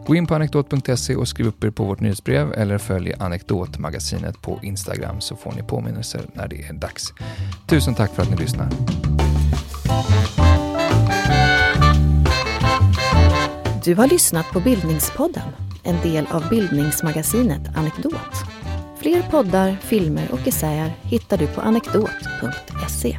Gå 0.06 0.16
in 0.16 0.28
på 0.28 0.36
anekdot.se 0.36 1.16
och 1.16 1.28
skriv 1.28 1.48
upp 1.48 1.64
er 1.64 1.70
på 1.70 1.84
vårt 1.84 2.00
nyhetsbrev 2.00 2.54
eller 2.54 2.78
följ 2.78 3.14
Anekdotmagasinet 3.20 4.42
på 4.42 4.60
Instagram 4.64 5.22
så 5.22 5.36
får 5.36 5.52
ni 5.52 5.64
påminnelser 5.64 6.22
när 6.34 6.48
det 6.48 6.64
är 6.64 6.74
dags. 6.74 7.14
Tusen 7.68 7.96
tack 7.96 8.16
för 8.16 8.22
att 8.22 8.30
ni 8.30 8.38
lyssnar. 8.38 8.70
Du 13.84 13.96
har 13.96 14.08
lyssnat 14.08 14.46
på 14.52 14.60
Bildningspodden, 14.60 15.50
en 15.84 16.02
del 16.02 16.28
av 16.32 16.50
bildningsmagasinet 16.50 17.78
Anekdot. 17.78 18.16
Fler 19.00 19.22
poddar, 19.22 19.78
filmer 19.82 20.32
och 20.32 20.48
essäer 20.48 20.96
hittar 21.04 21.38
du 21.38 21.48
på 21.48 21.62
anekdot.se. 21.62 23.18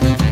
Thank 0.00 0.22
you. 0.22 0.27